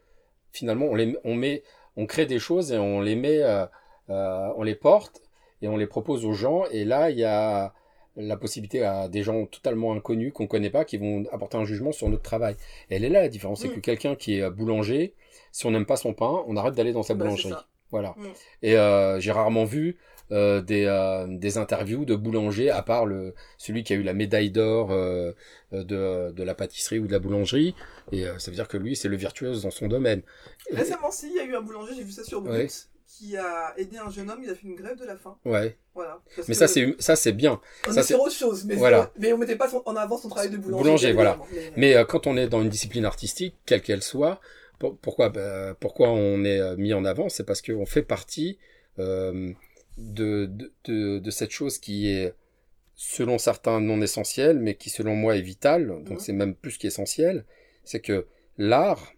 [0.52, 1.62] finalement, on, les, on, met,
[1.96, 3.66] on crée des choses et on les met, euh,
[4.11, 5.20] euh, on les porte
[5.62, 6.64] et on les propose aux gens.
[6.70, 7.72] Et là, il y a
[8.16, 11.92] la possibilité à des gens totalement inconnus qu'on connaît pas qui vont apporter un jugement
[11.92, 12.54] sur notre travail.
[12.90, 13.74] Et elle est là la différence, c'est Mm.
[13.74, 15.14] que quelqu'un qui est boulanger,
[15.52, 17.54] si on n'aime pas son pain, on arrête d'aller dans sa Bah, boulangerie.
[17.91, 18.14] Voilà.
[18.16, 18.26] Mm.
[18.62, 19.97] Et euh, j'ai rarement vu
[20.32, 24.14] euh, des, euh, des interviews de boulangers, à part le, celui qui a eu la
[24.14, 25.32] médaille d'or euh,
[25.72, 27.74] euh, de, de la pâtisserie ou de la boulangerie.
[28.12, 30.22] Et euh, ça veut dire que lui, c'est le virtuose dans son domaine.
[30.72, 32.68] Récemment, si, il y a eu un boulanger, j'ai vu ça sur Brut, Ouais.
[33.09, 35.36] qui a aidé un jeune homme, il a fait une grève de la faim.
[35.45, 35.76] Ouais.
[35.97, 36.20] Voilà.
[36.36, 37.61] Parce Mais que ça, c'est ça c'est bien.
[37.88, 39.11] On ça, est c'est- sur autre chose, mais, Voilà.
[39.18, 40.82] mais on mettait pas son- en avant son travail de boulanger.
[40.84, 41.38] Boulanger, voilà.
[41.76, 44.41] Mais euh, quand on est dans une discipline artistique, quelle qu'elle soit,
[44.81, 47.28] pour- pourquoi, bah, pourquoi on est euh, mis en avant?
[47.28, 48.59] C'est parce qu'on fait partie
[48.99, 49.53] euh,
[49.99, 52.35] de, de, de, de cette chose qui est,
[52.97, 55.87] selon certains, non essentielle, mais qui, selon moi, est vitale.
[55.87, 56.18] Donc, Mhm.
[56.18, 57.45] c'est même plus qu'essentiel.
[57.85, 58.26] C'est que
[58.59, 59.12] l'art,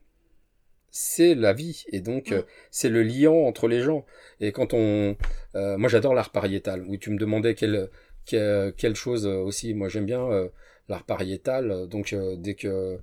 [0.91, 1.85] c'est la vie.
[1.93, 2.39] Et donc, Mhm.
[2.39, 4.05] euh, c'est le liant entre les gens.
[4.41, 5.17] Et quand on...
[5.55, 6.83] euh, moi, j'adore l'art pariétal.
[6.89, 7.89] Où tu me demandais quelle,
[8.27, 9.75] quelle, quelle chose aussi.
[9.75, 10.49] Moi, j'aime bien euh,
[10.89, 11.89] l'art pariétal.
[11.89, 12.99] Donc, dès que...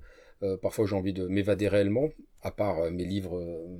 [0.62, 2.08] parfois, j'ai envie de m'évader réellement,
[2.42, 3.78] à part euh, mes livres euh,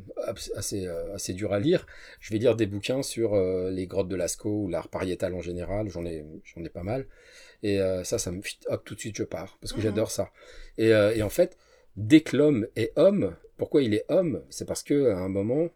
[0.56, 1.86] assez, euh, assez durs à lire,
[2.20, 3.34] je vais lire des bouquins sur
[3.70, 5.88] les grottes de Lascaux ou l'art pariétal en général.
[5.88, 7.06] J'en ai, j'en ai pas mal.
[7.62, 8.40] Et ça, ça me...
[8.68, 9.58] Hop, tout de suite, je pars.
[9.60, 9.84] Parce que Mhm.
[9.84, 10.30] j'adore ça.
[10.78, 11.56] Et, et en fait,
[11.96, 14.42] dès que l'homme est homme, pourquoi il est homme?
[14.50, 15.68] C'est parce que à un moment,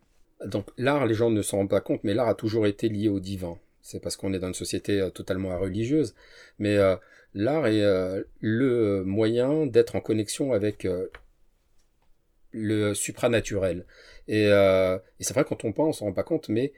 [0.44, 3.08] donc l'art, les gens ne s'en rendent pas compte, mais l'art a toujours été lié
[3.08, 3.58] au divin.
[3.82, 6.14] C'est parce qu'on est dans une société totalement religieuse,
[6.58, 6.96] mais euh,
[7.34, 11.08] l'art est euh, le moyen d'être en connexion avec euh,
[12.54, 13.84] le supranaturel.
[14.28, 16.72] Et, euh, et c'est vrai quand on pense, on s'en rend pas compte, mais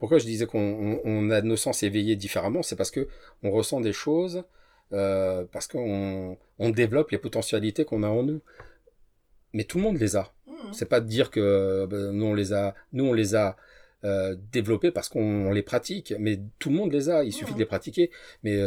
[0.00, 3.06] pourquoi je disais qu'on on- on a nos sens éveillés différemment, c'est parce que
[3.42, 4.42] on ressent des choses,
[4.92, 8.40] euh, parce qu'on on développe les potentialités qu'on a en nous.
[9.52, 10.32] Mais tout le monde les a.
[10.46, 10.72] Mhm.
[10.72, 13.56] C'est pas de dire que ben, nous on les a, nous on les a
[14.04, 17.22] euh, développés parce qu'on les pratique, mais tout le monde les a.
[17.22, 17.58] Il suffit Mhm.
[17.58, 18.10] de les pratiquer.
[18.42, 18.60] Mais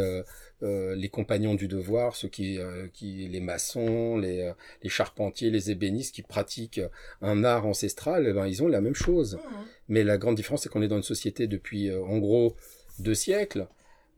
[0.62, 4.52] les compagnons du devoir, ceux qui, euh, qui les maçons, les, euh,
[4.82, 6.80] les charpentiers, les ébénistes qui pratiquent
[7.20, 9.34] un art ancestral, eh ben, ils ont la même chose.
[9.34, 9.66] Mhm.
[9.88, 12.56] Mais la grande différence, c'est qu'on est dans une société depuis, euh, en gros,
[12.98, 13.66] deux siècles,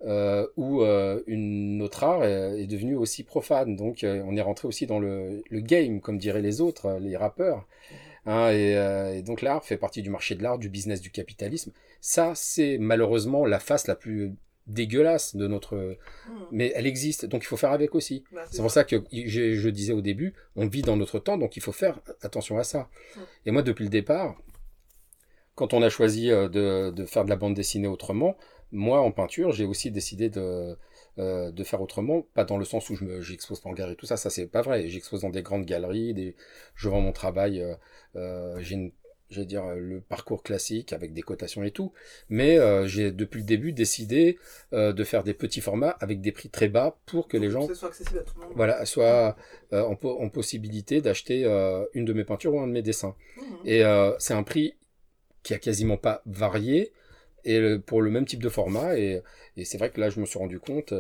[0.07, 3.75] euh, où euh, une, notre art est, est devenu aussi profane.
[3.75, 6.99] Donc, euh, on est rentré aussi dans le, le game, comme diraient les autres, euh,
[7.01, 7.67] les rappeurs.
[8.27, 11.11] Hein, et, euh, et donc, l'art fait partie du marché de l'art, du business du
[11.11, 11.73] capitalisme.
[12.01, 14.35] Ça, c'est malheureusement la face la plus
[14.69, 15.77] dégueulasse de notre...
[15.77, 15.97] Mhm.
[16.53, 18.25] Mais elle existe, donc il faut faire avec aussi.
[18.33, 21.39] Bah, C'est pour ça que je, je disais au début, on vit dans notre temps,
[21.39, 22.89] donc il faut faire attention à ça.
[23.17, 23.23] Ouais.
[23.47, 24.37] Et moi, depuis le départ,
[25.55, 28.37] quand on a choisi euh, de, de faire de la bande dessinée autrement,
[28.71, 30.77] moi, en peinture, j'ai aussi décidé de,
[31.19, 33.97] euh, de faire autrement, pas dans le sens où je me, j'expose pas en galerie,
[33.97, 34.89] tout ça, ça c'est pas vrai.
[34.89, 36.37] J'expose dans des grandes galeries, des,
[36.75, 37.65] je vends mon travail,
[38.15, 38.93] euh, j'ai une
[39.31, 41.93] je vais dire euh, le parcours classique avec des cotations et tout,
[42.31, 44.39] mais euh, j'ai depuis le début décidé
[44.73, 47.67] euh, de faire des petits formats avec des prix très bas pour que les gens
[47.67, 48.53] Que ce soit accessible à tout le monde.
[48.57, 49.37] voilà, soient
[49.73, 51.45] euh, en, po- en possibilité d'acheter
[51.95, 53.15] une de mes peintures ou un de mes dessins.
[53.37, 53.45] Mhm.
[53.67, 53.83] Et
[54.19, 54.75] c'est un prix
[55.43, 56.93] qui a quasiment pas varié
[57.45, 58.99] et le- pour le même type de format.
[58.99, 59.23] Et,
[59.57, 60.93] et c'est vrai que là, je me suis rendu compte,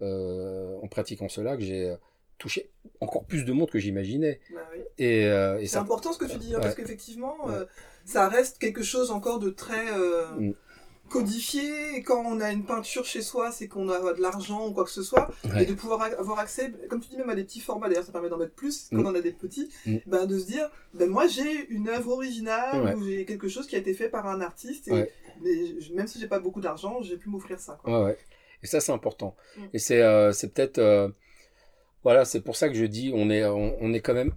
[0.00, 1.94] en pratiquant cela, que j'ai
[2.40, 4.40] touché encore plus de monde que j'imaginais.
[4.52, 4.80] Bah oui.
[4.98, 6.62] Et, euh, et C'est ça, important ce que tu dis, hein, Ouais.
[6.62, 7.54] parce qu'effectivement, Ouais.
[7.54, 7.64] euh,
[8.04, 10.54] ça reste quelque chose encore de très euh, Mm.
[11.08, 11.96] codifié.
[11.96, 14.84] Et quand on a une peinture chez soi, c'est qu'on a de l'argent ou quoi
[14.84, 15.28] que ce soit.
[15.44, 15.62] Ouais.
[15.62, 18.12] Et de pouvoir avoir accès, comme tu dis, même à des petits formats, d'ailleurs ça
[18.12, 19.06] permet d'en mettre plus quand Mm.
[19.06, 19.96] on a des petits, Mm.
[20.06, 23.76] ben, de se dire, ben, moi j'ai une œuvre originale ou j'ai quelque chose qui
[23.76, 24.88] a été fait par un artiste.
[24.88, 25.06] Et,
[25.42, 27.78] mais je- même si j'ai pas beaucoup d'argent, j'ai pu m'offrir ça.
[27.82, 28.14] Quoi.
[28.62, 29.34] Et ça, c'est important.
[29.72, 30.02] Et c'est,
[30.32, 30.78] c'est peut-être,
[32.02, 34.34] voilà, c'est pour ça que je dis, on est, on, on est quand même.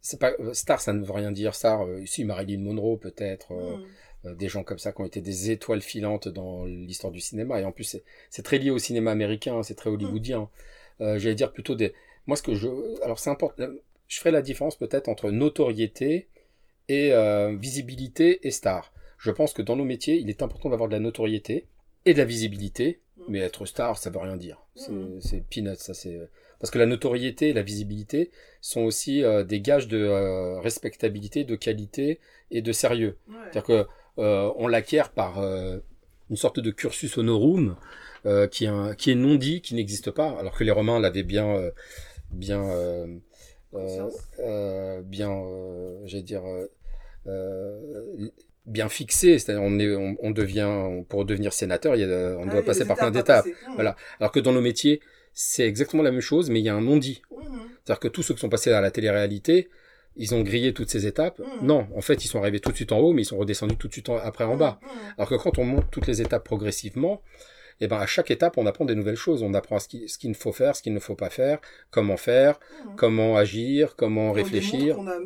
[0.00, 1.54] C'est pas star, ça ne veut rien dire.
[1.54, 3.84] Star, euh, ici Marilyn Monroe peut-être, euh, Mm.
[4.26, 7.60] euh, des gens comme ça qui ont été des étoiles filantes dans l'histoire du cinéma.
[7.60, 8.00] Et en plus,
[8.30, 10.48] c'est, très lié au cinéma américain, c'est très hollywoodien.
[11.00, 11.92] Euh, j'allais dire plutôt des.
[12.26, 12.68] Moi, ce que je,
[13.02, 13.66] alors c'est important.
[14.08, 16.28] Je ferai la différence peut-être entre notoriété
[16.88, 18.92] et euh, visibilité et star.
[19.18, 21.66] Je pense que dans nos métiers, il est important d'avoir de la notoriété
[22.04, 24.60] et de la visibilité, mais être star, ça veut rien dire.
[24.74, 26.28] C'est, c'est peanuts, ça c'est.
[26.58, 28.30] Parce que la notoriété et la visibilité
[28.60, 32.20] sont aussi euh, des gages de euh, respectabilité, de qualité
[32.50, 33.16] et de sérieux.
[33.28, 33.34] Ouais.
[33.52, 33.86] C'est-à-dire que
[34.18, 35.78] euh, on l'acquiert par euh,
[36.30, 37.76] une sorte de cursus honorum
[38.26, 40.98] euh, qui, est un- qui est non dit, qui n'existe pas, alors que les Romains
[41.00, 41.70] l'avaient bien, euh,
[42.30, 43.06] bien, euh,
[43.74, 44.08] euh,
[44.40, 46.66] euh, bien, euh, j'allais dire, euh,
[47.26, 48.30] euh,
[48.66, 49.38] bien fixé.
[49.38, 52.50] C'est-à-dire on est, on, on devient, on- pour devenir sénateur, il y a, on Ah,
[52.52, 53.44] doit y passer par plein d'étapes.
[53.44, 53.56] passer.
[53.68, 53.74] Mm.
[53.74, 53.96] Voilà.
[54.20, 55.00] Alors que dans nos métiers,
[55.32, 57.22] c'est exactement la même chose, mais il y a un non dit.
[57.30, 57.58] Mhm.
[57.84, 59.68] C'est-à-dire que tous ceux qui sont passés à la télé-réalité,
[60.16, 61.40] ils ont grillé toutes ces étapes.
[61.40, 61.66] Mhm.
[61.66, 63.76] Non, en fait, ils sont arrivés tout de suite en haut, mais ils sont redescendus
[63.76, 64.78] tout de suite en- après en bas.
[65.18, 67.20] Alors que quand on monte toutes les étapes progressivement,
[67.80, 69.42] eh ben à chaque étape, on apprend des nouvelles choses.
[69.42, 71.58] On apprend ce qui- ce qu'il faut faire, ce qu'il ne faut pas faire,
[71.90, 72.60] comment faire,
[72.96, 74.96] comment agir, comment On réfléchir.
[75.00, 75.18] a,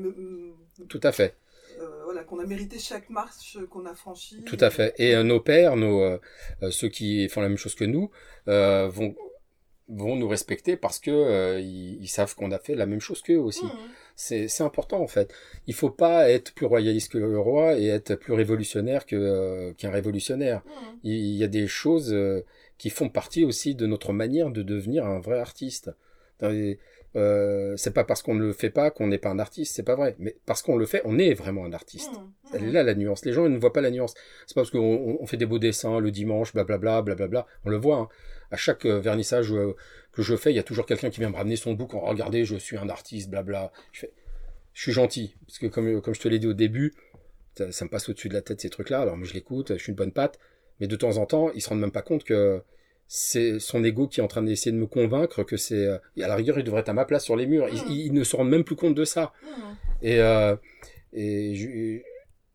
[0.89, 1.35] Tout à fait,
[1.81, 4.43] euh, voilà, qu'on a mérité chaque marche qu'on a franchie.
[4.45, 4.95] tout à fait.
[4.99, 6.19] Et euh, nos pères, nos euh,
[6.71, 8.11] ceux qui font la même chose que nous,
[8.47, 9.15] vont
[9.91, 13.39] vont nous respecter parce que ils, ils savent qu'on a fait la même chose qu'eux
[13.39, 13.65] aussi.
[13.65, 13.73] Mhm.
[14.17, 15.33] C'est important en fait.
[15.67, 20.63] Il faut pas être plus royaliste que le roi et être plus révolutionnaire qu'un révolutionnaire.
[20.67, 20.99] Mhm.
[21.05, 22.15] Il il y a des choses
[22.77, 25.91] qui font partie aussi de notre manière de devenir un vrai artiste.
[27.17, 29.83] Euh, c'est pas parce qu'on ne le fait pas qu'on n'est pas un artiste, c'est
[29.83, 30.15] pas vrai.
[30.19, 32.13] Mais parce qu'on le fait, on est vraiment un artiste.
[32.13, 32.33] Mhm.
[32.55, 33.25] Elle est là la nuance.
[33.25, 34.15] Les gens ils ne voient pas la nuance.
[34.47, 37.47] C'est pas parce qu'on on- on fait des beaux dessins le dimanche, blablabla, blablabla.
[37.65, 37.97] On le voit.
[37.97, 38.09] hein.
[38.51, 39.75] À chaque euh, vernissage euh,
[40.13, 42.01] que je fais, il y a toujours quelqu'un qui vient me ramener son bouc en
[42.01, 43.73] regardez, je suis un artiste, blabla.
[43.93, 44.13] Je fais,
[44.75, 46.95] je suis gentil parce que comme comme je te l'ai dit au début,
[47.57, 49.01] ça, ça me passe au-dessus de la tête ces trucs-là.
[49.01, 50.39] Alors moi je l'écoute, je suis une bonne patte,
[50.81, 52.63] mais de temps en temps, ils se rendent même pas compte que
[53.09, 56.29] c'est son ego qui est en train d'essayer de me convaincre que c'est euh, à
[56.29, 57.67] la rigueur il devrait être à ma place sur les murs.
[57.67, 57.73] Mhm.
[57.89, 59.33] ils- ils ne se rendent même plus compte de ça.
[59.43, 59.77] Mhm.
[60.03, 60.55] Et euh,
[61.15, 62.01] et je,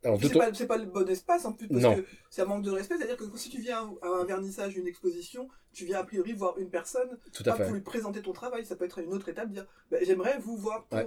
[0.05, 1.95] alors C'est pas, c'est pas le bon espace en plus, parce Non.
[1.95, 2.95] que c'est un manque de respect.
[2.97, 6.57] C'est-à-dire que si tu viens à un vernissage, une exposition, tu viens a priori voir
[6.59, 7.63] une personne, tout à pas fait.
[7.63, 8.65] pour lui présenter ton travail.
[8.65, 10.97] Ça peut être une autre étape, dire bah, j'aimerais vous voir pour.
[10.99, 11.05] Ouais.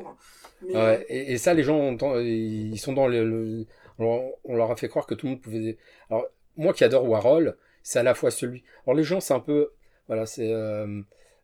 [0.63, 3.67] Mais, Ouais, et, et ça, les gens, ont ils sont dans le,
[3.99, 5.77] on leur a fait croire que tout le monde pouvait.
[6.11, 6.25] Alors,
[6.57, 7.57] moi qui adore Warhol,
[7.87, 8.65] c'est à la fois celui.
[8.85, 9.71] Alors, les gens, c'est un peu,
[10.09, 11.03] voilà, c'est euh,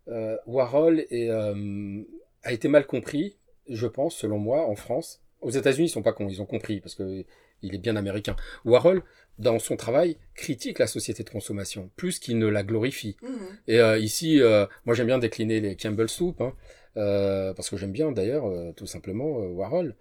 [0.08, 2.02] euh, Warhol est, euh,
[2.42, 3.36] a été mal compris,
[3.68, 5.22] je pense, selon moi, en France.
[5.40, 7.24] Aux États-Unis, ils sont pas cons, ils ont compris parce que
[7.62, 8.34] il est bien américain.
[8.64, 9.04] Warhol,
[9.38, 13.16] dans son travail, critique la société de consommation plus qu'il ne la glorifie.
[13.22, 13.58] Mhm.
[13.68, 14.40] Et ici,
[14.84, 16.54] moi j'aime bien décliner les Campbell Soup, hein,
[16.94, 19.94] parce que j'aime bien d'ailleurs tout simplement Warhol.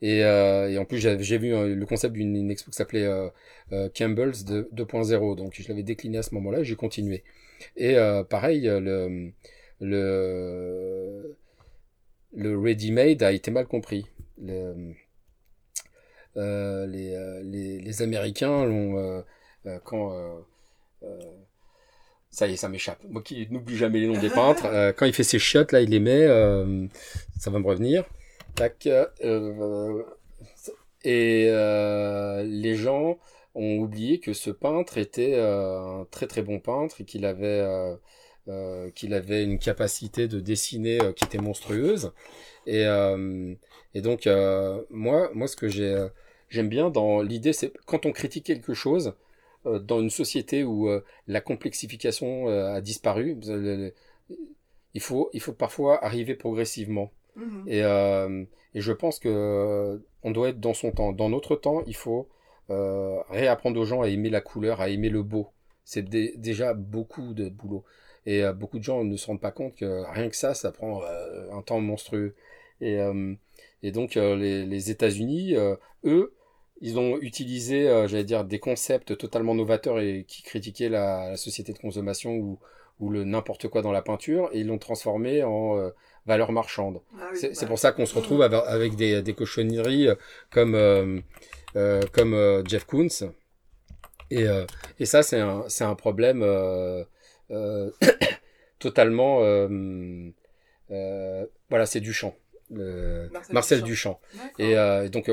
[0.00, 3.04] Et, euh, et en plus j'ai vu euh, le concept d'une une expo qui s'appelait
[3.04, 3.28] euh,
[3.72, 7.24] euh, Campbell's de- 2.0, donc je l'avais décliné à ce moment-là, j'ai continué.
[7.76, 7.96] Et
[8.30, 9.32] pareil, le
[9.80, 11.36] le
[12.36, 14.06] le ready-made a été mal compris.
[14.40, 14.94] Le,
[16.36, 19.24] les, les, les Américains l'ont
[19.84, 20.12] quand
[22.30, 23.02] ça y est, ça m'échappe.
[23.08, 25.90] Moi qui n'oublie jamais les noms des peintres, quand il fait ses shots, là, il
[25.90, 26.26] les met,
[27.38, 28.04] ça va me revenir.
[28.54, 28.86] Tac.
[28.86, 30.02] euh,
[31.04, 33.18] et euh, les gens
[33.54, 37.64] ont oublié que ce peintre était euh, un très très bon peintre et qu'il avait
[38.94, 42.12] qu'il avait une capacité de dessiner qui était monstrueuse.
[42.66, 42.84] Et,
[43.94, 44.26] et donc
[44.90, 46.08] moi, moi ce que j'ai
[46.48, 49.14] j'aime bien dans l'idée, c'est quand on critique quelque chose
[49.64, 50.88] dans une société où
[51.26, 53.38] la complexification a disparu,
[54.94, 57.10] il faut il faut parfois arriver progressivement.
[57.66, 58.44] Et, euh,
[58.74, 61.12] et je pense que euh, on doit être dans son temps.
[61.12, 62.28] Dans notre temps, il faut
[62.70, 65.48] euh, réapprendre aux gens à aimer la couleur, à aimer le beau.
[65.84, 67.84] C'est dé- déjà beaucoup de boulot.
[68.26, 71.00] Et beaucoup de gens ne se rendent pas compte que rien que ça, ça prend
[71.02, 72.34] un temps monstrueux.
[72.82, 72.98] Et,
[73.90, 75.54] donc les, États-Unis,
[76.04, 76.34] eux,
[76.82, 81.78] ils ont utilisé, j'allais dire, des concepts totalement novateurs et qui critiquaient la, société de
[81.78, 82.36] consommation
[83.00, 85.90] ou, le n'importe quoi dans la peinture, et ils l'ont transformé en
[86.26, 87.00] valeur marchande.
[87.18, 90.14] Ah oui, C'est bah, pour ça qu'on se retrouve avec, des, des cochonneries euh,
[90.50, 91.20] comme, euh,
[91.76, 93.08] euh, comme Jeff Koons.
[94.30, 94.66] Et, euh,
[94.98, 96.40] et ça, c'est un, un problème
[98.78, 99.40] totalement...
[100.88, 102.34] voilà, c'est Duchamp.
[102.70, 104.20] Marcel Marcel Duchamp.
[104.32, 105.02] Duchamp.
[105.04, 105.30] Et donc,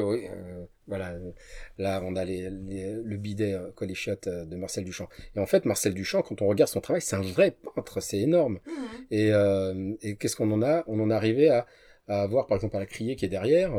[0.88, 1.32] voilà, euh,
[1.78, 5.10] là, on a les, les- le bidet euh, Coléchiotte euh, de Marcel Duchamp.
[5.36, 8.20] Et en fait, Marcel Duchamp, quand on regarde son travail, c'est un vrai peintre, c'est
[8.20, 8.60] énorme.
[8.66, 8.74] Mhm.
[9.12, 10.84] Et, euh, et qu'est-ce qu'on en a?
[10.88, 11.66] On en est arrivé à,
[12.08, 13.74] à avoir, par exemple, à la criée qui est derrière,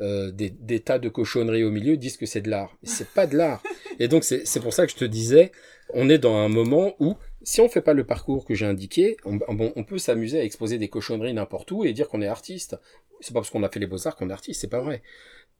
[0.00, 2.76] euh, des, des tas de cochonneries au milieu disent que c'est de l'art.
[2.82, 3.62] Mais c'est pas de l'art.
[3.98, 5.52] Et donc, c'est c'est pour ça que je te disais,
[5.94, 9.16] on est dans un moment où, si on fait pas le parcours que j'ai indiqué,
[9.24, 12.26] on, bon, on peut s'amuser à exposer des cochonneries n'importe où et dire qu'on est
[12.26, 12.76] artiste.
[13.20, 15.02] C'est pas parce qu'on a fait les beaux-arts qu'on est artiste, c'est pas vrai.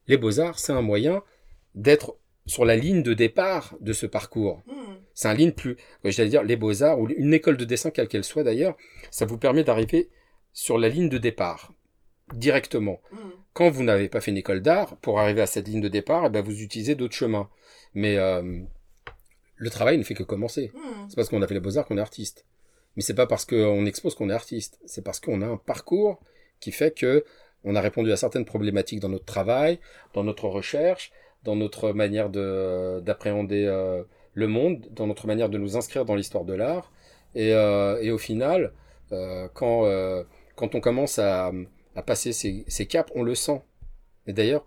[0.08, 1.22] Les beaux-arts, c'est un moyen
[1.74, 2.16] d'être
[2.46, 4.62] sur la ligne de départ de ce parcours.
[4.66, 4.96] Mhm.
[5.14, 8.24] C'est un ligne plus, j'allais dire, les beaux-arts ou une école de dessin, quelle qu'elle
[8.24, 8.76] soit d'ailleurs,
[9.10, 10.10] ça vous permet d'arriver
[10.52, 11.72] sur la ligne de départ,
[12.34, 13.00] directement.
[13.12, 13.32] Mhm.
[13.52, 16.26] Quand vous n'avez pas fait une école d'art, pour arriver à cette ligne de départ,
[16.26, 17.48] eh ben, vous utilisez d'autres chemins.
[17.94, 18.60] Mais euh,
[19.56, 20.70] le travail ne fait que commencer.
[20.74, 21.08] Mhm.
[21.08, 22.44] C'est parce qu'on a fait les beaux-arts qu'on est artiste.
[22.94, 24.78] Mais c'est pas parce qu'on expose qu'on est artiste.
[24.86, 26.20] C'est parce qu'on a un parcours
[26.60, 27.24] qui fait que
[27.66, 29.80] on a répondu à certaines problématiques dans notre travail,
[30.14, 31.12] dans notre recherche,
[31.44, 36.14] dans notre manière de d'appréhender euh, le monde, dans notre manière de nous inscrire dans
[36.14, 36.92] l'histoire de l'art.
[37.34, 38.72] Et, euh, et au final,
[39.12, 39.84] euh, quand
[40.54, 41.52] quand on commence à,
[41.96, 43.60] à passer ces, ces caps, on le sent.
[44.26, 44.64] Et d'ailleurs,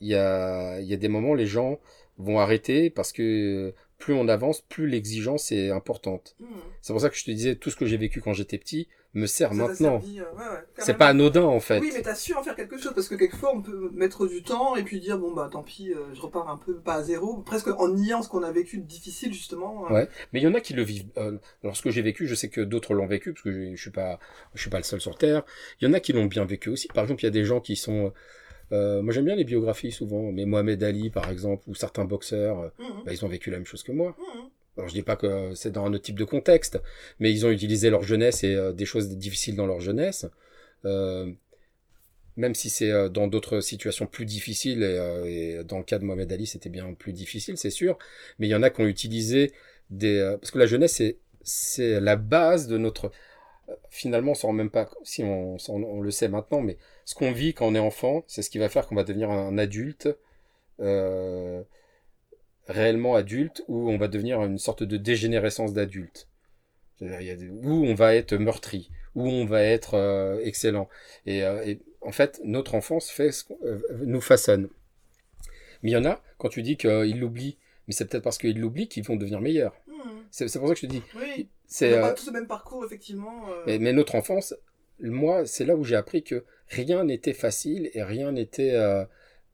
[0.00, 1.78] il y a y a des moments les gens
[2.18, 6.36] vont arrêter parce que plus on avance, plus l'exigence est importante.
[6.40, 6.48] Mhm.
[6.82, 8.88] C'est pour ça que je te disais, tout ce que j'ai vécu quand j'étais petit
[9.14, 9.94] me sert Ça maintenant.
[10.04, 11.80] euh, ouais, ouais, C'est pas anodin en fait.
[11.80, 14.42] Oui, mais t'as su en faire quelque chose parce que quelquefois on peut mettre du
[14.42, 17.02] temps et puis dire bon bah tant pis, euh, je repars un peu pas à
[17.02, 19.86] zéro, presque en niant ce qu'on a vécu de difficile justement.
[19.90, 19.94] euh.
[19.94, 20.08] Ouais.
[20.34, 21.06] Mais il y en a qui le vivent.
[21.16, 23.74] Euh, alors ce que j'ai vécu, je sais que d'autres l'ont vécu parce que je,
[23.74, 24.18] je suis pas,
[24.54, 25.44] je suis pas le seul sur terre.
[25.80, 26.88] Il y en a qui l'ont bien vécu aussi.
[26.88, 28.12] Par exemple, il y a des gens qui sont.
[28.72, 32.60] Euh, moi, j'aime bien les biographies souvent, mais Mohamed Ali, par exemple, ou certains boxeurs,
[32.60, 33.04] euh, Mhm.
[33.04, 34.16] bah, ils ont vécu la même chose que moi.
[34.18, 34.50] Mhm.
[34.76, 36.78] Alors je dis pas que c'est dans un autre type de contexte,
[37.18, 40.26] mais ils ont utilisé leur jeunesse et euh, des choses difficiles dans leur jeunesse.
[40.84, 41.32] Euh,
[42.36, 46.30] même si c'est dans d'autres situations plus difficiles, et, et dans le cas de Mohamed
[46.30, 47.96] Ali, c'était bien plus difficile, c'est sûr.
[48.38, 49.52] Mais il y en a qui ont utilisé
[49.88, 50.36] des...
[50.38, 53.10] parce que la jeunesse, c'est, c'est la base de notre...
[53.88, 54.90] Finalement, on s'en rend même pas...
[55.02, 56.76] Si on, on le sait maintenant, mais
[57.06, 59.30] ce qu'on vit quand on est enfant, c'est ce qui va faire qu'on va devenir
[59.30, 60.08] un adulte.
[60.80, 61.62] Euh,
[62.68, 66.28] réellement adulte ou on va devenir une sorte de dégénérescence d'adulte.
[67.00, 70.88] Où on va être meurtri, où on va être euh, excellent.
[71.26, 73.44] Et, euh, et en fait, notre enfance fait ce
[74.04, 74.68] nous façonne.
[75.82, 77.56] Mais il y en a, quand tu dis qu'ils l'oublient,
[77.86, 79.80] mais c'est peut-être parce qu'ils l'oublient qu'ils vont devenir meilleurs.
[79.86, 80.24] Mhm.
[80.32, 81.02] C'est pour ça que je te dis.
[81.14, 83.44] Oui, C'est, pas tous le même parcours effectivement.
[83.66, 84.54] mais, mais notre enfance,
[85.00, 89.04] moi, c'est là où j'ai appris que rien n'était facile et rien n'était euh,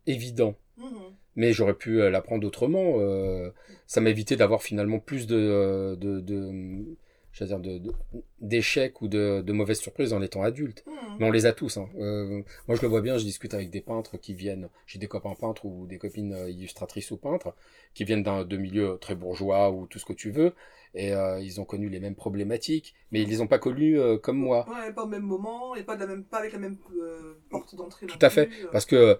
[0.06, 0.88] évident Mhm.
[1.36, 2.94] mais j'aurais pu euh, l'apprendre autrement.
[2.98, 3.50] euh,
[3.86, 6.50] ça m'a évité d'avoir finalement plus de, de, de,
[7.40, 7.60] dire
[8.40, 10.82] d'échecs ou de, de mauvaises surprises en étant adulte.
[10.86, 11.16] Mhm.
[11.18, 11.76] Mais on les a tous.
[11.76, 11.88] Hein.
[11.98, 15.08] Euh, moi, je le vois bien, je discute avec des peintres qui viennent, j'ai des
[15.08, 17.54] copains peintres ou des copines euh, illustratrices ou peintres,
[17.94, 20.54] qui viennent d'un de milieux très bourgeois ou tout ce que tu veux,
[20.94, 24.18] et euh, ils ont connu les mêmes problématiques, mais ils les ont pas connues euh,
[24.18, 24.66] comme moi.
[24.68, 27.34] Ouais, pas au même moment et pas, de la même, pas avec la même euh,
[27.50, 28.06] porte d'entrée.
[28.06, 29.18] Tout à fait, plus, parce que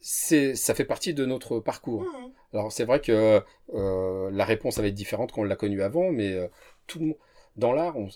[0.00, 2.02] c'est, ça fait partie de notre parcours.
[2.02, 2.32] Mhm.
[2.52, 6.38] Alors c'est vrai que la réponse va être différente qu'on l'a connue avant, mais
[6.86, 7.16] tout le monde
[7.56, 8.08] dans l'art, on-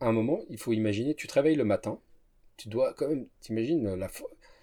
[0.00, 1.98] à un moment, il faut imaginer, tu te réveilles le matin,
[2.56, 4.08] tu dois quand même, t'imagines la,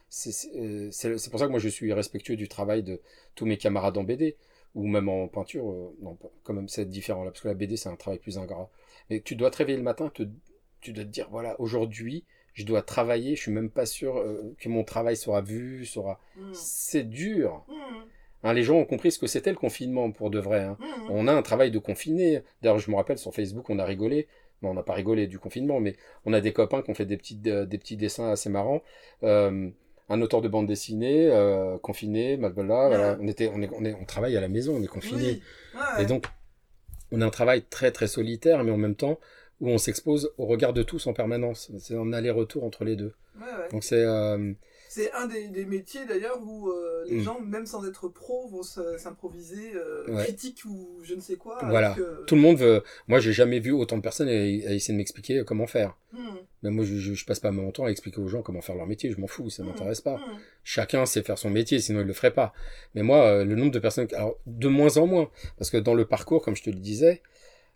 [0.09, 3.01] c'est pour ça que moi je suis respectueux du travail de
[3.35, 4.37] tous mes camarades en BD
[4.75, 5.69] ou même en peinture.
[5.71, 8.37] euh, non, quand même c'est différent là, parce que la BD c'est un travail plus
[8.37, 8.69] ingrat.
[9.09, 10.23] Mais tu dois te réveiller le matin, te,
[10.81, 12.23] tu dois te dire voilà aujourd'hui
[12.53, 16.19] je dois travailler, je suis même pas sûr euh, que mon travail sera vu, sera.
[16.37, 16.53] Mhm.
[16.53, 17.65] C'est dur.
[17.67, 18.05] Mhm.
[18.43, 20.61] Hein, les gens ont compris ce que c'était le confinement pour de vrai.
[20.61, 20.77] hein.
[20.79, 21.07] Mhm.
[21.09, 22.43] On a un travail de confiné.
[22.61, 24.27] D'ailleurs, je me rappelle sur Facebook, on a rigolé.
[24.61, 27.05] Non, on n'a pas rigolé du confinement, mais on a des copains qui ont fait
[27.05, 28.81] des petits, euh, des petits dessins assez marrants.
[29.23, 29.69] Euh,
[30.09, 33.17] un auteur de bande dessinée, euh, confiné, blablabla, voilà.
[33.19, 35.23] On était, on est, on est, on travaille à la maison, on est confiné.
[35.23, 35.41] Oui.
[35.75, 36.03] Ouais.
[36.03, 36.25] Et donc,
[37.11, 39.19] on a un travail très très solitaire, mais en même temps
[39.61, 41.71] où on s'expose au regard de tous en permanence.
[41.79, 43.13] C'est un aller-retour entre les deux.
[43.37, 43.69] Ouais, ouais.
[43.71, 44.51] Donc c'est, euh,
[44.95, 47.21] C'est un des, des métiers d'ailleurs où euh, les Mm.
[47.23, 50.23] gens, même sans être pro, vont se- s'improviser euh, Ouais.
[50.23, 51.57] critique ou je ne sais quoi.
[51.67, 51.93] Voilà.
[51.95, 52.81] que- Tout le monde veut.
[53.09, 55.97] Moi, j'ai jamais vu autant de personnes à, à essayer de m'expliquer comment faire.
[56.13, 56.19] Mm.
[56.63, 58.75] Mais moi, je, je, je passe pas mon temps à expliquer aux gens comment faire
[58.75, 59.11] leur métier.
[59.11, 59.65] Je m'en fous, ça Mm.
[59.67, 60.15] m'intéresse pas.
[60.15, 60.37] Mm.
[60.63, 62.53] Chacun sait faire son métier, sinon il le ferait pas.
[62.93, 65.93] Mais moi, euh, le nombre de personnes, alors de moins en moins, parce que dans
[65.93, 67.21] le parcours, comme je te le disais,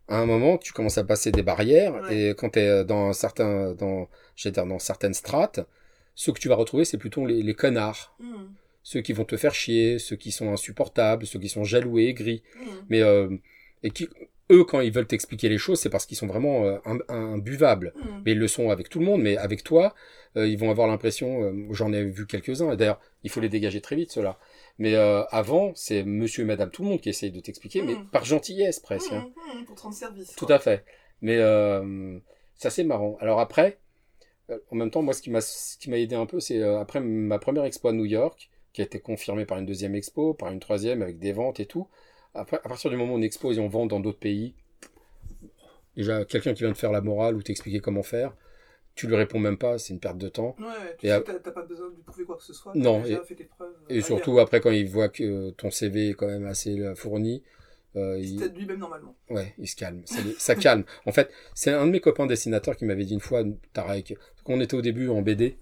[0.07, 2.29] à un moment, tu commences à passer des barrières, Ouais.
[2.29, 5.59] et quand tu es dans certains, dans, dire dans certaines strates,
[6.21, 8.47] ceux que tu vas retrouver, c'est plutôt les, les connards, Mm.
[8.83, 12.07] ceux qui vont te faire chier, ceux qui sont insupportables, ceux qui sont jaloux et
[12.11, 12.61] aigris, Mm.
[12.89, 13.29] mais euh,
[13.83, 14.09] et qui,
[14.51, 17.93] eux, quand ils veulent t'expliquer les choses, c'est parce qu'ils sont vraiment euh, im- imbuvables.
[17.95, 18.01] Mm.
[18.25, 19.95] Mais ils le sont avec tout le monde, mais avec toi,
[20.35, 23.47] euh, ils vont avoir l'impression, euh, j'en ai vu quelques-uns, et d'ailleurs, il faut les
[23.49, 24.37] dégager très vite, ceux-là.
[24.81, 28.23] Mais avant, c'est monsieur et madame tout le monde qui essaye de t'expliquer, mais par
[28.25, 29.11] gentillesse presque.
[29.13, 29.29] hein.
[29.67, 30.35] Pour te rendre service.
[30.37, 30.55] Tout quoi.
[30.55, 30.85] à fait.
[31.21, 31.37] Mais
[32.55, 33.17] ça, c'est marrant.
[33.21, 33.77] Alors après,
[34.71, 36.79] en même temps, moi, ce qui m'a ce qui m'a aidé un peu, c'est euh,
[36.79, 40.33] après ma première expo à New York, qui a été confirmée par une deuxième expo,
[40.33, 41.87] par une troisième, avec des ventes et tout.
[42.33, 44.53] Après, à partir du moment où on expose et on vend dans d'autres pays,
[45.95, 48.35] déjà, quelqu'un qui vient te faire la morale ou t'expliquer comment faire,
[48.95, 50.55] tu lui réponds même pas, c'est une perte de temps.
[50.59, 50.65] Ouais,
[50.97, 52.53] tu Et sais à- que t'as- t'as pas besoin de lui prouver quoi que ce
[52.53, 52.73] soit.
[52.75, 53.73] Non, et- fait tes preuves.
[53.89, 56.95] euh, Et surtout, après, quand il voit que ton CV est quand même assez euh,
[56.95, 57.43] fourni,
[57.95, 59.15] euh, Il lui-même normalement.
[59.29, 60.01] Ouais, il se calme.
[60.05, 60.83] Ça, ça calme.
[61.05, 63.43] En fait, c'est un de mes copains dessinateurs qui m'avait dit une fois,
[63.73, 65.57] Tarek, quand on était au début en BD,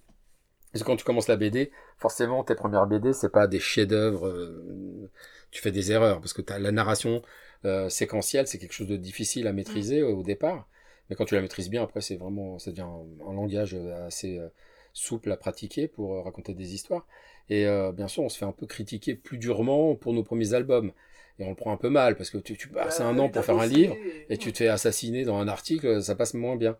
[0.71, 4.27] parce que quand tu commences la BD, forcément, tes premières BD, c'est pas des chefs-d'œuvre,
[4.27, 5.09] euh,
[5.51, 7.21] tu fais des erreurs, parce que t'as la narration
[7.65, 10.67] euh, séquentielle, c'est quelque chose de difficile à maîtriser euh, au départ.
[11.09, 14.05] Mais quand tu la maîtrises bien, après, c'est vraiment, ça devient un, un langage euh,
[14.05, 14.49] assez euh,
[14.93, 17.07] souple à pratiquer pour raconter des histoires.
[17.49, 20.91] Et bien sûr, on se fait un peu critiquer plus durement pour nos premiers albums.
[21.39, 23.29] Et on le prend un peu mal, parce que tu, tu passes Bah, un an
[23.29, 23.99] pour faire un livre,
[24.29, 26.77] et tu te fais assassiner dans un article, ça passe moins bien.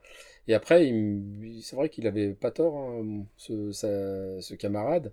[0.47, 0.91] Et après,
[1.61, 5.11] c'est vrai qu'il avait pas tort, hein, ce, sa- ce camarade,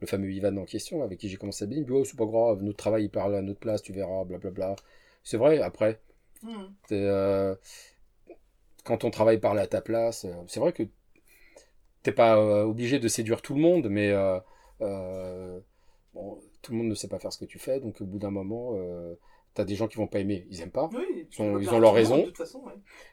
[0.00, 2.04] le fameux Ivan en question, avec qui j'ai commencé à bien, il me dit, oh,
[2.04, 4.76] c'est pas grave, notre travail, il parle à notre place, tu verras, blablabla.
[5.24, 6.00] C'est vrai, après,
[6.44, 6.74] Mm.
[6.88, 7.54] t'es, euh,
[8.84, 10.84] quand ton travail parle à ta place, euh, c'est vrai que
[12.02, 15.58] t'es pas euh, obligé de séduire tout le monde, mais euh,
[16.14, 18.18] bon, tout le monde ne sait pas faire ce que tu fais, donc au bout
[18.18, 19.14] d'un moment, euh,
[19.54, 20.88] t'as des gens qui vont pas aimer, ils aiment pas.
[20.94, 22.18] Oui, Ils ont- ils ont leur raison.
[22.18, 22.72] De toute façon, ouais.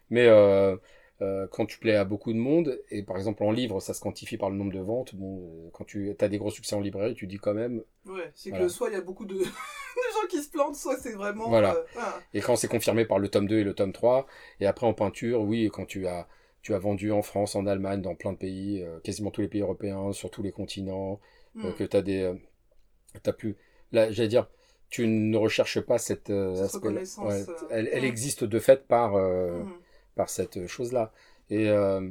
[0.09, 0.75] Mais euh,
[1.21, 3.99] euh, quand tu plais à beaucoup de monde, et par exemple en livre, ça se
[4.01, 6.79] quantifie par le nombre de ventes, bon, euh, quand tu as des gros succès en
[6.79, 8.65] librairie, tu dis quand même, Ouais, c'est Voilà.
[8.65, 9.35] que soit il y a beaucoup de...
[9.39, 11.49] de gens qui se plantent, soit c'est vraiment.
[11.49, 11.75] Voilà.
[11.75, 12.19] euh, ah.
[12.33, 14.27] et quand c'est confirmé par le tome 2 et le tome 3,
[14.61, 16.27] et après en peinture, oui, quand tu as,
[16.61, 19.61] tu as vendu en France, en Allemagne, dans plein de pays, quasiment tous les pays
[19.61, 21.19] européens, sur tous les continents,
[21.57, 21.73] euh, Mm.
[21.73, 22.31] que tu as des...
[23.23, 23.55] t'as plus...
[23.91, 24.47] Là, j'allais dire,
[24.89, 26.29] tu ne recherches pas cette...
[26.29, 26.89] euh, Cette aspect-là.
[26.89, 29.15] reconnaissance, Ouais, euh, elle, elle existe de fait par...
[29.15, 29.71] euh, Mm.
[30.15, 31.11] par cette chose-là.
[31.49, 32.07] Et euh,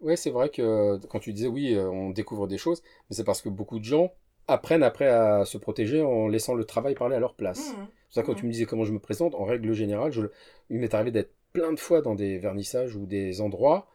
[0.00, 3.42] ouais, c'est vrai que quand tu disais oui, on découvre des choses, mais c'est parce
[3.42, 4.12] que beaucoup de gens
[4.46, 7.72] apprennent après à se protéger en laissant le travail parler à leur place.
[7.72, 7.72] Mm.
[7.72, 8.38] C'est pour ça que quand Mhm.
[8.38, 10.22] tu me disais comment je me présente, en règle générale, je,
[10.70, 13.86] il m'est arrivé d'être plein de fois dans des vernissages ou des endroits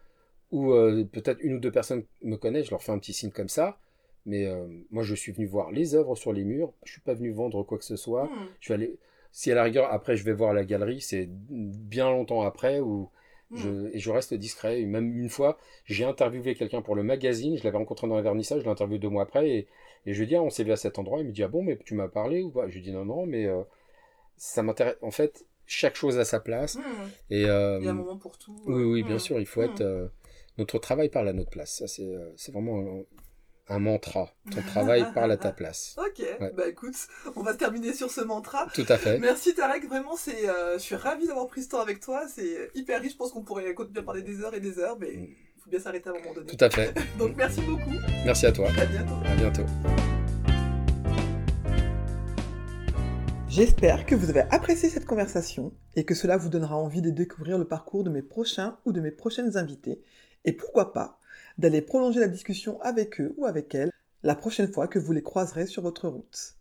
[0.51, 0.71] où
[1.11, 3.79] peut-être une ou deux personnes me connaissent, je leur fais un petit signe comme ça,
[4.25, 7.13] mais euh, moi je suis venu voir les œuvres sur les murs, je suis pas
[7.13, 8.47] venu vendre quoi que ce soit, Mm.
[8.59, 8.97] je suis allé,
[9.31, 13.09] si à la rigueur après je vais voir la galerie, c'est bien longtemps après où
[13.55, 13.89] je, Mm.
[13.93, 14.81] et je reste discret.
[14.81, 18.21] Et même une fois, j'ai interviewé quelqu'un pour le magazine, je l'avais rencontré dans un
[18.21, 19.67] vernissage, je l'ai interviewé deux mois après, et,
[20.05, 21.47] et je lui dis, ah, on s'est vu à cet endroit, il me dit, ah
[21.47, 22.67] bon, mais tu m'as parlé ou pas?
[22.67, 23.61] Je lui dis, non, non, mais euh,
[24.37, 24.95] ça m'intéresse.
[25.01, 26.75] En fait, chaque chose a sa place.
[26.77, 26.81] Mm.
[27.29, 28.55] Et, euh, Il y a un moment pour tout.
[28.65, 29.19] oui, oui, bien Mm.
[29.19, 29.81] sûr, il faut être.
[29.81, 30.07] euh,
[30.57, 31.77] notre travail parle à notre place.
[31.79, 33.03] Ça, c'est c'est vraiment
[33.69, 34.29] un, mantra.
[34.51, 35.95] Ton travail parle à ta place.
[36.05, 36.51] Ok, Ouais.
[36.55, 36.95] bah écoute,
[37.35, 38.67] on va se terminer sur ce mantra.
[38.73, 39.17] Tout à fait.
[39.19, 42.23] Merci Tarek, vraiment, c'est, euh, je suis ravi d'avoir pris ce temps avec toi.
[42.27, 43.13] C'est hyper riche.
[43.13, 45.27] Je pense qu'on pourrait continuer à parler des heures et des heures, mais Mm.
[45.57, 46.47] il faut bien s'arrêter à un moment donné.
[46.55, 46.93] Tout à fait.
[47.17, 47.93] Donc merci beaucoup.
[48.25, 48.67] Merci à toi.
[48.79, 49.15] À bientôt.
[49.25, 49.63] À bientôt.
[53.47, 57.57] J'espère que vous avez apprécié cette conversation et que cela vous donnera envie de découvrir
[57.59, 60.01] le parcours de mes prochains ou de mes prochaines invités
[60.43, 61.19] et pourquoi pas
[61.57, 63.91] d'aller prolonger la discussion avec eux ou avec elles
[64.23, 66.55] la prochaine fois que vous les croiserez sur votre route.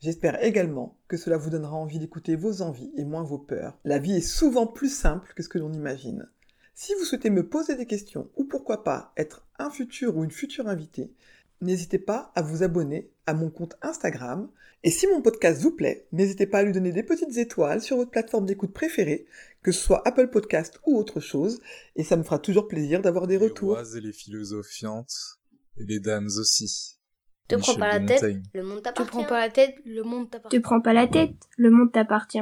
[0.00, 3.78] J'espère également que cela vous donnera envie d'écouter vos envies et moins vos peurs.
[3.84, 6.28] La vie est souvent plus simple que ce que l'on imagine.
[6.74, 10.30] Si vous souhaitez me poser des questions ou pourquoi pas être un futur ou une
[10.30, 11.12] future invitée,
[11.60, 14.50] n'hésitez pas à vous abonner à mon compte Instagram.
[14.86, 17.96] Et si mon podcast vous plaît, n'hésitez pas à lui donner des petites étoiles sur
[17.96, 19.26] votre plateforme d'écoute préférée,
[19.62, 21.58] que ce soit Apple Podcast ou autre chose,
[21.96, 23.70] et ça me fera toujours plaisir d'avoir des Les retours.
[23.70, 25.40] rois et les philosophiantes,
[25.78, 26.98] et les dames aussi.
[27.48, 29.10] Te prends pas la tête, le monde Te t'appartient.
[29.10, 30.60] prends pas la tête, le monde Te t'appartient.
[30.60, 32.38] prends pas la tête, le monde t'appartient.